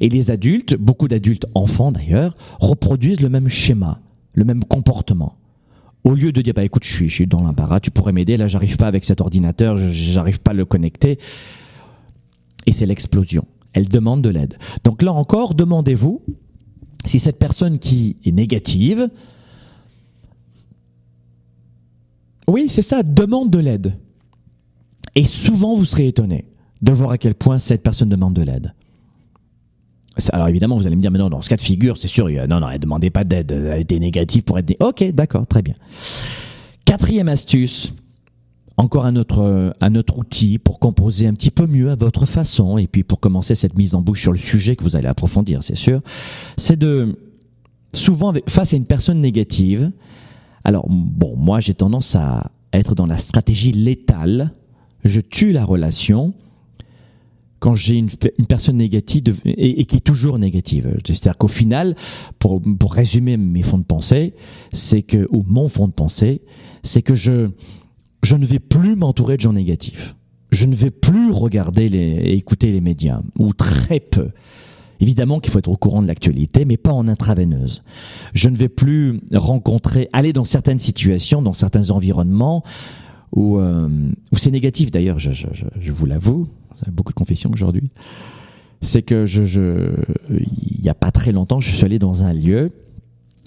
Et 0.00 0.08
les 0.08 0.30
adultes, 0.30 0.74
beaucoup 0.74 1.08
d'adultes, 1.08 1.46
enfants 1.54 1.92
d'ailleurs, 1.92 2.36
reproduisent 2.60 3.20
le 3.20 3.28
même 3.28 3.48
schéma, 3.48 4.00
le 4.34 4.44
même 4.44 4.64
comportement. 4.64 5.36
Au 6.04 6.14
lieu 6.14 6.32
de 6.32 6.42
dire, 6.42 6.52
bah 6.54 6.64
écoute, 6.64 6.84
je 6.84 6.92
suis, 6.92 7.08
je 7.08 7.14
suis 7.14 7.26
dans 7.26 7.42
l'embarras, 7.42 7.80
tu 7.80 7.90
pourrais 7.90 8.12
m'aider, 8.12 8.36
là 8.36 8.46
j'arrive 8.46 8.76
pas 8.76 8.86
avec 8.86 9.04
cet 9.04 9.22
ordinateur, 9.22 9.76
j'arrive 9.78 10.40
pas 10.40 10.50
à 10.50 10.54
le 10.54 10.66
connecter, 10.66 11.18
et 12.66 12.72
c'est 12.72 12.86
l'explosion. 12.86 13.46
Elle 13.72 13.88
demande 13.88 14.22
de 14.22 14.28
l'aide. 14.28 14.56
Donc 14.84 15.02
là 15.02 15.12
encore, 15.12 15.54
demandez-vous 15.54 16.22
si 17.04 17.18
cette 17.18 17.38
personne 17.38 17.78
qui 17.78 18.16
est 18.24 18.32
négative, 18.32 19.08
oui, 22.48 22.66
c'est 22.68 22.82
ça, 22.82 23.02
demande 23.02 23.50
de 23.50 23.58
l'aide. 23.58 23.98
Et 25.14 25.24
souvent, 25.24 25.74
vous 25.74 25.84
serez 25.84 26.08
étonné 26.08 26.46
de 26.82 26.92
voir 26.92 27.10
à 27.10 27.18
quel 27.18 27.34
point 27.34 27.58
cette 27.58 27.82
personne 27.82 28.08
demande 28.08 28.34
de 28.34 28.42
l'aide. 28.42 28.74
Alors 30.32 30.48
évidemment, 30.48 30.76
vous 30.76 30.86
allez 30.86 30.96
me 30.96 31.00
dire, 31.00 31.10
mais 31.10 31.18
non, 31.18 31.28
dans 31.28 31.40
ce 31.40 31.48
cas 31.48 31.56
de 31.56 31.60
figure, 31.60 31.96
c'est 31.98 32.08
sûr, 32.08 32.28
non, 32.48 32.60
non, 32.60 32.68
elle 32.70 32.78
demandait 32.78 33.10
pas 33.10 33.24
d'aide, 33.24 33.50
elle 33.50 33.80
était 33.80 33.98
négative 33.98 34.42
pour 34.42 34.58
être... 34.58 34.76
Ok, 34.80 35.02
d'accord, 35.12 35.46
très 35.46 35.62
bien. 35.62 35.74
Quatrième 36.84 37.28
astuce, 37.28 37.94
encore 38.76 39.04
un 39.04 39.16
autre, 39.16 39.72
un 39.80 39.94
autre 39.94 40.18
outil 40.18 40.58
pour 40.58 40.78
composer 40.78 41.26
un 41.26 41.34
petit 41.34 41.50
peu 41.50 41.66
mieux 41.66 41.90
à 41.90 41.96
votre 41.96 42.26
façon 42.26 42.76
et 42.76 42.86
puis 42.86 43.04
pour 43.04 43.20
commencer 43.20 43.54
cette 43.54 43.76
mise 43.76 43.94
en 43.94 44.02
bouche 44.02 44.22
sur 44.22 44.32
le 44.32 44.38
sujet 44.38 44.74
que 44.74 44.82
vous 44.82 44.96
allez 44.96 45.06
approfondir, 45.06 45.62
c'est 45.62 45.76
sûr, 45.76 46.00
c'est 46.56 46.78
de 46.78 47.16
souvent 47.92 48.32
face 48.48 48.74
à 48.74 48.76
une 48.76 48.86
personne 48.86 49.20
négative. 49.20 49.92
Alors 50.64 50.86
bon, 50.88 51.36
moi 51.36 51.60
j'ai 51.60 51.74
tendance 51.74 52.16
à 52.16 52.50
être 52.72 52.94
dans 52.94 53.06
la 53.06 53.18
stratégie 53.18 53.72
létale. 53.72 54.52
Je 55.04 55.20
tue 55.20 55.52
la 55.52 55.64
relation 55.64 56.34
quand 57.60 57.74
j'ai 57.74 57.94
une, 57.94 58.10
une, 58.38 58.46
personne 58.46 58.76
négative 58.76 59.40
et, 59.46 59.86
qui 59.86 59.96
est 59.96 60.00
toujours 60.00 60.38
négative. 60.38 60.98
C'est-à-dire 61.06 61.38
qu'au 61.38 61.46
final, 61.46 61.96
pour, 62.38 62.60
pour 62.78 62.92
résumer 62.92 63.38
mes 63.38 63.62
fonds 63.62 63.78
de 63.78 63.84
pensée, 63.84 64.34
c'est 64.72 65.00
que 65.00 65.26
ou 65.30 65.44
mon 65.46 65.68
fond 65.68 65.88
de 65.88 65.92
pensée, 65.92 66.42
c'est 66.82 67.00
que 67.00 67.14
je 67.14 67.48
je 68.24 68.36
ne 68.36 68.44
vais 68.46 68.58
plus 68.58 68.96
m'entourer 68.96 69.36
de 69.36 69.42
gens 69.42 69.52
négatifs. 69.52 70.16
Je 70.50 70.66
ne 70.66 70.74
vais 70.74 70.90
plus 70.90 71.30
regarder 71.30 71.88
les, 71.88 71.98
et 71.98 72.34
écouter 72.34 72.72
les 72.72 72.80
médias, 72.80 73.20
ou 73.38 73.52
très 73.52 74.00
peu. 74.00 74.30
Évidemment 75.00 75.40
qu'il 75.40 75.52
faut 75.52 75.58
être 75.58 75.68
au 75.68 75.76
courant 75.76 76.02
de 76.02 76.06
l'actualité, 76.06 76.64
mais 76.64 76.76
pas 76.76 76.92
en 76.92 77.08
intraveineuse. 77.08 77.82
Je 78.32 78.48
ne 78.48 78.56
vais 78.56 78.68
plus 78.68 79.20
rencontrer, 79.32 80.08
aller 80.12 80.32
dans 80.32 80.44
certaines 80.44 80.78
situations, 80.78 81.42
dans 81.42 81.52
certains 81.52 81.90
environnements 81.90 82.62
où, 83.34 83.58
euh, 83.58 83.88
où 84.32 84.38
c'est 84.38 84.52
négatif 84.52 84.90
d'ailleurs, 84.90 85.18
je, 85.18 85.32
je, 85.32 85.46
je, 85.80 85.92
vous 85.92 86.06
l'avoue, 86.06 86.48
beaucoup 86.92 87.12
de 87.12 87.18
confessions 87.18 87.50
aujourd'hui, 87.52 87.90
c'est 88.80 89.02
que 89.02 89.26
je, 89.26 89.90
il 90.30 90.80
n'y 90.80 90.88
a 90.88 90.94
pas 90.94 91.10
très 91.10 91.32
longtemps, 91.32 91.58
je 91.58 91.70
suis 91.70 91.84
allé 91.84 91.98
dans 91.98 92.22
un 92.22 92.32
lieu, 92.32 92.70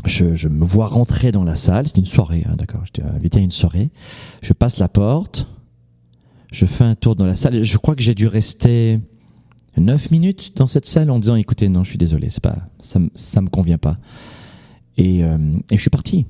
je, 0.07 0.47
me 0.47 0.65
vois 0.65 0.87
rentrer 0.87 1.31
dans 1.31 1.43
la 1.43 1.55
salle, 1.55 1.87
c'était 1.87 1.99
une 1.99 2.05
soirée, 2.05 2.45
hein, 2.47 2.55
d'accord, 2.57 2.81
j'étais 2.85 3.03
invité 3.03 3.39
à 3.39 3.41
une 3.41 3.51
soirée, 3.51 3.89
je 4.41 4.53
passe 4.53 4.77
la 4.77 4.87
porte, 4.87 5.47
je 6.51 6.65
fais 6.65 6.83
un 6.83 6.95
tour 6.95 7.15
dans 7.15 7.25
la 7.25 7.35
salle, 7.35 7.63
je 7.63 7.77
crois 7.77 7.95
que 7.95 8.01
j'ai 8.01 8.15
dû 8.15 8.27
rester 8.27 8.99
9 9.77 10.11
minutes 10.11 10.53
dans 10.55 10.67
cette 10.67 10.85
salle 10.85 11.09
en 11.09 11.19
disant 11.19 11.35
écoutez 11.35 11.69
non 11.69 11.83
je 11.83 11.89
suis 11.89 11.97
désolé 11.97 12.29
c'est 12.29 12.43
pas 12.43 12.57
ça 12.79 12.99
ça 13.15 13.41
me 13.41 13.49
convient 13.49 13.77
pas. 13.77 13.97
Et, 14.97 15.23
euh, 15.23 15.37
je 15.71 15.77
suis 15.77 15.91
parti. 15.91 16.25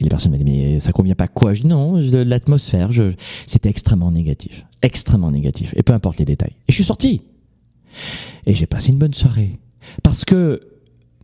Les 0.00 0.08
personnes 0.08 0.30
m'ont 0.30 0.38
dit 0.38 0.44
mais 0.44 0.78
ça 0.78 0.92
convient 0.92 1.16
pas 1.16 1.26
quoi? 1.26 1.54
Je 1.54 1.62
dis 1.62 1.68
non 1.68 1.96
l'atmosphère 1.96 2.90
c'était 3.46 3.68
extrêmement 3.68 4.12
négatif. 4.12 4.66
Extrêmement 4.82 5.32
négatif. 5.32 5.74
Et 5.76 5.82
peu 5.82 5.92
importe 5.92 6.18
les 6.18 6.24
détails. 6.24 6.54
Et 6.68 6.72
je 6.72 6.74
suis 6.74 6.84
sorti. 6.84 7.22
Et 8.44 8.54
j'ai 8.54 8.66
passé 8.66 8.92
une 8.92 8.98
bonne 8.98 9.14
soirée. 9.14 9.58
Parce 10.02 10.24
que 10.24 10.60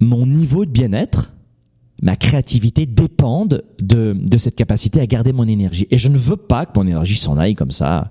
mon 0.00 0.26
niveau 0.26 0.64
de 0.64 0.70
bien-être 0.70 1.32
ma 2.02 2.16
créativité 2.16 2.84
dépendent 2.84 3.64
de, 3.80 4.14
de 4.18 4.38
cette 4.38 4.56
capacité 4.56 5.00
à 5.00 5.06
garder 5.06 5.32
mon 5.32 5.46
énergie 5.46 5.86
et 5.90 5.98
je 5.98 6.08
ne 6.08 6.18
veux 6.18 6.36
pas 6.36 6.66
que 6.66 6.78
mon 6.78 6.86
énergie 6.86 7.16
s'en 7.16 7.38
aille 7.38 7.54
comme 7.54 7.70
ça 7.70 8.10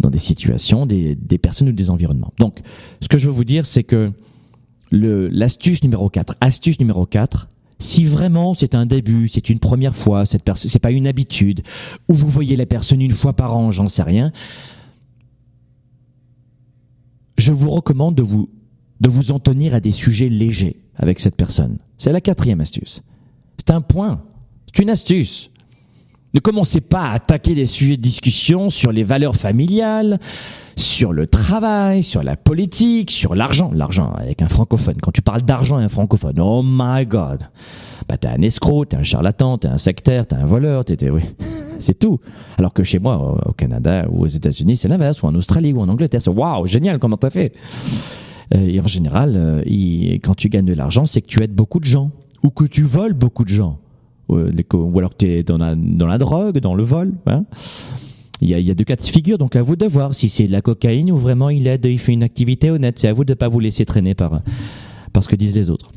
dans 0.00 0.10
des 0.10 0.18
situations, 0.18 0.86
des, 0.86 1.14
des 1.14 1.38
personnes 1.38 1.68
ou 1.68 1.72
des 1.72 1.90
environnements. 1.90 2.32
Donc, 2.38 2.60
ce 3.00 3.08
que 3.08 3.18
je 3.18 3.26
veux 3.26 3.32
vous 3.32 3.44
dire, 3.44 3.66
c'est 3.66 3.84
que 3.84 4.12
l'astuce 4.90 5.82
numéro 5.82 6.08
4, 6.08 6.36
astuce 6.40 6.78
numéro 6.80 7.04
4, 7.04 7.48
si 7.78 8.04
vraiment 8.04 8.54
c'est 8.54 8.74
un 8.74 8.86
début, 8.86 9.28
c'est 9.28 9.50
une 9.50 9.58
première 9.58 9.94
fois, 9.94 10.24
cette 10.24 10.42
personne, 10.42 10.70
c'est 10.70 10.78
pas 10.78 10.90
une 10.90 11.06
habitude, 11.06 11.62
ou 12.08 12.14
vous 12.14 12.28
voyez 12.28 12.56
la 12.56 12.66
personne 12.66 13.00
une 13.00 13.12
fois 13.12 13.34
par 13.34 13.56
an, 13.56 13.70
j'en 13.70 13.86
sais 13.86 14.02
rien, 14.02 14.32
je 17.36 17.52
vous 17.52 17.70
recommande 17.70 18.14
de 18.14 18.22
vous, 18.22 18.48
de 19.00 19.08
vous 19.08 19.30
en 19.30 19.38
tenir 19.38 19.74
à 19.74 19.80
des 19.80 19.92
sujets 19.92 20.28
légers 20.28 20.80
avec 20.96 21.20
cette 21.20 21.36
personne. 21.36 21.78
C'est 21.98 22.12
la 22.12 22.20
quatrième 22.20 22.60
astuce. 22.60 23.02
C'est 23.58 23.72
un 23.72 23.80
point. 23.80 24.22
C'est 24.66 24.82
une 24.82 24.90
astuce. 24.90 25.50
Ne 26.34 26.40
commencez 26.40 26.80
pas 26.80 27.04
à 27.04 27.14
attaquer 27.14 27.54
des 27.54 27.66
sujets 27.66 27.96
de 27.96 28.02
discussion 28.02 28.70
sur 28.70 28.92
les 28.92 29.02
valeurs 29.02 29.34
familiales, 29.36 30.18
sur 30.76 31.12
le 31.12 31.26
travail, 31.26 32.02
sur 32.02 32.22
la 32.22 32.36
politique, 32.36 33.10
sur 33.10 33.34
l'argent. 33.34 33.70
L'argent 33.74 34.12
avec 34.12 34.42
un 34.42 34.48
francophone. 34.48 34.96
Quand 35.02 35.10
tu 35.10 35.22
parles 35.22 35.42
d'argent 35.42 35.80
et 35.80 35.84
un 35.84 35.88
francophone, 35.88 36.38
oh 36.38 36.62
my 36.64 37.06
god. 37.06 37.48
Bah 38.08 38.16
t'es 38.16 38.28
un 38.28 38.42
escroc, 38.42 38.86
t'es 38.86 38.96
un 38.96 39.02
charlatan, 39.02 39.58
t'es 39.58 39.68
un 39.68 39.78
sectaire, 39.78 40.26
t'es 40.26 40.36
un 40.36 40.44
voleur, 40.44 40.84
t'es, 40.84 41.10
oui. 41.10 41.22
C'est 41.80 41.98
tout. 41.98 42.20
Alors 42.58 42.72
que 42.72 42.84
chez 42.84 42.98
moi, 42.98 43.40
au 43.46 43.52
Canada 43.52 44.06
ou 44.10 44.22
aux 44.22 44.26
États-Unis, 44.26 44.76
c'est 44.76 44.88
l'inverse, 44.88 45.22
ou 45.22 45.26
en 45.26 45.34
Australie 45.34 45.72
ou 45.72 45.80
en 45.80 45.88
Angleterre, 45.88 46.22
c'est 46.22 46.30
waouh, 46.30 46.66
génial, 46.66 46.98
comment 46.98 47.16
t'as 47.16 47.30
fait? 47.30 47.52
Euh, 48.54 48.66
et 48.66 48.80
en 48.80 48.86
général, 48.86 49.34
euh, 49.36 49.62
quand 50.22 50.34
tu 50.34 50.48
gagnes 50.48 50.66
de 50.66 50.74
l'argent, 50.74 51.06
c'est 51.06 51.20
que 51.20 51.26
tu 51.26 51.42
aides 51.42 51.54
beaucoup 51.54 51.80
de 51.80 51.84
gens 51.84 52.10
ou 52.42 52.50
que 52.50 52.64
tu 52.64 52.82
voles 52.82 53.14
beaucoup 53.14 53.44
de 53.44 53.50
gens 53.50 53.78
ou 54.28 54.98
alors 54.98 55.16
tu 55.16 55.26
es 55.26 55.42
dans 55.42 55.58
la, 55.58 55.74
dans 55.74 56.06
la 56.06 56.18
drogue, 56.18 56.58
dans 56.58 56.74
le 56.74 56.84
vol. 56.84 57.14
Hein. 57.26 57.44
Il 58.40 58.48
y, 58.48 58.54
a, 58.54 58.58
il 58.58 58.66
y 58.66 58.70
a 58.70 58.74
deux 58.74 58.84
cas 58.84 58.94
de 58.94 59.02
figure, 59.02 59.36
donc 59.38 59.56
à 59.56 59.62
vous 59.62 59.74
de 59.74 59.86
voir 59.86 60.14
si 60.14 60.28
c'est 60.28 60.46
de 60.46 60.52
la 60.52 60.60
cocaïne 60.60 61.10
ou 61.10 61.16
vraiment 61.16 61.48
il 61.48 61.66
aide, 61.66 61.84
il 61.86 61.98
fait 61.98 62.12
une 62.12 62.22
activité 62.22 62.70
honnête. 62.70 62.98
C'est 62.98 63.08
à 63.08 63.12
vous 63.12 63.24
de 63.24 63.32
ne 63.32 63.34
pas 63.34 63.48
vous 63.48 63.58
laisser 63.58 63.84
traîner 63.84 64.14
par, 64.14 64.42
par 65.12 65.24
ce 65.24 65.28
que 65.28 65.34
disent 65.34 65.56
les 65.56 65.70
autres. 65.70 65.90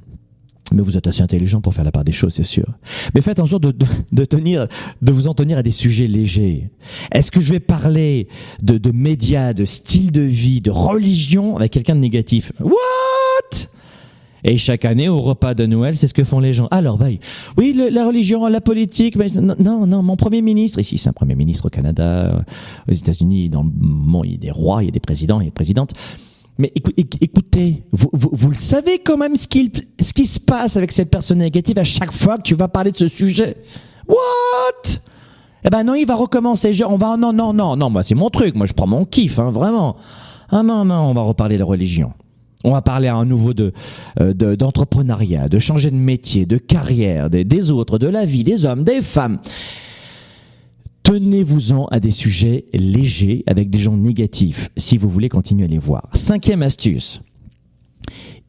Mais 0.72 0.82
vous 0.82 0.98
êtes 0.98 1.08
assez 1.08 1.22
intelligent 1.22 1.62
pour 1.62 1.74
faire 1.74 1.84
la 1.84 1.92
part 1.92 2.06
des 2.06 2.12
choses, 2.12 2.34
c'est 2.34 2.44
sûr. 2.44 2.66
Mais 3.14 3.22
faites 3.22 3.40
en 3.40 3.46
sorte 3.46 3.64
de, 3.64 3.72
de, 3.72 3.86
de, 4.12 4.26
tenir, 4.26 4.68
de 5.02 5.12
vous 5.12 5.28
en 5.28 5.34
tenir 5.34 5.58
à 5.58 5.64
des 5.64 5.72
sujets 5.72 6.08
légers. 6.08 6.70
Est-ce 7.12 7.32
que 7.32 7.42
je 7.42 7.54
vais 7.54 7.60
parler 7.60 8.28
de, 8.62 8.78
de 8.78 8.92
médias, 8.92 9.54
de 9.54 9.66
style 9.66 10.12
de 10.12 10.22
vie, 10.22 10.62
de 10.62 10.72
religion 10.72 11.58
avec 11.58 11.72
quelqu'un 11.72 11.96
de 11.96 12.00
négatif? 12.00 12.54
What? 12.62 12.72
Et 14.44 14.58
chaque 14.58 14.86
année, 14.86 15.08
au 15.08 15.22
repas 15.22 15.54
de 15.54 15.66
Noël, 15.66 15.96
c'est 15.96 16.08
ce 16.08 16.14
que 16.14 16.24
font 16.24 16.40
les 16.40 16.54
gens. 16.54 16.68
Alors, 16.72 16.98
bah, 16.98 17.08
oui, 17.58 17.80
la 17.92 18.08
religion, 18.08 18.48
la 18.48 18.62
politique, 18.62 19.16
mais 19.16 19.28
non, 19.30 19.86
non, 19.86 20.02
mon 20.02 20.16
premier 20.16 20.42
ministre, 20.42 20.80
ici, 20.80 20.98
c'est 20.98 21.10
un 21.10 21.14
premier 21.14 21.36
ministre 21.36 21.68
au 21.68 21.70
Canada, 21.70 22.44
aux 22.90 22.94
États-Unis, 22.94 23.50
dans 23.50 23.64
le 23.64 23.70
monde, 23.78 24.26
il 24.26 24.32
y 24.32 24.36
a 24.36 24.38
des 24.38 24.52
rois, 24.52 24.84
il 24.84 24.88
y 24.88 24.90
a 24.90 24.92
des 24.92 25.00
présidents, 25.00 25.40
il 25.40 25.44
y 25.44 25.48
a 25.48 25.50
des 25.50 25.54
présidentes. 25.54 25.94
Mais 26.58 26.72
écoutez, 26.76 27.84
vous, 27.92 28.10
vous, 28.14 28.30
vous, 28.32 28.50
le 28.50 28.56
savez 28.56 29.00
quand 29.00 29.18
même 29.18 29.36
ce 29.36 29.48
qui, 29.48 29.72
ce 30.00 30.14
qui 30.14 30.26
se 30.26 30.40
passe 30.40 30.78
avec 30.78 30.92
cette 30.92 31.10
personne 31.10 31.40
négative 31.40 31.80
à 31.80 31.84
chaque 31.84 32.12
fois 32.12 32.38
que 32.38 32.44
tu 32.44 32.56
vas 32.56 32.68
parler 32.68 32.92
de 32.92 32.98
ce 32.98 33.08
sujet. 33.08 33.58
What? 34.08 35.00
Eh 35.64 35.70
ben 35.70 35.84
non, 35.84 35.96
il 35.96 36.06
va 36.06 36.16
recommencer. 36.16 36.74
On 36.84 36.98
va, 36.98 37.18
non, 37.18 37.34
non, 37.34 37.54
non, 37.54 37.76
non, 37.76 37.90
moi 37.90 38.04
c'est 38.04 38.16
mon 38.16 38.30
truc. 38.30 38.56
Moi 38.56 38.66
je 38.66 38.74
prends 38.74 38.88
mon 38.88 39.06
kiff, 39.06 39.40
hein, 39.40 39.52
vraiment. 39.52 39.96
Ah 40.50 40.64
non, 40.64 40.86
non, 40.86 41.10
on 41.10 41.14
va 41.14 41.22
reparler 41.22 41.58
de 41.58 41.64
religion. 41.64 42.14
On 42.64 42.72
va 42.72 42.82
parler 42.82 43.08
à 43.08 43.24
nouveau 43.24 43.54
de 43.54 43.74
euh, 44.20 44.34
d'entrepreneuriat, 44.56 45.50
de, 45.50 45.58
changer 45.58 45.90
de 45.90 45.96
métier, 45.96 46.46
de 46.46 46.58
carrière, 46.58 47.30
des, 47.30 47.44
des 47.44 47.72
autres, 47.72 47.98
de 47.98 48.08
la 48.08 48.26
vie, 48.26 48.44
des 48.44 48.66
hommes, 48.66 48.84
des 48.84 49.02
femmes. 49.02 49.40
Tenez-vous-en 51.12 51.88
à 51.88 52.00
des 52.00 52.10
sujets 52.10 52.68
légers 52.72 53.44
avec 53.46 53.70
des 53.70 53.80
gens 53.80 53.98
négatifs 53.98 54.70
si 54.78 54.96
vous 54.98 55.10
voulez 55.10 55.28
continuer 55.28 55.66
à 55.66 55.68
les 55.68 55.78
voir. 55.78 56.08
Cinquième 56.14 56.64
astuce. 56.64 57.22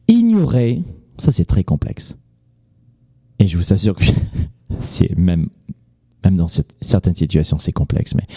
Ignorer, 0.07 0.81
ça 1.17 1.33
c'est 1.33 1.43
très 1.43 1.65
complexe. 1.65 2.15
Et 3.39 3.47
je 3.47 3.57
vous 3.57 3.73
assure 3.73 3.97
que 3.97 4.05
c'est 4.79 5.13
même, 5.17 5.49
même 6.23 6.37
dans 6.37 6.47
certaines 6.79 7.15
situations 7.15 7.59
c'est 7.59 7.73
complexe, 7.73 8.15
mais 8.15 8.27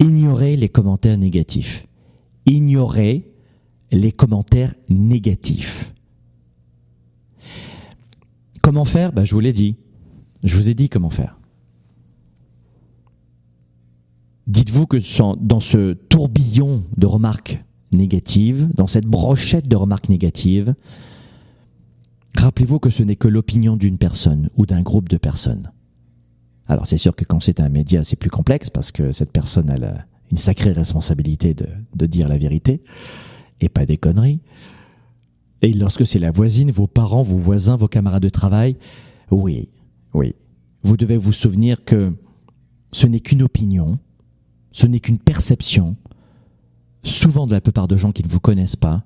ignorer 0.00 0.56
les 0.56 0.68
commentaires 0.68 1.16
négatifs. 1.16 1.86
Ignorer 2.46 3.30
les 3.92 4.10
commentaires 4.10 4.74
négatifs. 4.88 5.94
Comment 8.60 8.84
faire? 8.84 9.12
Ben, 9.12 9.24
Je 9.24 9.32
vous 9.32 9.40
l'ai 9.40 9.52
dit. 9.52 9.76
Je 10.42 10.56
vous 10.56 10.68
ai 10.68 10.74
dit 10.74 10.88
comment 10.88 11.10
faire. 11.10 11.38
Dites-vous 14.46 14.86
que 14.86 14.98
dans 15.36 15.60
ce 15.60 15.92
tourbillon 15.92 16.84
de 16.96 17.06
remarques 17.06 17.64
négatives, 17.92 18.68
dans 18.74 18.86
cette 18.86 19.06
brochette 19.06 19.68
de 19.68 19.76
remarques 19.76 20.08
négatives, 20.08 20.74
rappelez-vous 22.36 22.78
que 22.78 22.90
ce 22.90 23.02
n'est 23.02 23.16
que 23.16 23.28
l'opinion 23.28 23.76
d'une 23.76 23.98
personne 23.98 24.50
ou 24.56 24.66
d'un 24.66 24.82
groupe 24.82 25.08
de 25.08 25.16
personnes. 25.16 25.70
Alors 26.66 26.86
c'est 26.86 26.96
sûr 26.96 27.14
que 27.14 27.24
quand 27.24 27.40
c'est 27.40 27.60
un 27.60 27.68
média, 27.68 28.02
c'est 28.02 28.16
plus 28.16 28.30
complexe 28.30 28.70
parce 28.70 28.92
que 28.92 29.12
cette 29.12 29.32
personne 29.32 29.70
a 29.70 30.06
une 30.30 30.38
sacrée 30.38 30.72
responsabilité 30.72 31.54
de, 31.54 31.66
de 31.94 32.06
dire 32.06 32.28
la 32.28 32.38
vérité 32.38 32.82
et 33.60 33.68
pas 33.68 33.86
des 33.86 33.98
conneries. 33.98 34.40
Et 35.60 35.72
lorsque 35.72 36.06
c'est 36.06 36.18
la 36.18 36.30
voisine, 36.30 36.70
vos 36.70 36.88
parents, 36.88 37.22
vos 37.22 37.38
voisins, 37.38 37.76
vos 37.76 37.88
camarades 37.88 38.22
de 38.22 38.28
travail, 38.28 38.76
oui, 39.30 39.68
oui, 40.14 40.34
vous 40.82 40.96
devez 40.96 41.16
vous 41.16 41.32
souvenir 41.32 41.84
que 41.84 42.12
ce 42.90 43.06
n'est 43.06 43.20
qu'une 43.20 43.42
opinion, 43.42 43.98
ce 44.72 44.86
n'est 44.86 45.00
qu'une 45.00 45.18
perception, 45.18 45.96
souvent 47.04 47.46
de 47.46 47.52
la 47.52 47.60
plupart 47.60 47.88
de 47.88 47.96
gens 47.96 48.12
qui 48.12 48.22
ne 48.22 48.28
vous 48.28 48.40
connaissent 48.40 48.76
pas, 48.76 49.04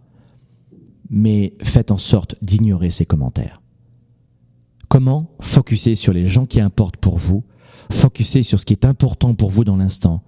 mais 1.10 1.54
faites 1.62 1.90
en 1.90 1.98
sorte 1.98 2.36
d'ignorer 2.42 2.90
ces 2.90 3.06
commentaires. 3.06 3.60
Comment 4.88 5.30
focuser 5.40 5.94
sur 5.94 6.12
les 6.12 6.28
gens 6.28 6.46
qui 6.46 6.60
importent 6.60 6.96
pour 6.96 7.18
vous, 7.18 7.44
focuser 7.90 8.42
sur 8.42 8.60
ce 8.60 8.64
qui 8.64 8.72
est 8.72 8.84
important 8.84 9.34
pour 9.34 9.50
vous 9.50 9.64
dans 9.64 9.76
l'instant, 9.76 10.22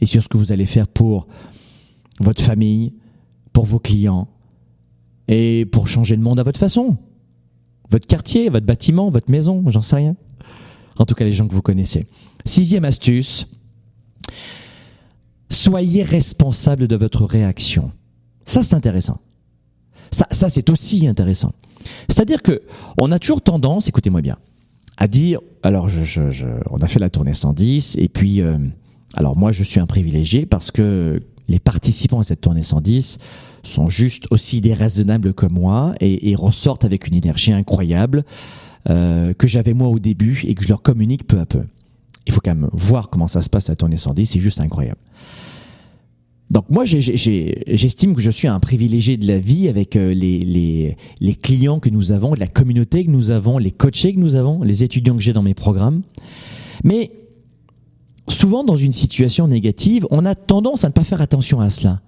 et 0.00 0.06
sur 0.06 0.22
ce 0.22 0.28
que 0.28 0.36
vous 0.36 0.52
allez 0.52 0.66
faire 0.66 0.88
pour 0.88 1.26
votre 2.20 2.42
famille, 2.42 2.94
pour 3.52 3.64
vos 3.64 3.78
clients 3.78 4.28
et 5.28 5.66
pour 5.72 5.88
changer 5.88 6.16
le 6.16 6.22
monde 6.22 6.38
à 6.38 6.42
votre 6.42 6.60
façon? 6.60 6.98
Votre 7.90 8.06
quartier, 8.06 8.48
votre 8.48 8.66
bâtiment, 8.66 9.10
votre 9.10 9.30
maison, 9.30 9.62
j'en 9.68 9.82
sais 9.82 9.96
rien. 9.96 10.16
En 10.98 11.04
tout 11.04 11.14
cas, 11.14 11.24
les 11.24 11.32
gens 11.32 11.46
que 11.46 11.54
vous 11.54 11.62
connaissez. 11.62 12.06
Sixième 12.44 12.84
astuce, 12.84 13.46
soyez 15.50 16.02
responsable 16.02 16.88
de 16.88 16.96
votre 16.96 17.24
réaction. 17.24 17.90
Ça, 18.44 18.62
c'est 18.62 18.74
intéressant. 18.74 19.20
Ça, 20.10 20.26
ça 20.30 20.48
c'est 20.48 20.70
aussi 20.70 21.06
intéressant. 21.06 21.52
C'est-à-dire 22.08 22.42
que 22.42 22.62
on 22.96 23.12
a 23.12 23.18
toujours 23.18 23.42
tendance, 23.42 23.88
écoutez-moi 23.88 24.22
bien, 24.22 24.38
à 24.96 25.08
dire, 25.08 25.40
alors 25.62 25.88
je, 25.88 26.02
je, 26.02 26.30
je, 26.30 26.46
on 26.70 26.78
a 26.78 26.86
fait 26.86 26.98
la 27.00 27.10
tournée 27.10 27.34
110 27.34 27.96
et 27.98 28.08
puis, 28.08 28.40
euh, 28.40 28.58
alors 29.14 29.36
moi 29.36 29.52
je 29.52 29.62
suis 29.62 29.80
un 29.80 29.86
privilégié 29.86 30.46
parce 30.46 30.70
que 30.70 31.20
les 31.48 31.58
participants 31.58 32.20
à 32.20 32.22
cette 32.22 32.40
tournée 32.40 32.62
110 32.62 33.18
sont 33.62 33.88
juste 33.88 34.26
aussi 34.30 34.60
déraisonnables 34.60 35.34
que 35.34 35.46
moi 35.46 35.94
et, 36.00 36.30
et 36.30 36.34
ressortent 36.34 36.84
avec 36.84 37.08
une 37.08 37.14
énergie 37.14 37.52
incroyable 37.52 38.24
euh, 38.88 39.32
que 39.34 39.46
j'avais 39.46 39.74
moi 39.74 39.88
au 39.88 39.98
début 39.98 40.42
et 40.46 40.54
que 40.54 40.62
je 40.62 40.68
leur 40.68 40.82
communique 40.82 41.26
peu 41.26 41.40
à 41.40 41.46
peu. 41.46 41.64
Il 42.26 42.32
faut 42.32 42.40
quand 42.40 42.54
même 42.54 42.68
voir 42.72 43.10
comment 43.10 43.26
ça 43.26 43.42
se 43.42 43.50
passe 43.50 43.70
à 43.70 43.76
tournée 43.76 43.96
110, 43.96 44.26
c'est 44.26 44.40
juste 44.40 44.60
incroyable. 44.60 45.00
Donc 46.50 46.66
moi, 46.70 46.84
j'estime 46.84 48.14
que 48.14 48.20
je 48.20 48.30
suis 48.30 48.46
un 48.46 48.60
privilégié 48.60 49.16
de 49.16 49.26
la 49.26 49.38
vie 49.38 49.68
avec 49.68 49.96
euh, 49.96 50.14
les, 50.14 51.34
clients 51.42 51.80
que 51.80 51.88
nous 51.88 52.12
avons, 52.12 52.34
la 52.34 52.46
communauté 52.46 53.04
que 53.04 53.10
nous 53.10 53.32
avons, 53.32 53.58
les 53.58 53.72
coachés 53.72 54.14
que 54.14 54.20
nous 54.20 54.36
avons, 54.36 54.62
les 54.62 54.84
étudiants 54.84 55.16
que 55.16 55.22
j'ai 55.22 55.32
dans 55.32 55.42
mes 55.42 55.54
programmes. 55.54 56.02
Mais 56.84 57.10
souvent 58.28 58.62
dans 58.62 58.76
une 58.76 58.92
situation 58.92 59.48
négative, 59.48 60.06
on 60.10 60.24
a 60.24 60.34
tendance 60.34 60.84
à 60.84 60.88
ne 60.88 60.92
pas 60.92 61.02
faire 61.02 61.20
attention 61.20 61.60
à 61.60 61.68
cela. 61.68 62.00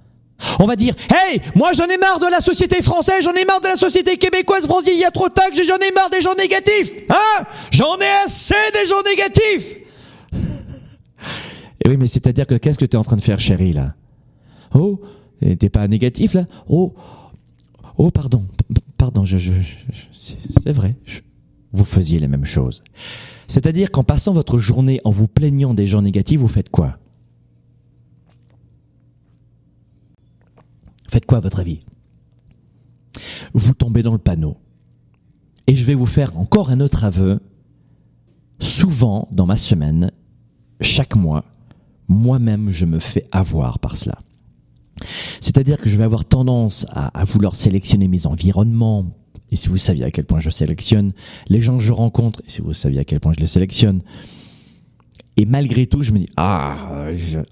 On 0.61 0.67
va 0.67 0.77
dire, 0.77 0.95
hey, 1.11 1.41
moi 1.57 1.73
j'en 1.73 1.87
ai 1.87 1.99
marre 1.99 2.21
de 2.21 2.31
la 2.31 2.41
société 2.41 2.81
française, 2.81 3.25
j'en 3.25 3.35
ai 3.35 3.45
marre 3.45 3.61
de 3.61 3.67
la 3.67 3.77
société 3.77 4.17
québécoise, 4.19 4.67
Français, 4.67 4.93
il 4.95 5.01
y 5.01 5.05
a 5.05 5.11
trop 5.11 5.29
de 5.29 5.35
taxes, 5.35 5.61
j'en 5.67 5.79
ai 5.79 5.91
marre 5.93 6.11
des 6.11 6.21
gens 6.21 6.35
négatifs. 6.37 6.93
Hein 7.11 7.45
J'en 7.73 7.97
ai 7.99 8.25
assez 8.25 8.55
des 8.73 8.89
gens 8.89 9.03
négatifs. 9.05 9.77
Et 11.85 11.89
oui, 11.89 11.97
mais 11.97 12.07
c'est-à-dire 12.07 12.47
que 12.47 12.55
qu'est-ce 12.55 12.79
que 12.79 12.85
tu 12.85 12.97
es 12.97 12.99
en 12.99 13.05
train 13.05 13.17
de 13.17 13.21
faire, 13.21 13.41
chérie, 13.41 13.73
là? 13.73 13.95
Oh, 14.75 15.01
t'es 15.41 15.69
pas 15.69 15.87
négatif, 15.89 16.35
là 16.35 16.47
Oh, 16.69 16.95
oh, 17.97 18.11
pardon, 18.11 18.47
pardon, 18.97 19.25
c'est 20.13 20.73
vrai, 20.73 20.97
vous 21.73 21.85
faisiez 21.85 22.19
la 22.19 22.29
même 22.29 22.45
chose. 22.45 22.83
C'est-à-dire 23.47 23.91
qu'en 23.91 24.05
passant 24.05 24.33
votre 24.33 24.59
journée 24.59 25.01
en 25.05 25.11
vous 25.11 25.29
plaignant 25.29 25.75
des 25.75 25.87
gens 25.87 26.03
négatifs, 26.03 26.41
vous 26.41 26.49
faites 26.49 26.69
quoi? 26.69 26.99
Faites 31.09 31.25
quoi 31.25 31.39
à 31.39 31.41
votre 31.41 31.61
avis? 31.61 31.81
Vous 33.55 33.73
tombez 33.75 34.03
dans 34.03 34.13
le 34.13 34.19
panneau. 34.19 34.59
Et 35.67 35.75
je 35.75 35.85
vais 35.85 35.95
vous 35.95 36.07
faire 36.07 36.37
encore 36.39 36.71
un 36.71 36.81
autre 36.81 37.05
aveu. 37.05 37.41
Souvent, 38.59 39.29
dans 39.33 39.47
ma 39.47 39.57
semaine, 39.57 40.11
chaque 40.81 41.17
mois, 41.17 41.45
moi-même, 42.09 42.71
je 42.71 42.85
me 42.85 42.99
fais 42.99 43.27
avoir 43.33 43.79
par 43.79 43.97
cela. 43.97 44.19
C'est-à-dire 45.41 45.79
que 45.79 45.89
je 45.89 45.97
vais 45.97 46.05
avoir 46.05 46.25
tendance 46.25 46.87
à, 46.91 47.25
vouloir 47.25 47.55
sélectionner 47.55 48.09
mes 48.09 48.27
environnements, 48.27 49.07
et 49.51 49.57
si 49.57 49.69
vous 49.69 49.77
saviez 49.77 50.05
à 50.05 50.11
quel 50.11 50.25
point 50.25 50.41
je 50.41 50.51
sélectionne 50.51 51.13
les 51.49 51.61
gens 51.61 51.79
que 51.79 51.85
je 51.85 51.93
rencontre, 51.93 52.43
et 52.47 52.51
si 52.51 52.61
vous 52.61 52.73
saviez 52.73 53.01
à 53.01 53.05
quel 53.05 53.21
point 53.21 53.33
je 53.33 53.41
les 53.41 53.47
sélectionne, 53.47 54.03
et 55.37 55.47
malgré 55.47 55.87
tout, 55.87 56.03
je 56.03 56.13
me 56.13 56.19
dis, 56.19 56.29
ah, 56.37 57.07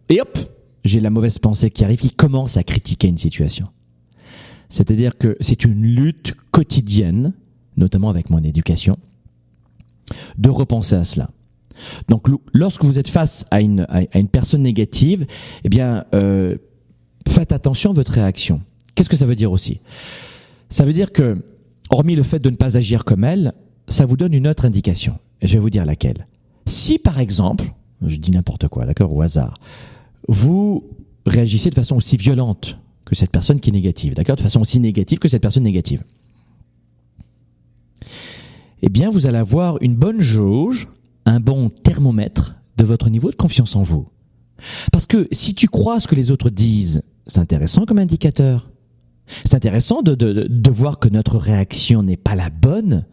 et 0.09 0.21
hop, 0.21 0.39
j'ai 0.85 1.01
la 1.01 1.11
mauvaise 1.11 1.39
pensée 1.39 1.71
qui 1.71 1.85
arrive, 1.85 1.99
qui 1.99 2.11
commence 2.11 2.57
à 2.57 2.63
critiquer 2.63 3.09
une 3.09 3.19
situation. 3.19 3.69
C'est-à-dire 4.69 5.17
que 5.17 5.37
c'est 5.41 5.65
une 5.65 5.83
lutte 5.83 6.35
quotidienne, 6.51 7.33
notamment 7.77 8.11
avec 8.11 8.31
mon 8.31 8.43
éducation, 8.43 8.99
de 10.39 10.51
repenser 10.51 10.97
à 10.97 11.05
cela. 11.05 11.31
Donc, 12.09 12.27
lorsque 12.53 12.85
vous 12.85 12.99
êtes 12.99 13.09
face 13.09 13.45
à 13.51 13.61
une, 13.61 13.87
à 13.89 14.19
une 14.19 14.29
personne 14.29 14.63
négative, 14.63 15.27
eh 15.65 15.69
bien, 15.69 16.05
euh, 16.15 16.57
faites 17.29 17.53
attention 17.53 17.91
à 17.91 17.95
votre 17.95 18.13
réaction. 18.13 18.61
Qu'est-ce 18.95 19.11
que 19.11 19.17
ça 19.17 19.27
veut 19.27 19.35
dire 19.35 19.53
aussi? 19.53 19.81
Ça 20.71 20.85
veut 20.85 20.93
dire 20.93 21.13
que, 21.13 21.43
hormis 21.91 22.17
le 22.17 22.23
fait 22.23 22.39
de 22.39 22.51
ne 22.51 22.57
pas 22.57 22.77
agir 22.77 23.05
comme 23.05 23.25
elle, 23.25 23.53
ça 23.89 24.07
vous 24.07 24.17
donne 24.17 24.33
une 24.33 24.49
autre 24.49 24.65
indication. 24.65 25.19
Et 25.41 25.47
je 25.47 25.55
vais 25.55 25.61
vous 25.61 25.71
dire 25.71 25.85
laquelle. 25.85 26.27
Si, 26.67 26.99
par 26.99 27.21
exemple, 27.21 27.73
je 28.05 28.17
dis 28.17 28.31
n'importe 28.31 28.69
quoi, 28.69 28.87
d'accord, 28.87 29.15
au 29.15 29.23
hasard, 29.23 29.59
vous 30.29 30.85
réagissez 31.25 31.71
de 31.71 31.75
façon 31.75 31.97
aussi 31.97 32.17
violente 32.17 32.79
que 33.05 33.15
cette 33.15 33.31
personne 33.31 33.61
qui 33.61 33.71
est 33.71 33.73
négative, 33.73 34.15
d'accord 34.15 34.37
De 34.37 34.43
façon 34.43 34.61
aussi 34.61 34.81
négative 34.81 35.19
que 35.19 35.29
cette 35.29 35.43
personne 35.43 35.63
négative. 35.63 36.03
Eh 38.83 38.89
bien, 38.89 39.11
vous 39.11 39.27
allez 39.27 39.39
avoir 39.39 39.81
une 39.81 39.95
bonne 39.95 40.21
jauge, 40.21 40.89
un 41.25 41.41
bon 41.41 41.69
thermomètre 41.69 42.57
de 42.77 42.85
votre 42.85 43.09
niveau 43.09 43.31
de 43.31 43.37
confiance 43.37 43.77
en 43.77 43.83
vous. 43.83 44.09
Parce 44.93 45.07
que 45.07 45.29
si 45.33 45.55
tu 45.55 45.69
crois 45.69 46.01
ce 46.01 46.09
que 46.09 46.15
les 46.15 46.31
autres 46.31 46.51
disent, 46.51 47.03
c'est 47.27 47.41
intéressant 47.41 47.85
comme 47.85 47.99
indicateur. 47.99 48.71
C'est 49.45 49.55
intéressant 49.55 50.03
de, 50.03 50.71
voir 50.71 50.99
que 50.99 51.09
notre 51.09 51.37
réaction 51.37 52.03
n'est 52.03 52.17
pas 52.17 52.37
la 52.37 52.51
bonne. 52.51 53.05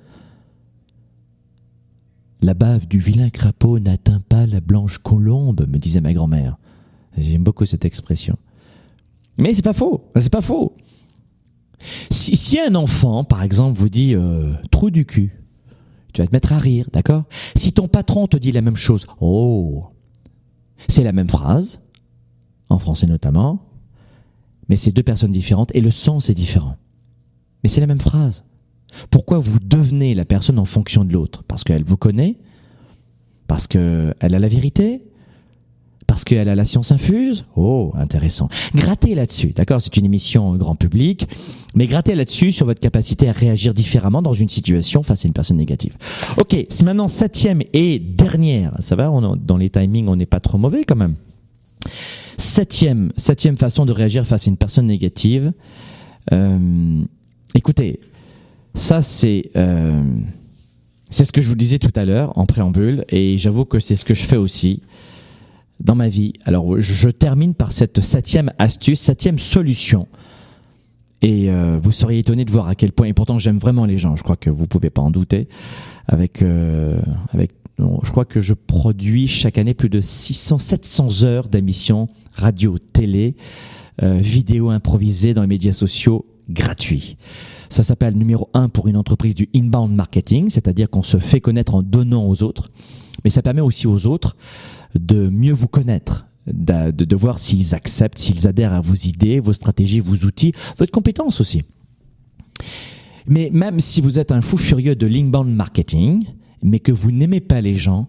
La 2.42 2.54
bave 2.54 2.88
du 2.88 3.00
vilain 3.00 3.30
crapaud 3.30 3.80
n'atteint 3.80 4.20
pas 4.20 4.46
la 4.46 4.60
blanche 4.60 5.00
colombe, 5.00 5.66
me 5.68 5.78
disait 5.78 6.02
ma 6.02 6.14
grand-mère. 6.14 6.58
J'aime 7.18 7.44
beaucoup 7.44 7.66
cette 7.66 7.86
expression. 7.86 8.38
Mais 9.38 9.54
c'est 9.54 9.64
pas 9.64 9.74
faux, 9.74 10.12
c'est 10.18 10.32
pas 10.32 10.42
faux. 10.42 10.76
Si, 12.12 12.38
si, 12.38 12.60
un 12.60 12.76
enfant, 12.76 13.24
par 13.24 13.44
exemple, 13.44 13.78
vous 13.78 13.90
dit 13.90 14.14
euh, 14.14 14.54
trou 14.72 14.90
du 14.90 15.06
cul, 15.06 15.42
tu 16.14 16.22
vas 16.22 16.28
te 16.28 16.34
mettre 16.34 16.54
à 16.54 16.60
rire, 16.60 16.88
d'accord? 16.94 17.24
Si 17.56 17.74
ton 17.74 17.88
patron 17.88 18.28
te 18.28 18.38
dit 18.38 18.52
la 18.52 18.62
même 18.62 18.76
chose, 18.76 19.08
oh, 19.20 19.88
c'est 20.88 21.04
la 21.04 21.12
même 21.12 21.30
phrase, 21.30 21.82
en 22.70 22.78
français 22.78 23.08
notamment, 23.08 23.73
mais 24.74 24.78
c'est 24.78 24.92
deux 24.92 25.04
personnes 25.04 25.32
différentes 25.32 25.70
et 25.76 25.82
le 25.82 25.92
sens 25.92 26.32
est 26.32 26.34
différent. 26.34 26.78
Mais 27.62 27.70
c'est 27.70 27.80
la 27.80 27.86
même 27.86 28.02
phrase. 28.02 28.44
Pourquoi 29.12 29.38
vous 29.38 29.60
devenez 29.60 30.16
la 30.16 30.26
personne 30.26 30.58
en 30.58 30.66
fonction 30.66 31.06
de 31.06 31.14
l'autre? 31.14 31.44
Parce 31.44 31.64
qu'elle 31.64 31.84
vous 31.84 31.96
connaît? 31.96 32.38
Parce 33.46 33.68
qu'elle 33.68 34.16
a 34.20 34.40
la 34.40 34.48
vérité? 34.48 35.04
Parce 36.08 36.24
qu'elle 36.24 36.50
a 36.50 36.56
la 36.56 36.66
science 36.66 36.92
infuse? 36.92 37.46
Oh, 37.56 37.92
intéressant. 37.94 38.50
Grattez 38.74 39.14
là-dessus, 39.14 39.50
d'accord? 39.50 39.80
C'est 39.80 39.96
une 39.96 40.06
émission 40.06 40.56
grand 40.56 40.74
public, 40.74 41.28
mais 41.76 41.86
grattez 41.86 42.16
là-dessus 42.16 42.52
sur 42.52 42.66
votre 42.66 42.82
capacité 42.82 43.30
à 43.30 43.32
réagir 43.32 43.76
différemment 43.76 44.24
dans 44.24 44.34
une 44.34 44.50
situation 44.50 45.04
face 45.04 45.24
à 45.24 45.28
une 45.28 45.36
personne 45.36 45.58
négative. 45.58 45.96
Ok, 46.38 46.56
c'est 46.68 46.84
maintenant 46.84 47.08
septième 47.08 47.62
et 47.74 48.00
dernière. 48.00 48.76
Ça 48.80 48.96
va, 48.96 49.12
dans 49.38 49.58
les 49.58 49.70
timings, 49.70 50.08
on 50.08 50.16
n'est 50.16 50.26
pas 50.26 50.40
trop 50.40 50.58
mauvais 50.58 50.84
quand 50.84 50.96
même. 50.96 51.14
Septième, 52.38 53.12
septième 53.18 53.58
façon 53.58 53.86
de 53.86 53.92
réagir 53.92 54.26
face 54.26 54.48
à 54.48 54.50
une 54.50 54.58
personne 54.58 54.88
négative. 54.88 55.54
Euh, 56.32 57.04
écoutez, 57.56 58.00
ça 58.76 59.02
c'est... 59.02 59.52
Euh, 59.56 60.04
c'est 61.10 61.26
ce 61.26 61.32
que 61.32 61.42
je 61.42 61.50
vous 61.50 61.56
disais 61.56 61.78
tout 61.78 61.92
à 61.96 62.06
l'heure 62.06 62.36
en 62.40 62.48
préambule, 62.48 63.06
et 63.10 63.38
j'avoue 63.38 63.66
que 63.66 63.78
c'est 63.80 63.96
ce 63.96 64.04
que 64.04 64.16
je 64.16 64.24
fais 64.24 64.36
aussi 64.36 64.82
dans 65.80 65.94
ma 65.94 66.10
vie. 66.10 66.34
Alors 66.44 66.80
je 66.80 67.10
termine 67.10 67.54
par 67.54 67.72
cette 67.72 68.02
septième 68.02 68.52
astuce, 68.58 69.00
septième 69.00 69.38
solution. 69.38 70.08
Et 71.22 71.52
euh, 71.52 71.80
vous 71.82 71.92
seriez 71.92 72.20
étonné 72.20 72.46
de 72.46 72.52
voir 72.52 72.68
à 72.68 72.74
quel 72.74 72.92
point, 72.92 73.08
et 73.08 73.14
pourtant 73.14 73.38
j'aime 73.38 73.60
vraiment 73.60 73.86
les 73.86 74.00
gens, 74.00 74.16
je 74.16 74.24
crois 74.24 74.38
que 74.38 74.50
vous 74.50 74.66
pouvez 74.66 74.90
pas 74.90 75.04
en 75.04 75.12
douter, 75.12 75.48
avec, 76.08 76.42
euh, 76.42 77.00
avec 77.32 77.52
je 77.80 78.12
crois 78.12 78.26
que 78.26 78.40
je 78.40 78.54
produis 78.54 79.28
chaque 79.28 79.58
année 79.58 79.74
plus 79.74 79.90
de 79.90 80.02
600, 80.02 80.58
700 80.58 81.24
heures 81.24 81.50
d'émissions 81.50 82.08
radio, 82.34 82.78
télé, 82.78 83.36
euh, 84.02 84.18
vidéo 84.18 84.70
improvisées 84.70 85.34
dans 85.34 85.42
les 85.42 85.48
médias 85.48 85.72
sociaux 85.72 86.26
gratuits. 86.50 87.18
Ça 87.70 87.84
s'appelle 87.84 88.16
numéro 88.16 88.50
un 88.54 88.70
pour 88.70 88.88
une 88.88 88.98
entreprise 88.98 89.36
du 89.36 89.50
inbound 89.56 89.96
marketing, 89.96 90.50
c'est-à-dire 90.50 90.90
qu'on 90.90 91.04
se 91.04 91.18
fait 91.18 91.42
connaître 91.42 91.76
en 91.76 91.82
donnant 91.82 92.28
aux 92.28 92.44
autres, 92.44 92.72
mais 93.24 93.30
ça 93.30 93.42
permet 93.42 93.62
aussi 93.62 93.88
aux 93.88 94.06
autres 94.08 94.36
de 94.96 95.30
mieux 95.30 95.54
vous 95.54 95.68
connaître, 95.68 96.28
de, 96.46 96.92
de, 96.92 97.16
voir 97.16 97.40
s'ils 97.40 97.74
acceptent, 97.74 98.20
s'ils 98.20 98.48
adhèrent 98.48 98.74
à 98.74 98.82
vos 98.82 98.96
idées, 98.96 99.40
vos 99.40 99.54
stratégies, 99.54 100.02
vos 100.02 100.26
outils, 100.26 100.54
votre 100.78 100.92
compétence 100.92 101.40
aussi. 101.40 101.64
Mais 103.26 103.50
même 103.54 103.80
si 103.80 104.02
vous 104.02 104.20
êtes 104.20 104.32
un 104.32 104.42
fou 104.42 104.58
furieux 104.58 104.96
de 104.96 105.08
l'inbound 105.08 105.50
marketing, 105.50 106.26
mais 106.64 106.80
que 106.80 106.92
vous 106.92 107.12
n'aimez 107.12 107.42
pas 107.42 107.62
les 107.62 107.76
gens, 107.76 108.08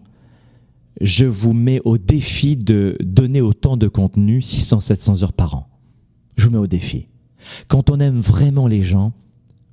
je 1.01 1.25
vous 1.25 1.53
mets 1.53 1.81
au 1.83 1.97
défi 1.97 2.55
de 2.55 2.97
donner 3.01 3.41
autant 3.41 3.77
de 3.77 3.87
contenu, 3.87 4.39
600-700 4.39 5.23
heures 5.23 5.33
par 5.33 5.55
an. 5.55 5.67
Je 6.37 6.45
vous 6.45 6.51
mets 6.51 6.57
au 6.57 6.67
défi. 6.67 7.07
Quand 7.67 7.89
on 7.89 7.99
aime 7.99 8.19
vraiment 8.19 8.67
les 8.67 8.81
gens, 8.81 9.13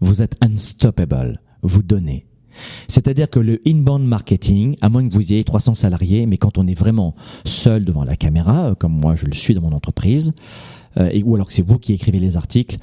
vous 0.00 0.20
êtes 0.20 0.36
unstoppable. 0.40 1.40
Vous 1.62 1.82
donnez. 1.82 2.26
C'est-à-dire 2.88 3.30
que 3.30 3.38
le 3.38 3.60
inbound 3.66 4.04
marketing, 4.04 4.76
à 4.80 4.88
moins 4.88 5.08
que 5.08 5.14
vous 5.14 5.32
ayez 5.32 5.44
300 5.44 5.74
salariés, 5.74 6.26
mais 6.26 6.36
quand 6.36 6.58
on 6.58 6.66
est 6.66 6.78
vraiment 6.78 7.14
seul 7.44 7.84
devant 7.84 8.04
la 8.04 8.16
caméra, 8.16 8.70
euh, 8.70 8.74
comme 8.74 8.92
moi 8.92 9.14
je 9.14 9.26
le 9.26 9.32
suis 9.32 9.54
dans 9.54 9.62
mon 9.62 9.72
entreprise, 9.72 10.34
euh, 10.98 11.20
ou 11.24 11.34
alors 11.34 11.46
que 11.46 11.54
c'est 11.54 11.66
vous 11.66 11.78
qui 11.78 11.92
écrivez 11.94 12.20
les 12.20 12.36
articles, 12.36 12.76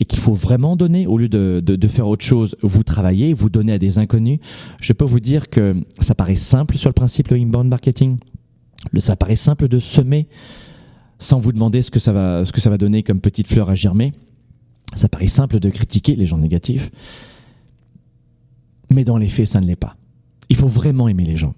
et 0.00 0.04
qu'il 0.04 0.20
faut 0.20 0.34
vraiment 0.34 0.76
donner, 0.76 1.06
au 1.06 1.18
lieu 1.18 1.28
de, 1.28 1.60
de, 1.64 1.76
de, 1.76 1.88
faire 1.88 2.06
autre 2.06 2.24
chose, 2.24 2.56
vous 2.62 2.84
travaillez, 2.84 3.34
vous 3.34 3.50
donnez 3.50 3.72
à 3.72 3.78
des 3.78 3.98
inconnus, 3.98 4.38
je 4.80 4.92
peux 4.92 5.04
vous 5.04 5.20
dire 5.20 5.50
que 5.50 5.74
ça 6.00 6.14
paraît 6.14 6.36
simple 6.36 6.76
sur 6.76 6.88
le 6.88 6.94
principe 6.94 7.28
le 7.28 7.36
inbound 7.36 7.68
marketing. 7.68 8.18
Ça 8.98 9.16
paraît 9.16 9.36
simple 9.36 9.66
de 9.68 9.80
semer 9.80 10.28
sans 11.18 11.40
vous 11.40 11.52
demander 11.52 11.82
ce 11.82 11.90
que 11.90 11.98
ça 11.98 12.12
va, 12.12 12.44
ce 12.44 12.52
que 12.52 12.60
ça 12.60 12.70
va 12.70 12.78
donner 12.78 13.02
comme 13.02 13.20
petite 13.20 13.48
fleur 13.48 13.68
à 13.70 13.74
germer. 13.74 14.12
Ça 14.94 15.08
paraît 15.08 15.26
simple 15.26 15.58
de 15.58 15.68
critiquer 15.68 16.14
les 16.14 16.26
gens 16.26 16.38
négatifs. 16.38 16.90
Mais 18.90 19.04
dans 19.04 19.18
les 19.18 19.28
faits, 19.28 19.48
ça 19.48 19.60
ne 19.60 19.66
l'est 19.66 19.76
pas. 19.76 19.96
Il 20.48 20.56
faut 20.56 20.68
vraiment 20.68 21.08
aimer 21.08 21.24
les 21.24 21.36
gens. 21.36 21.54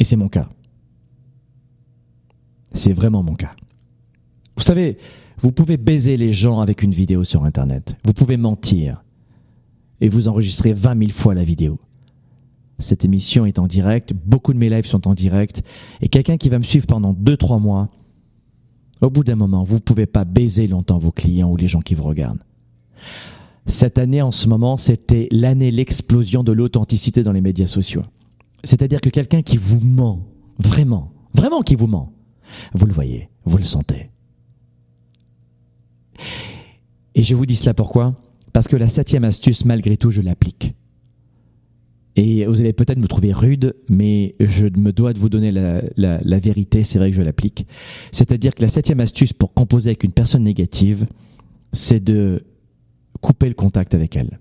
Et 0.00 0.04
c'est 0.04 0.16
mon 0.16 0.28
cas. 0.28 0.48
C'est 2.72 2.92
vraiment 2.92 3.22
mon 3.22 3.34
cas. 3.34 3.52
Vous 4.56 4.62
savez, 4.62 4.98
vous 5.40 5.52
pouvez 5.52 5.76
baiser 5.76 6.16
les 6.16 6.32
gens 6.32 6.60
avec 6.60 6.82
une 6.82 6.92
vidéo 6.92 7.24
sur 7.24 7.44
Internet. 7.44 7.96
Vous 8.04 8.12
pouvez 8.12 8.36
mentir. 8.36 9.04
Et 10.00 10.08
vous 10.08 10.28
enregistrez 10.28 10.72
20 10.72 10.98
000 10.98 11.10
fois 11.12 11.34
la 11.34 11.44
vidéo. 11.44 11.78
Cette 12.78 13.04
émission 13.04 13.44
est 13.44 13.58
en 13.58 13.66
direct, 13.66 14.12
beaucoup 14.12 14.52
de 14.52 14.58
mes 14.58 14.70
lives 14.70 14.86
sont 14.86 15.08
en 15.08 15.14
direct, 15.14 15.62
et 16.00 16.08
quelqu'un 16.08 16.36
qui 16.36 16.48
va 16.48 16.58
me 16.58 16.62
suivre 16.62 16.86
pendant 16.86 17.12
2-3 17.12 17.60
mois, 17.60 17.88
au 19.00 19.10
bout 19.10 19.24
d'un 19.24 19.34
moment, 19.34 19.64
vous 19.64 19.76
ne 19.76 19.80
pouvez 19.80 20.06
pas 20.06 20.24
baiser 20.24 20.68
longtemps 20.68 20.98
vos 20.98 21.10
clients 21.10 21.50
ou 21.50 21.56
les 21.56 21.66
gens 21.66 21.80
qui 21.80 21.94
vous 21.94 22.04
regardent. 22.04 22.42
Cette 23.66 23.98
année, 23.98 24.22
en 24.22 24.30
ce 24.30 24.48
moment, 24.48 24.76
c'était 24.76 25.28
l'année, 25.30 25.70
l'explosion 25.70 26.44
de 26.44 26.52
l'authenticité 26.52 27.22
dans 27.22 27.32
les 27.32 27.40
médias 27.40 27.66
sociaux. 27.66 28.04
C'est-à-dire 28.64 29.00
que 29.00 29.10
quelqu'un 29.10 29.42
qui 29.42 29.56
vous 29.56 29.80
ment, 29.80 30.24
vraiment, 30.58 31.12
vraiment 31.34 31.62
qui 31.62 31.74
vous 31.74 31.86
ment. 31.86 32.12
Vous 32.72 32.86
le 32.86 32.92
voyez, 32.92 33.28
vous 33.44 33.58
le 33.58 33.64
sentez. 33.64 34.10
Et 37.14 37.22
je 37.22 37.34
vous 37.34 37.46
dis 37.46 37.56
cela 37.56 37.74
pourquoi? 37.74 38.14
Parce 38.52 38.68
que 38.68 38.76
la 38.76 38.88
septième 38.88 39.24
astuce, 39.24 39.64
malgré 39.64 39.96
tout, 39.96 40.10
je 40.10 40.22
l'applique. 40.22 40.74
Et 42.16 42.46
vous 42.46 42.60
allez 42.60 42.72
peut-être 42.72 42.98
me 42.98 43.06
trouver 43.06 43.32
rude, 43.32 43.76
mais 43.88 44.32
je 44.40 44.66
me 44.66 44.92
dois 44.92 45.12
de 45.12 45.20
vous 45.20 45.28
donner 45.28 45.52
la, 45.52 46.38
vérité, 46.40 46.82
c'est 46.82 46.98
vrai 46.98 47.10
que 47.10 47.16
je 47.16 47.22
l'applique. 47.22 47.66
C'est-à-dire 48.10 48.56
que 48.56 48.62
la 48.62 48.68
septième 48.68 48.98
astuce 48.98 49.32
pour 49.32 49.54
composer 49.54 49.90
avec 49.90 50.02
une 50.02 50.10
personne 50.10 50.42
négative, 50.42 51.06
c'est 51.72 52.02
de 52.02 52.44
couper 53.20 53.46
le 53.46 53.54
contact 53.54 53.94
avec 53.94 54.16
elle. 54.16 54.40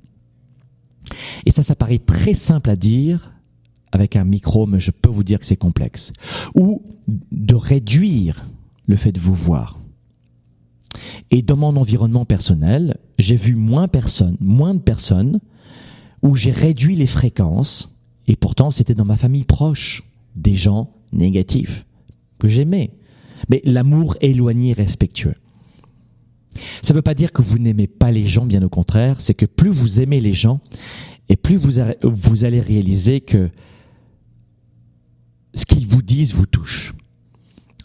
Et 1.45 1.51
ça, 1.51 1.61
ça 1.61 1.75
paraît 1.75 1.99
très 1.99 2.33
simple 2.33 2.71
à 2.71 2.75
dire 2.75 3.35
avec 3.91 4.15
un 4.15 4.23
micro, 4.23 4.65
mais 4.65 4.79
je 4.79 4.89
peux 4.89 5.09
vous 5.09 5.23
dire 5.23 5.37
que 5.37 5.45
c'est 5.45 5.55
complexe. 5.55 6.13
Ou 6.55 6.81
de 7.31 7.53
réduire 7.53 8.43
le 8.87 8.95
fait 8.95 9.11
de 9.11 9.19
vous 9.19 9.35
voir. 9.35 9.79
Et 11.31 11.41
dans 11.41 11.57
mon 11.57 11.75
environnement 11.75 12.25
personnel, 12.25 12.97
j'ai 13.19 13.35
vu 13.35 13.55
moins, 13.55 13.87
personnes, 13.87 14.37
moins 14.39 14.73
de 14.73 14.79
personnes 14.79 15.39
où 16.21 16.35
j'ai 16.35 16.51
réduit 16.51 16.95
les 16.95 17.05
fréquences, 17.05 17.95
et 18.27 18.35
pourtant 18.35 18.71
c'était 18.71 18.95
dans 18.95 19.05
ma 19.05 19.17
famille 19.17 19.43
proche, 19.43 20.03
des 20.35 20.55
gens 20.55 20.91
négatifs, 21.13 21.85
que 22.39 22.47
j'aimais. 22.47 22.91
Mais 23.49 23.61
l'amour 23.63 24.17
éloigné, 24.21 24.73
respectueux. 24.73 25.35
Ça 26.81 26.93
ne 26.93 26.97
veut 26.97 27.03
pas 27.03 27.13
dire 27.13 27.31
que 27.31 27.43
vous 27.43 27.59
n'aimez 27.59 27.87
pas 27.87 28.11
les 28.11 28.25
gens, 28.25 28.45
bien 28.45 28.63
au 28.63 28.69
contraire, 28.69 29.21
c'est 29.21 29.35
que 29.35 29.45
plus 29.45 29.69
vous 29.69 30.01
aimez 30.01 30.19
les 30.19 30.33
gens, 30.33 30.59
et 31.29 31.35
plus 31.35 31.57
vous 31.57 32.45
allez 32.45 32.61
réaliser 32.61 33.21
que 33.21 33.49
ce 35.53 35.65
qu'ils 35.65 35.85
vous 35.85 36.01
disent 36.01 36.33
vous 36.33 36.45
touche. 36.45 36.93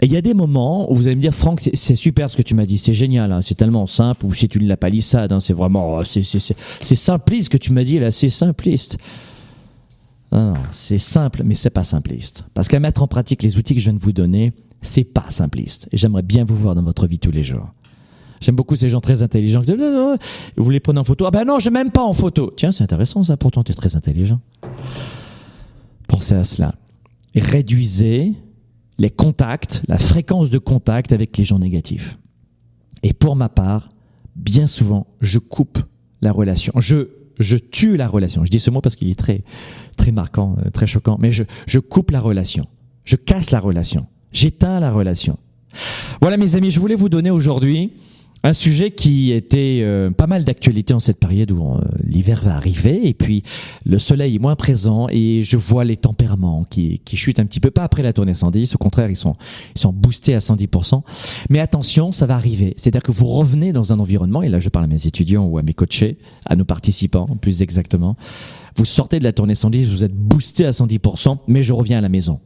Et 0.02 0.06
il 0.06 0.12
y 0.12 0.16
a 0.16 0.20
des 0.20 0.34
moments 0.34 0.90
où 0.90 0.96
vous 0.96 1.06
allez 1.06 1.14
me 1.14 1.20
dire, 1.20 1.32
Franck, 1.32 1.60
c'est 1.60 1.94
super 1.94 2.28
ce 2.28 2.36
que 2.36 2.42
tu 2.42 2.54
m'as 2.54 2.66
dit, 2.66 2.76
c'est 2.76 2.92
génial, 2.92 3.30
hein, 3.30 3.40
c'est 3.40 3.54
tellement 3.54 3.86
simple, 3.86 4.26
ou 4.26 4.34
c'est 4.34 4.52
une 4.56 4.76
palissade, 4.76 5.32
hein, 5.32 5.38
c'est 5.38 5.52
vraiment, 5.52 5.98
oh, 5.98 6.02
c'est 6.04 6.96
simpliste 6.96 7.44
ce 7.44 7.50
que 7.50 7.56
tu 7.56 7.72
m'as 7.72 7.84
dit 7.84 8.00
là, 8.00 8.10
c'est 8.10 8.28
simpliste. 8.28 8.98
Non, 10.32 10.54
c'est 10.72 10.98
simple, 10.98 11.42
mais 11.44 11.54
c'est 11.54 11.70
pas 11.70 11.84
simpliste. 11.84 12.46
Parce 12.52 12.66
qu'à 12.66 12.80
mettre 12.80 13.00
en 13.02 13.06
pratique 13.06 13.44
les 13.44 13.56
outils 13.58 13.74
que 13.74 13.80
je 13.80 13.84
viens 13.84 13.92
de 13.92 14.02
vous 14.02 14.12
donner, 14.12 14.52
c'est 14.80 15.04
pas 15.04 15.26
simpliste. 15.28 15.88
Et 15.92 15.96
j'aimerais 15.96 16.22
bien 16.22 16.44
vous 16.44 16.56
voir 16.56 16.74
dans 16.74 16.82
votre 16.82 17.06
vie 17.06 17.20
tous 17.20 17.30
les 17.30 17.44
jours. 17.44 17.68
J'aime 18.40 18.56
beaucoup 18.56 18.74
ces 18.74 18.88
gens 18.88 19.00
très 19.00 19.22
intelligents. 19.22 19.62
Vous 20.56 20.70
les 20.70 20.80
prenez 20.80 20.98
en 20.98 21.04
photo 21.04 21.26
Ah 21.26 21.30
ben 21.30 21.44
non, 21.44 21.60
je 21.60 21.70
même 21.70 21.92
pas 21.92 22.02
en 22.02 22.12
photo. 22.12 22.52
Tiens, 22.56 22.72
c'est 22.72 22.82
intéressant 22.82 23.22
ça, 23.22 23.36
pourtant 23.36 23.62
tu 23.62 23.70
es 23.70 23.74
très 23.74 23.94
intelligent. 23.94 24.40
Pensez 26.08 26.34
à 26.34 26.42
cela. 26.42 26.74
Réduisez 27.36 28.32
les 28.98 29.10
contacts, 29.10 29.82
la 29.88 29.98
fréquence 29.98 30.50
de 30.50 30.58
contact 30.58 31.12
avec 31.12 31.36
les 31.36 31.44
gens 31.44 31.58
négatifs. 31.58 32.18
Et 33.02 33.12
pour 33.12 33.36
ma 33.36 33.48
part, 33.48 33.90
bien 34.36 34.66
souvent, 34.66 35.06
je 35.20 35.38
coupe 35.38 35.78
la 36.20 36.32
relation. 36.32 36.72
Je, 36.76 37.08
je 37.38 37.56
tue 37.56 37.96
la 37.96 38.08
relation. 38.08 38.44
Je 38.44 38.50
dis 38.50 38.60
ce 38.60 38.70
mot 38.70 38.80
parce 38.80 38.96
qu'il 38.96 39.08
est 39.10 39.18
très, 39.18 39.42
très 39.96 40.12
marquant, 40.12 40.56
euh, 40.64 40.70
très 40.70 40.86
choquant, 40.86 41.16
mais 41.18 41.32
je, 41.32 41.44
je 41.66 41.78
coupe 41.78 42.10
la 42.10 42.20
relation. 42.20 42.66
Je 43.04 43.16
casse 43.16 43.50
la 43.50 43.60
relation. 43.60 44.06
J'éteins 44.30 44.80
la 44.80 44.92
relation. 44.92 45.38
Voilà 46.20 46.36
mes 46.36 46.54
amis, 46.54 46.70
je 46.70 46.78
voulais 46.78 46.94
vous 46.94 47.08
donner 47.08 47.30
aujourd'hui 47.30 47.92
un 48.44 48.52
sujet 48.52 48.90
qui 48.90 49.32
était 49.32 49.80
euh, 49.82 50.10
pas 50.10 50.26
mal 50.26 50.44
d'actualité 50.44 50.94
en 50.94 50.98
cette 50.98 51.18
période 51.18 51.50
où 51.52 51.62
euh, 51.64 51.80
l'hiver 52.04 52.42
va 52.44 52.56
arriver 52.56 53.06
et 53.06 53.14
puis 53.14 53.42
le 53.84 53.98
soleil 53.98 54.36
est 54.36 54.38
moins 54.38 54.56
présent 54.56 55.06
et 55.10 55.42
je 55.44 55.56
vois 55.56 55.84
les 55.84 55.96
tempéraments 55.96 56.64
qui, 56.64 57.00
qui 57.04 57.16
chutent 57.16 57.38
un 57.38 57.44
petit 57.44 57.60
peu, 57.60 57.70
pas 57.70 57.84
après 57.84 58.02
la 58.02 58.12
tournée 58.12 58.34
110, 58.34 58.74
au 58.74 58.78
contraire 58.78 59.10
ils 59.10 59.16
sont, 59.16 59.34
ils 59.76 59.80
sont 59.80 59.92
boostés 59.92 60.34
à 60.34 60.38
110%. 60.38 61.02
Mais 61.50 61.60
attention, 61.60 62.12
ça 62.12 62.26
va 62.26 62.34
arriver. 62.34 62.74
C'est-à-dire 62.76 63.02
que 63.02 63.12
vous 63.12 63.26
revenez 63.26 63.72
dans 63.72 63.92
un 63.92 64.00
environnement, 64.00 64.42
et 64.42 64.48
là 64.48 64.58
je 64.58 64.68
parle 64.68 64.86
à 64.86 64.88
mes 64.88 65.06
étudiants 65.06 65.44
ou 65.44 65.58
à 65.58 65.62
mes 65.62 65.74
coachés, 65.74 66.18
à 66.46 66.56
nos 66.56 66.64
participants 66.64 67.26
plus 67.40 67.62
exactement, 67.62 68.16
vous 68.76 68.84
sortez 68.84 69.18
de 69.18 69.24
la 69.24 69.32
tournée 69.32 69.54
110, 69.54 69.90
vous 69.90 70.04
êtes 70.04 70.14
boosté 70.14 70.64
à 70.66 70.70
110%, 70.70 71.38
mais 71.46 71.62
je 71.62 71.72
reviens 71.72 71.98
à 71.98 72.00
la 72.00 72.08
maison. 72.08 72.40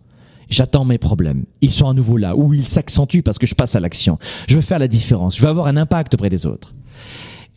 J'attends 0.49 0.85
mes 0.85 0.99
problèmes. 0.99 1.45
Ils 1.61 1.73
sont 1.73 1.89
à 1.89 1.95
nouveau 1.95 2.17
là, 2.17 2.37
ou 2.37 2.55
ils 2.55 2.69
s'accentuent 2.69 3.23
parce 3.23 3.39
que 3.39 3.47
je 3.47 3.55
passe 3.55 3.75
à 3.75 3.81
l'action. 3.81 4.19
Je 4.49 4.57
veux 4.57 4.63
faire 4.63 4.79
la 4.79 4.89
différence. 4.89 5.37
Je 5.37 5.43
veux 5.43 5.49
avoir 5.49 5.67
un 5.67 5.77
impact 5.77 6.15
auprès 6.15 6.31
des 6.31 6.47
autres. 6.47 6.75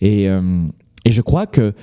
Et, 0.02 0.28
euh, 0.28 0.64
et 1.06 1.12
je 1.12 1.22
crois 1.22 1.46
que 1.46 1.74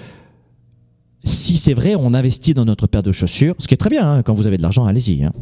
si 1.25 1.57
c'est 1.57 1.75
vrai, 1.75 1.95
on 1.97 2.15
investit 2.15 2.55
dans 2.55 2.65
notre 2.65 2.87
paire 2.87 3.03
de 3.03 3.13
chaussures, 3.13 3.55
ce 3.59 3.69
qui 3.69 3.75
est 3.75 3.79
très 3.79 3.91
bien, 3.91 4.11
hein, 4.11 4.23
quand 4.23 4.35
vous 4.35 4.47
avez 4.47 4.57
de 4.57 4.63
l'argent, 4.63 4.87
allez-y. 4.87 5.25
Hein. 5.25 5.33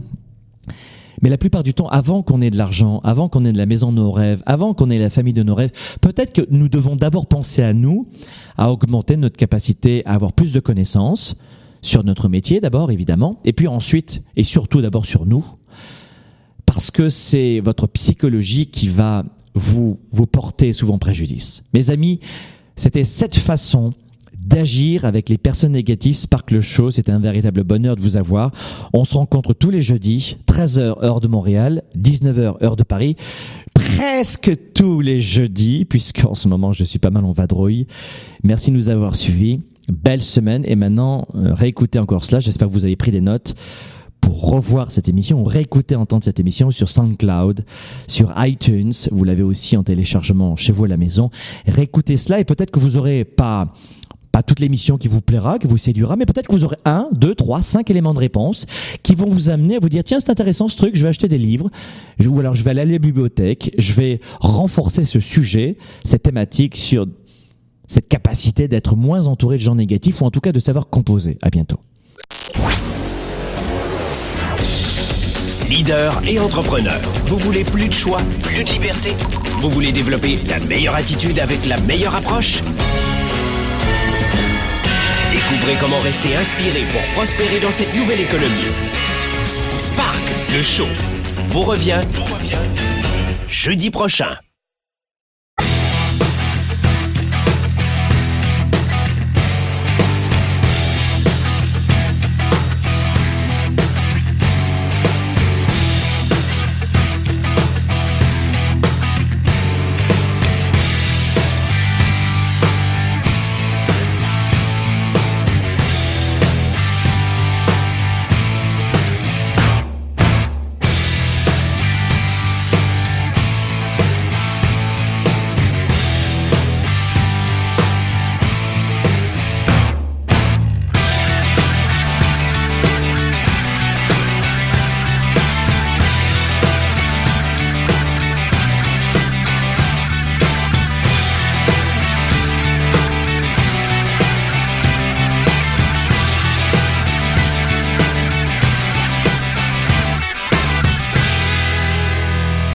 Mais 1.22 1.30
la 1.30 1.38
plupart 1.38 1.62
du 1.62 1.74
temps, 1.74 1.88
avant 1.88 2.22
qu'on 2.22 2.40
ait 2.40 2.50
de 2.50 2.56
l'argent, 2.56 3.00
avant 3.04 3.28
qu'on 3.28 3.44
ait 3.44 3.52
de 3.52 3.58
la 3.58 3.66
maison 3.66 3.92
de 3.92 3.96
nos 3.96 4.10
rêves, 4.10 4.42
avant 4.46 4.74
qu'on 4.74 4.90
ait 4.90 4.98
la 4.98 5.10
famille 5.10 5.32
de 5.32 5.42
nos 5.42 5.54
rêves, 5.54 5.70
peut-être 6.00 6.32
que 6.32 6.42
nous 6.50 6.68
devons 6.68 6.96
d'abord 6.96 7.26
penser 7.26 7.62
à 7.62 7.72
nous, 7.72 8.08
à 8.56 8.70
augmenter 8.70 9.16
notre 9.16 9.36
capacité 9.36 10.02
à 10.06 10.14
avoir 10.14 10.32
plus 10.32 10.52
de 10.52 10.60
connaissances, 10.60 11.36
sur 11.84 12.02
notre 12.02 12.28
métier 12.28 12.60
d'abord, 12.60 12.90
évidemment, 12.90 13.40
et 13.44 13.52
puis 13.52 13.68
ensuite, 13.68 14.22
et 14.36 14.42
surtout 14.42 14.80
d'abord 14.80 15.06
sur 15.06 15.26
nous, 15.26 15.44
parce 16.66 16.90
que 16.90 17.08
c'est 17.08 17.60
votre 17.60 17.86
psychologie 17.86 18.66
qui 18.66 18.88
va 18.88 19.24
vous, 19.54 20.00
vous 20.10 20.26
porter 20.26 20.72
souvent 20.72 20.98
préjudice. 20.98 21.62
Mes 21.74 21.90
amis, 21.90 22.20
c'était 22.74 23.04
cette 23.04 23.36
façon 23.36 23.92
d'agir 24.38 25.04
avec 25.04 25.28
les 25.28 25.38
personnes 25.38 25.72
négatives. 25.72 26.16
Sparkle 26.16 26.60
Show, 26.60 26.90
c'était 26.90 27.12
un 27.12 27.18
véritable 27.18 27.64
bonheur 27.64 27.96
de 27.96 28.00
vous 28.00 28.16
avoir. 28.16 28.50
On 28.92 29.04
se 29.04 29.14
rencontre 29.14 29.52
tous 29.52 29.70
les 29.70 29.82
jeudis, 29.82 30.38
13h 30.48 31.04
heure 31.04 31.20
de 31.20 31.28
Montréal, 31.28 31.82
19h 31.96 32.62
heure 32.62 32.76
de 32.76 32.82
Paris, 32.82 33.16
presque 33.74 34.52
tous 34.72 35.00
les 35.00 35.20
jeudis, 35.20 35.84
puisqu'en 35.84 36.34
ce 36.34 36.48
moment 36.48 36.72
je 36.72 36.84
suis 36.84 36.98
pas 36.98 37.10
mal 37.10 37.24
en 37.24 37.32
vadrouille. 37.32 37.86
Merci 38.42 38.70
de 38.70 38.76
nous 38.76 38.88
avoir 38.88 39.16
suivis 39.16 39.60
belle 39.92 40.22
semaine. 40.22 40.62
Et 40.66 40.76
maintenant, 40.76 41.26
euh, 41.34 41.54
réécoutez 41.54 41.98
encore 41.98 42.24
cela. 42.24 42.40
J'espère 42.40 42.68
que 42.68 42.72
vous 42.72 42.84
avez 42.84 42.96
pris 42.96 43.10
des 43.10 43.20
notes 43.20 43.54
pour 44.20 44.50
revoir 44.50 44.90
cette 44.90 45.08
émission 45.08 45.42
ou 45.42 45.44
réécouter, 45.44 45.96
entendre 45.96 46.24
cette 46.24 46.40
émission 46.40 46.70
sur 46.70 46.88
SoundCloud, 46.88 47.64
sur 48.08 48.32
iTunes. 48.38 48.92
Vous 49.12 49.24
l'avez 49.24 49.42
aussi 49.42 49.76
en 49.76 49.82
téléchargement 49.82 50.56
chez 50.56 50.72
vous 50.72 50.84
à 50.84 50.88
la 50.88 50.96
maison. 50.96 51.30
Réécoutez 51.66 52.16
cela 52.16 52.40
et 52.40 52.44
peut-être 52.44 52.70
que 52.70 52.80
vous 52.80 52.96
aurez 52.96 53.24
pas 53.24 53.72
pas 54.32 54.42
toute 54.42 54.58
l'émission 54.58 54.98
qui 54.98 55.06
vous 55.06 55.20
plaira, 55.20 55.60
qui 55.60 55.68
vous 55.68 55.78
séduira, 55.78 56.16
mais 56.16 56.26
peut-être 56.26 56.48
que 56.48 56.52
vous 56.52 56.64
aurez 56.64 56.78
un, 56.84 57.08
deux, 57.12 57.36
trois, 57.36 57.62
cinq 57.62 57.88
éléments 57.88 58.14
de 58.14 58.18
réponse 58.18 58.66
qui 59.04 59.14
vont 59.14 59.28
vous 59.28 59.48
amener 59.48 59.76
à 59.76 59.78
vous 59.78 59.88
dire 59.88 60.02
tiens 60.02 60.18
c'est 60.18 60.28
intéressant 60.28 60.66
ce 60.66 60.76
truc, 60.76 60.96
je 60.96 61.04
vais 61.04 61.10
acheter 61.10 61.28
des 61.28 61.38
livres, 61.38 61.70
ou 62.26 62.40
alors 62.40 62.56
je 62.56 62.64
vais 62.64 62.70
aller 62.70 62.80
à 62.80 62.84
la 62.84 62.98
bibliothèque, 62.98 63.72
je 63.78 63.92
vais 63.92 64.18
renforcer 64.40 65.04
ce 65.04 65.20
sujet, 65.20 65.76
cette 66.02 66.24
thématique 66.24 66.74
sur 66.74 67.06
cette 67.86 68.08
capacité 68.08 68.68
d'être 68.68 68.96
moins 68.96 69.26
entouré 69.26 69.56
de 69.56 69.62
gens 69.62 69.74
négatifs 69.74 70.20
ou 70.20 70.24
en 70.24 70.30
tout 70.30 70.40
cas 70.40 70.52
de 70.52 70.60
savoir 70.60 70.88
composer. 70.88 71.38
À 71.42 71.50
bientôt. 71.50 71.78
Leader 75.68 76.20
et 76.26 76.38
entrepreneur, 76.38 77.00
vous 77.26 77.38
voulez 77.38 77.64
plus 77.64 77.88
de 77.88 77.94
choix, 77.94 78.18
plus 78.42 78.64
de 78.64 78.68
liberté? 78.70 79.10
Vous 79.60 79.70
voulez 79.70 79.92
développer 79.92 80.38
la 80.46 80.60
meilleure 80.60 80.94
attitude 80.94 81.38
avec 81.38 81.66
la 81.66 81.78
meilleure 81.80 82.14
approche? 82.14 82.62
Découvrez 85.30 85.74
comment 85.80 86.00
rester 86.00 86.36
inspiré 86.36 86.84
pour 86.92 87.00
prospérer 87.14 87.60
dans 87.60 87.72
cette 87.72 87.94
nouvelle 87.94 88.20
économie. 88.20 88.70
Spark, 89.78 90.22
le 90.54 90.62
show, 90.62 90.86
vous 91.48 91.62
vous 91.62 91.62
revient 91.62 92.00
jeudi 93.48 93.90
prochain. 93.90 94.36